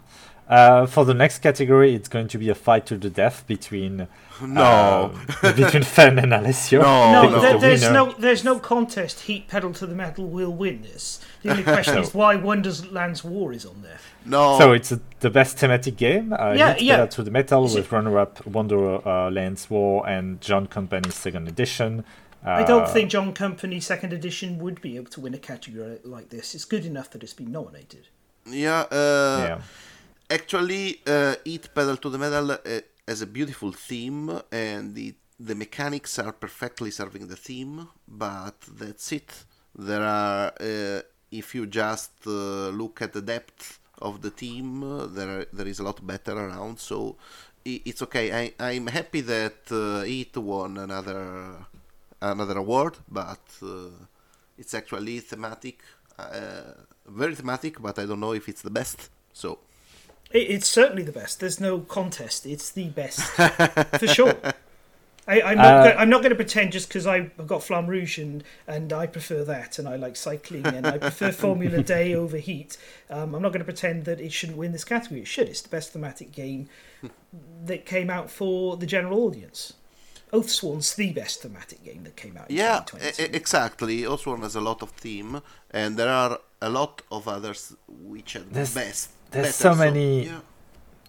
[0.50, 4.08] Uh, for the next category, it's going to be a fight to the death between
[4.42, 5.14] No.
[5.44, 6.82] uh, between Fen and Alessio.
[6.82, 9.22] No, No, Because there, the there's winner- no there's no contest.
[9.22, 11.22] Heat pedal to the metal will win this.
[11.44, 12.02] The only question No.
[12.02, 14.00] is why Wonderland's War is on there.
[14.26, 14.58] no.
[14.60, 16.34] So it's uh the best thematic game.
[16.34, 16.96] Uh, Yeah, Hit yeah.
[16.98, 22.04] Pedal to the Metal Is with it- runner-up Wonderland's War and John Company's second edition.
[22.44, 26.00] I don't Uh, think John Company Second Edition would be able to win a category
[26.04, 26.56] like this.
[26.56, 28.08] It's good enough that it's been nominated.
[28.46, 28.82] yeah.
[28.92, 29.62] Uh, yeah.
[30.30, 32.58] Actually, uh, Eat Pedal to the Metal uh,
[33.08, 37.88] has a beautiful theme, and the the mechanics are perfectly serving the theme.
[38.08, 39.32] But that's it.
[39.76, 41.02] There are, uh,
[41.32, 45.68] if you just uh, look at the depth of the team, uh, there are, there
[45.68, 46.80] is a lot better around.
[46.80, 47.18] So
[47.66, 48.32] it's okay.
[48.42, 51.22] I I'm happy that uh, Eat won another
[52.22, 53.90] another award, but uh,
[54.58, 55.82] it's actually thematic,
[56.18, 56.74] uh,
[57.08, 57.82] very thematic.
[57.82, 59.10] But I don't know if it's the best.
[59.34, 59.60] So.
[60.32, 61.40] It, it's certainly the best.
[61.40, 62.46] There's no contest.
[62.46, 63.20] It's the best
[64.00, 64.36] for sure.
[65.28, 65.66] I, I'm not.
[65.66, 68.92] Uh, go- I'm not going to pretend just because I've got Flamme Rouge and, and
[68.92, 72.78] I prefer that, and I like cycling, and I prefer Formula D over Heat.
[73.10, 75.22] Um, I'm not going to pretend that it shouldn't win this category.
[75.22, 75.48] It should.
[75.48, 76.70] It's the best thematic game
[77.66, 79.74] that came out for the general audience.
[80.32, 82.50] Oathsworn's the best thematic game that came out.
[82.50, 83.36] In Yeah, 2022.
[83.36, 84.02] exactly.
[84.04, 85.42] Oathsworn has a lot of theme,
[85.72, 89.10] and there are a lot of others which are There's- the best.
[89.32, 90.40] there's better, so many- yeah.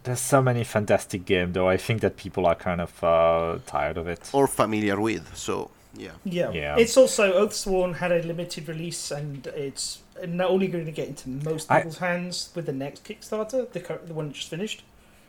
[0.05, 1.69] There's so many fantastic games, though.
[1.69, 4.29] I think that people are kind of uh, tired of it.
[4.33, 5.37] or familiar with.
[5.37, 6.51] So yeah, Yeah.
[6.51, 6.77] Yeah.
[6.77, 11.29] It's also Oathsworn had a limited release, and it's not only going to get into
[11.29, 14.83] most I- people's hands with the next Kickstarter, the cur- the one that just finished.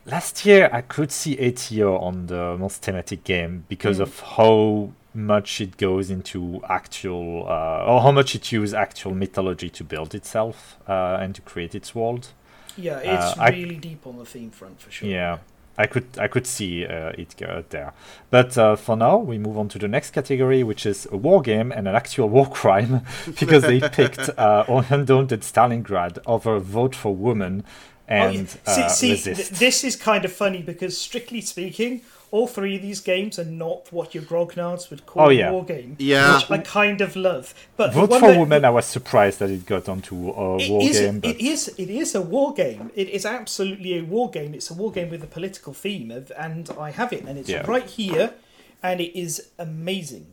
[0.06, 4.02] Last year, I could see ATO on the most thematic game because Mm.
[4.04, 9.70] of how much it goes into actual, uh, or how much it uses actual mythology
[9.70, 12.30] to build itself uh, and to create its world.
[12.76, 15.08] Yeah, it's Uh, I- really deep on the theme front for sure.
[15.08, 15.38] Yeah,
[15.78, 17.94] I could I could see uh, it go there.
[18.30, 21.42] But uh, for now, we move on to the next category, which is a war
[21.42, 23.02] game and an actual war crime,
[23.40, 27.64] because they picked uh, Undaunted Stalingrad over Vote for Women
[28.10, 28.30] Oh, yeah.
[28.32, 32.02] and see, uh, see th- this is kind of funny because strictly speaking,
[32.32, 35.50] all three of these games are not what your grognards would call Oh, yeah.
[35.50, 35.96] a war game.
[36.00, 36.36] Yeah.
[36.38, 37.54] which I kind of love.
[37.78, 40.70] But Vote one for that- Women, I was surprised that it got onto a It
[40.70, 41.20] war is, game.
[41.22, 42.92] But it is it is a war game.
[42.96, 44.54] It is absolutely a war game.
[44.54, 47.50] It's a war game with a political theme, of, and I have it, and it's
[47.50, 47.66] Yeah.
[47.68, 48.34] right here,
[48.82, 50.26] and it is amazing.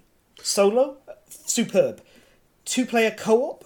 [0.42, 0.96] Solo,
[1.28, 2.00] superb.
[2.64, 3.64] Two player co op,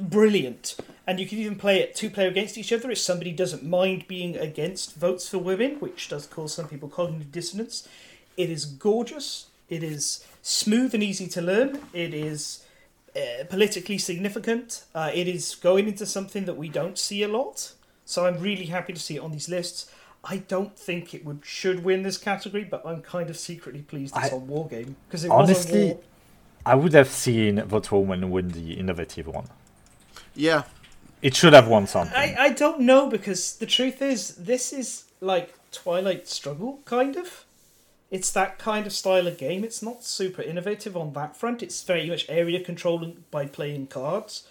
[0.00, 0.76] brilliant.
[1.10, 4.06] And you can even play it two player against each other if somebody doesn't mind
[4.06, 7.88] being against votes for women, which does cause some people cognitive dissonance.
[8.36, 9.48] It is gorgeous.
[9.68, 11.80] It is smooth and easy to learn.
[11.92, 12.64] It is
[13.16, 14.84] uh, politically significant.
[14.94, 17.72] Uh, it is going into something that we don't see a lot.
[18.04, 19.90] So I'm really happy to see it on these lists.
[20.22, 24.16] I don't think it would should win this category, but I'm kind of secretly pleased
[24.16, 26.00] it's I- on War Game because it was honestly, war.
[26.64, 29.48] I would have seen Vote for Women win the innovative one.
[30.36, 30.62] yeah.
[31.22, 32.16] It should have won something.
[32.16, 37.44] I, I don't know because the truth is this is like Twilight Struggle kind of.
[38.10, 39.62] It's that kind of style of game.
[39.62, 41.62] It's not super innovative on that front.
[41.62, 44.44] It's very much area controlling by playing cards.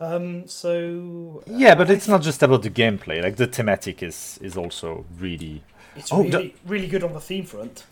[0.00, 3.22] Um, so yeah, but it's not just about the gameplay.
[3.22, 5.62] Like the thematic is is also really.
[5.96, 7.84] it's Oh, really really good on the theme front.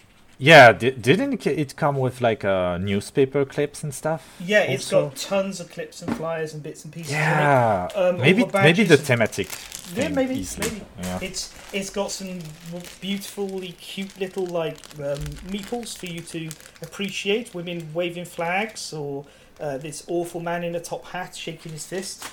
[0.42, 4.36] Yeah, di- didn't it come with like uh, newspaper clips and stuff?
[4.40, 7.12] Yeah, it's got tons of clips and flyers and bits and pieces.
[7.12, 9.48] Yeah, Um, maybe the maybe the thematic.
[9.94, 10.70] Yeah, maybe, easily.
[10.70, 10.84] maybe.
[11.02, 11.18] Yeah.
[11.20, 12.38] It's it's got some
[13.02, 15.20] beautifully cute little like um,
[15.52, 16.48] meeples for you to
[16.80, 17.54] appreciate.
[17.54, 19.26] Women waving flags or
[19.60, 22.24] uh, this awful man in a top hat shaking his fist.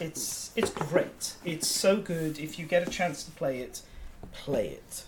[0.00, 1.34] It's it's great.
[1.44, 2.38] It's so good.
[2.38, 3.82] If you get a chance to play it,
[4.32, 5.04] play it.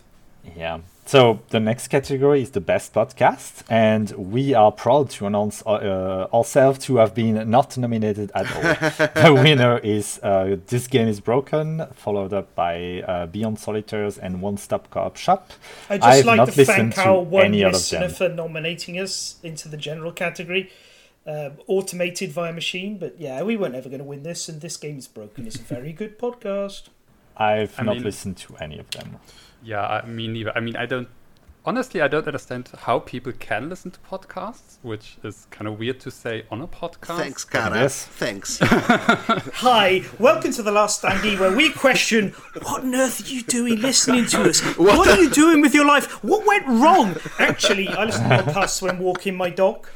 [0.55, 0.81] Yeah.
[1.05, 5.71] So the next category is the best podcast, and we are proud to announce uh,
[5.73, 8.63] uh, ourselves to have been not nominated at all.
[9.23, 14.41] the winner is uh, This Game is Broken, followed up by uh, Beyond Solitaires and
[14.41, 15.51] One Stop Co-op Shop.
[15.91, 19.37] I just I've like not to thank listened to our one listener for nominating us
[19.43, 20.71] into the general category.
[21.25, 24.77] Um, automated via machine, but yeah, we weren't ever going to win this, and this
[24.77, 25.47] game is broken.
[25.47, 26.85] It's a very good podcast.
[27.37, 29.19] I've I not mean- listened to any of them.
[29.63, 30.53] Yeah, I mean, neither.
[30.57, 31.09] I mean, I don't
[31.65, 36.01] honestly, I don't understand how people can listen to podcasts, which is kind of weird
[36.01, 37.17] to say on a podcast.
[37.19, 37.83] Thanks, Kara.
[37.83, 38.05] Yes.
[38.05, 38.59] Thanks.
[38.63, 42.31] Hi, welcome to the Last Standee, where we question
[42.63, 44.61] what on earth are you doing listening to us?
[44.77, 46.23] What, are you doing with your life?
[46.25, 47.17] What went wrong?
[47.39, 49.87] Actually, I listen to podcasts when walking my dog,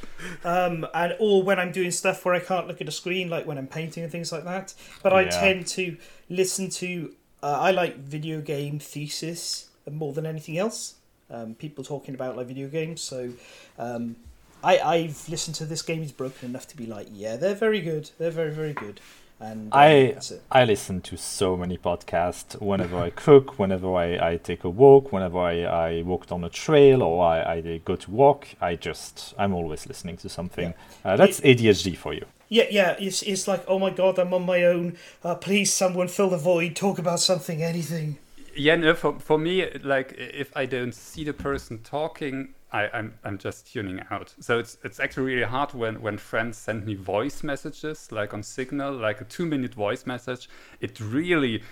[0.44, 3.46] um, and or when I'm doing stuff where I can't look at a screen, like
[3.46, 4.74] when I'm painting and things like that.
[5.02, 5.30] But I Yeah.
[5.30, 5.96] tend to
[6.28, 7.14] listen to.
[7.46, 10.96] Uh, I like video game thesis more than anything else.
[11.30, 13.30] Um, people talking about like video games, so.
[13.78, 14.16] Um,
[14.64, 17.80] I, I've listened to this game is broken enough to be like, yeah, they're very
[17.80, 18.10] good.
[18.18, 19.00] They're very, very good.
[19.38, 20.16] And uh, I.
[20.50, 25.12] I listen to so many podcasts whenever I cook, whenever I, I take a walk,
[25.12, 28.48] whenever I, I walk on a trail or I, I go to walk.
[28.60, 30.74] I just I'm always listening to something.
[31.04, 32.26] Uh, that's ADHD for you.
[32.48, 32.96] Yeah, yeah.
[32.98, 34.96] It's it's like, oh my god, I'm on my own.
[35.24, 36.76] Uh, please, someone fill the void.
[36.76, 38.18] Talk about something, anything.
[38.54, 43.14] Yeah, no, for, for me, like if I don't see the person talking, I, I'm
[43.24, 44.34] I'm just tuning out.
[44.40, 48.42] So it's it's actually really hard when when friends send me voice messages, like on
[48.42, 50.48] Signal, like a two minute voice message.
[50.80, 51.62] It really,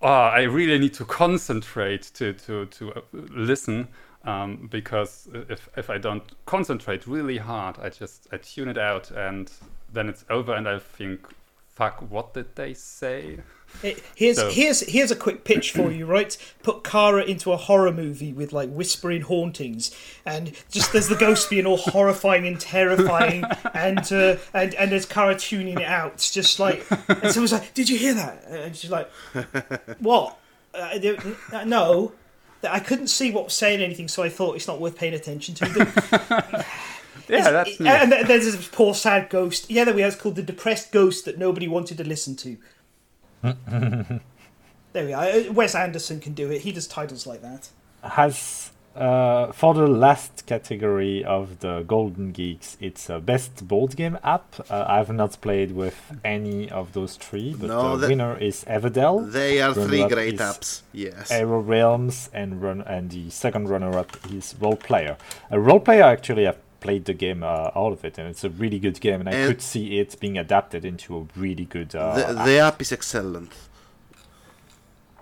[0.00, 3.88] oh, I really need to concentrate to to to uh, listen.
[4.24, 9.10] Um, because if if I don't concentrate really hard, I just I tune it out
[9.10, 9.50] and
[9.94, 11.26] then it's over and I think,
[11.74, 13.38] fuck, what did they say?
[14.14, 16.36] Here's So- here's here's a quick pitch for you, right?
[16.62, 19.90] Put Kara into a horror movie with like whispering hauntings,
[20.24, 23.42] and just there's the ghost being all horrifying and terrifying,
[23.74, 27.74] and uh, and and there's Kara tuning it out, It's just like, and someone's like,
[27.74, 29.10] "Did you hear that?" And she's like,
[29.98, 30.38] "What?
[30.72, 30.96] Uh,
[31.52, 32.12] uh, no."
[32.62, 35.54] I couldn't see what was saying anything, so I thought it's not worth paying attention
[35.56, 36.64] to.
[37.26, 37.38] Them.
[37.38, 37.88] Yeah, that's It- me.
[37.90, 39.70] and there's this poor sad ghost.
[39.70, 40.06] Yeah, there we are.
[40.08, 42.56] It's called the depressed ghost that nobody wanted to listen to.
[44.92, 45.24] there we are.
[45.24, 46.62] Uh, Wes Anderson can do it.
[46.62, 47.68] He does titles like that.
[48.02, 54.18] Has uh, for the last category of the Golden Geeks, it's a best board game
[54.22, 54.54] app.
[54.70, 58.64] Uh, I've not played with any of those three, but No, the that- winner is
[58.68, 59.32] Everdell.
[59.32, 60.82] They are three Runner-up great is apps.
[60.92, 61.30] Yes.
[61.32, 65.16] Hero Realms and run and the second runner-up is Roll Player.
[65.50, 68.50] A Roll Player actually I've played the game uh, all of it and it's a
[68.50, 72.14] really good game and I could see it being adapted into a really good uh,
[72.14, 72.46] the, app.
[72.46, 73.52] the app is excellent.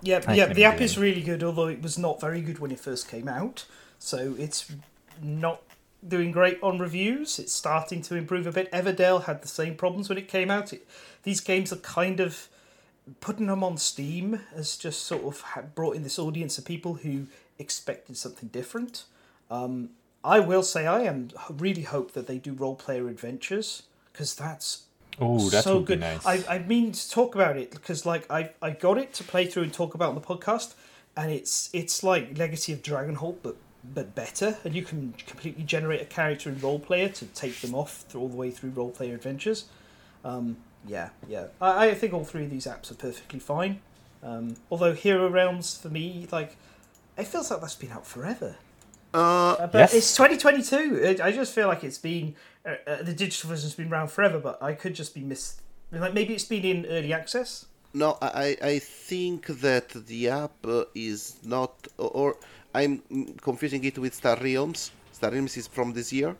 [0.01, 0.47] Yeah, I yeah.
[0.53, 3.29] The app is really good, although it was not very good when it first came
[3.29, 3.65] out.
[3.97, 4.69] So it's
[5.21, 5.61] not
[6.05, 7.39] doing great on reviews.
[7.39, 8.69] It's starting to improve a bit.
[8.73, 10.73] Everdell had the same problems when it came out.
[10.73, 10.85] It,
[11.23, 12.49] these games are kind of
[13.21, 15.43] putting them on Steam has just sort of
[15.75, 17.27] brought in this audience of people who
[17.57, 19.05] expected something different.
[19.49, 19.91] Um,
[20.23, 24.83] I will say I am really hope that they do Roll Player adventures because that's
[25.19, 25.99] Oh, that so good.
[25.99, 26.25] be nice.
[26.25, 29.45] I, I mean to talk about it because like I I got it to play
[29.45, 30.73] through and talk about on the podcast,
[31.15, 36.01] and it's it's like Legacy of Dragonhold but but better, and you can completely generate
[36.01, 38.89] a character in Roll Player to take them off through, all the way through Roll
[38.91, 39.65] Player adventures.
[40.23, 41.47] Um, yeah, yeah.
[41.61, 43.81] I, I think all three of these apps are perfectly fine.
[44.23, 46.55] Um, although Hero Realms for me, like,
[47.17, 48.55] it feels like that's been out forever.
[49.13, 49.17] Uh,
[49.59, 49.93] Uh, but Yes.
[49.93, 51.21] it's 2022.
[51.21, 52.35] I just feel like it's been
[52.65, 55.55] uh, uh, the digital version's been around forever, but I could just be miss.
[55.91, 57.65] Like maybe it's been in early access.
[57.93, 62.35] no, I, I think that the app uh, is not, or, or
[62.73, 64.91] I'm mm, confusing it with Star Realms.
[65.11, 66.35] Star Realms is from this year.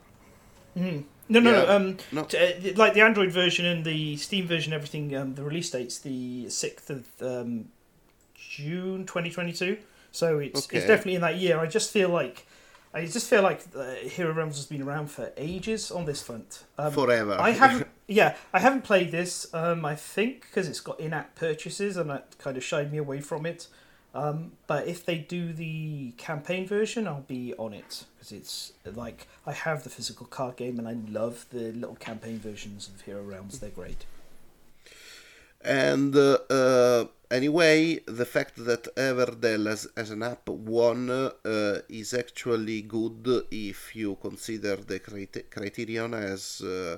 [0.76, 1.52] No, no, no.
[1.52, 1.76] Yeah.
[1.76, 2.24] Um, No.
[2.24, 5.16] t- uh, like the Android version and the Steam version, everything.
[5.16, 7.66] Um, the release date's the sixth of um,
[8.34, 9.78] June, 2022.
[10.12, 10.78] So it's Okay.
[10.78, 11.60] it's definitely in that year.
[11.60, 12.48] I just feel like.
[12.94, 16.64] I just feel like uh, Hero Realms has been around for ages on this front.
[16.78, 17.38] Um, Forever.
[17.40, 17.88] I haven't.
[18.06, 19.52] Yeah, I haven't played this.
[19.54, 23.22] Um, I think because it's got in-app purchases, and that kind of shied me away
[23.22, 23.68] from it.
[24.14, 29.28] Um, but if they do the campaign version, I'll be on it because it's like
[29.48, 33.24] I have the physical card game, and I love the little campaign versions of Hero
[33.24, 33.60] Realms.
[33.60, 34.06] They're great.
[35.62, 42.14] And uh, uh, anyway, the fact that Everdell as, as an app won uh, is
[42.14, 46.98] actually good if you consider the crite- criterion as uh,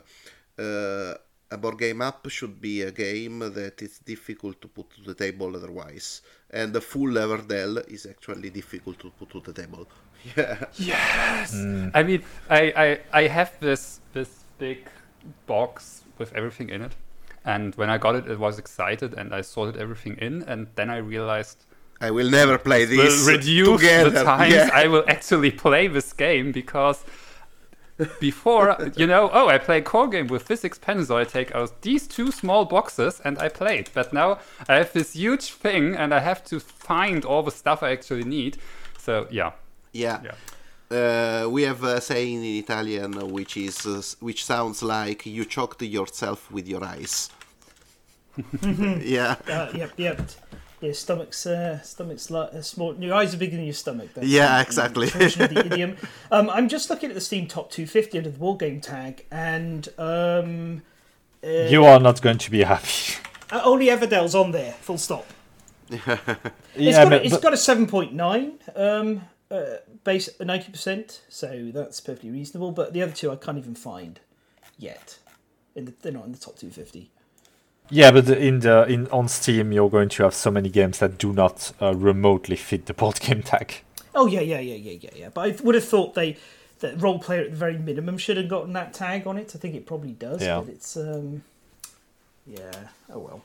[0.62, 1.14] uh,
[1.52, 5.14] a board game app should be a game that is difficult to put to the
[5.14, 6.22] table otherwise.
[6.50, 9.88] And the full Everdell is actually difficult to put to the table.
[10.36, 10.66] Yeah.
[10.76, 11.54] Yes.
[11.94, 13.84] I mean, I, I I have this
[14.14, 14.80] this big
[15.46, 16.96] box with everything in it,
[17.46, 20.90] and when I got it, I was excited and I sorted everything in, and then
[20.90, 21.58] I realized
[22.02, 24.10] I will never play will this reduce together.
[24.10, 24.70] the times Yeah.
[24.74, 27.04] I will actually play this game because
[28.20, 31.56] before you know, oh, I play a core game with this expansion, so I take
[31.56, 33.90] out these two small boxes and I play it.
[33.94, 37.82] But now I have this huge thing and I have to find all the stuff
[37.84, 38.58] I actually need.
[38.98, 39.52] So yeah,
[39.94, 40.20] Yeah.
[40.26, 40.36] yeah.
[41.46, 45.82] uh, we have a saying in Italian which is uh, which sounds like you choked
[45.82, 47.30] yourself with your eyes.
[49.02, 49.36] yeah.
[49.48, 50.22] Uh, yep, yep.
[50.82, 52.96] Your stomach's uh, stomach's like uh, small.
[52.96, 54.10] Your eyes are bigger than your stomach.
[54.14, 55.08] That's Yeah, the exactly.
[55.08, 55.98] the idiom.
[56.32, 59.88] Um, I'm just looking at the Steam Top 250 under the war game tag, and
[59.98, 60.82] um,
[61.44, 63.16] uh, You are not going to be happy.
[63.52, 64.74] uh, only Everdell's on there.
[64.82, 65.26] Full stop.
[66.78, 69.64] It's yeah, got, a, it's but- got a 7.9 um, uh,
[70.04, 72.72] base 90%, so that's perfectly reasonable.
[72.74, 74.20] But the other two I can't even find
[74.78, 75.20] yet.
[75.74, 77.12] In the, they're not in the top 250.
[77.90, 81.18] Yeah, but in the in on Steam, you're going to have so many games that
[81.18, 83.82] do not uh, remotely fit the board game tag.
[84.16, 85.30] Oh yeah, yeah, yeah, yeah, yeah, yeah.
[85.34, 86.38] But I would have thought they
[86.80, 89.54] that Roll Player at the very minimum should have gotten that tag on it.
[89.56, 90.60] I think it probably does, Yeah.
[90.62, 91.44] but it's um,
[92.48, 92.72] yeah.
[93.10, 93.42] Oh well.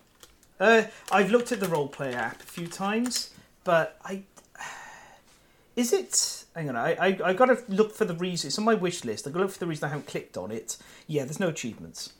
[0.58, 3.30] Uh, I've looked at the Roll Player app a few times,
[3.64, 4.22] but I
[5.76, 6.44] is it.
[6.54, 8.48] Hang on, I I I got to look for the reason.
[8.48, 9.26] It's on my wish list.
[9.26, 10.76] I got to look for the reason I haven't clicked on it.
[11.06, 12.12] Yeah, there's no achievements.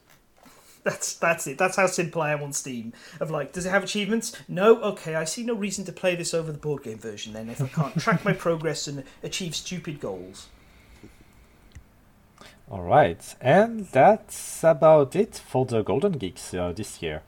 [0.82, 1.58] That's that's it.
[1.58, 2.92] That's how simple I am on Steam.
[3.20, 4.34] Of like, does it have achievements?
[4.48, 4.80] No.
[4.82, 7.34] Okay, I see no reason to play this over the board game version.
[7.34, 10.48] Then, if I can't track my progress and achieve stupid goals.
[12.70, 17.22] All right, and that's about it for the Golden Geeks uh, this year.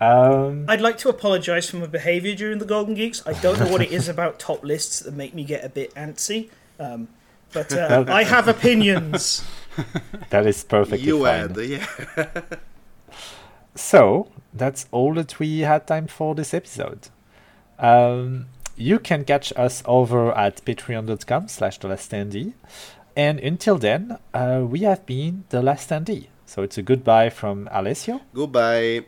[0.00, 3.26] Um, I'd like to apologise for my behaviour during the Golden Geeks.
[3.26, 5.92] I don't know what it is about top lists that make me get a bit
[5.94, 7.08] antsy, um,
[7.52, 9.44] but uh, I have opinions.
[10.30, 11.54] that is perfectly you fine.
[11.54, 12.40] had, yeah.
[13.74, 17.08] So that's all that we had time for this episode.
[17.78, 18.46] Um,
[18.76, 22.52] you can catch us over at patreon.com slash the last standee.
[23.16, 26.26] And until then, uh, we have been the last standee.
[26.46, 29.04] So it's a goodbye from Alessio, Goodbye.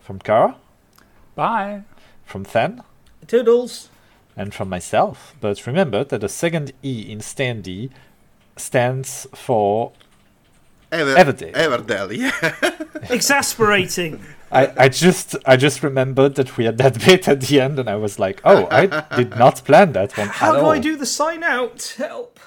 [0.00, 0.56] from Kara,
[1.34, 1.82] Bye.
[2.24, 2.82] from Than,
[3.26, 3.88] Toodles.
[4.36, 5.34] and from myself.
[5.40, 7.90] But remember that the second E in standee
[8.56, 9.92] stands for
[10.92, 11.52] Ever, Everdale.
[11.52, 13.10] Everdell, yeah.
[13.14, 14.20] Exasperating.
[14.52, 17.88] I, I just I just remembered that we had that bit at the end and
[17.88, 18.86] I was like, oh, I
[19.16, 20.70] did not plan that one How at do all.
[20.70, 21.94] I do the sign out?
[21.96, 22.40] Help.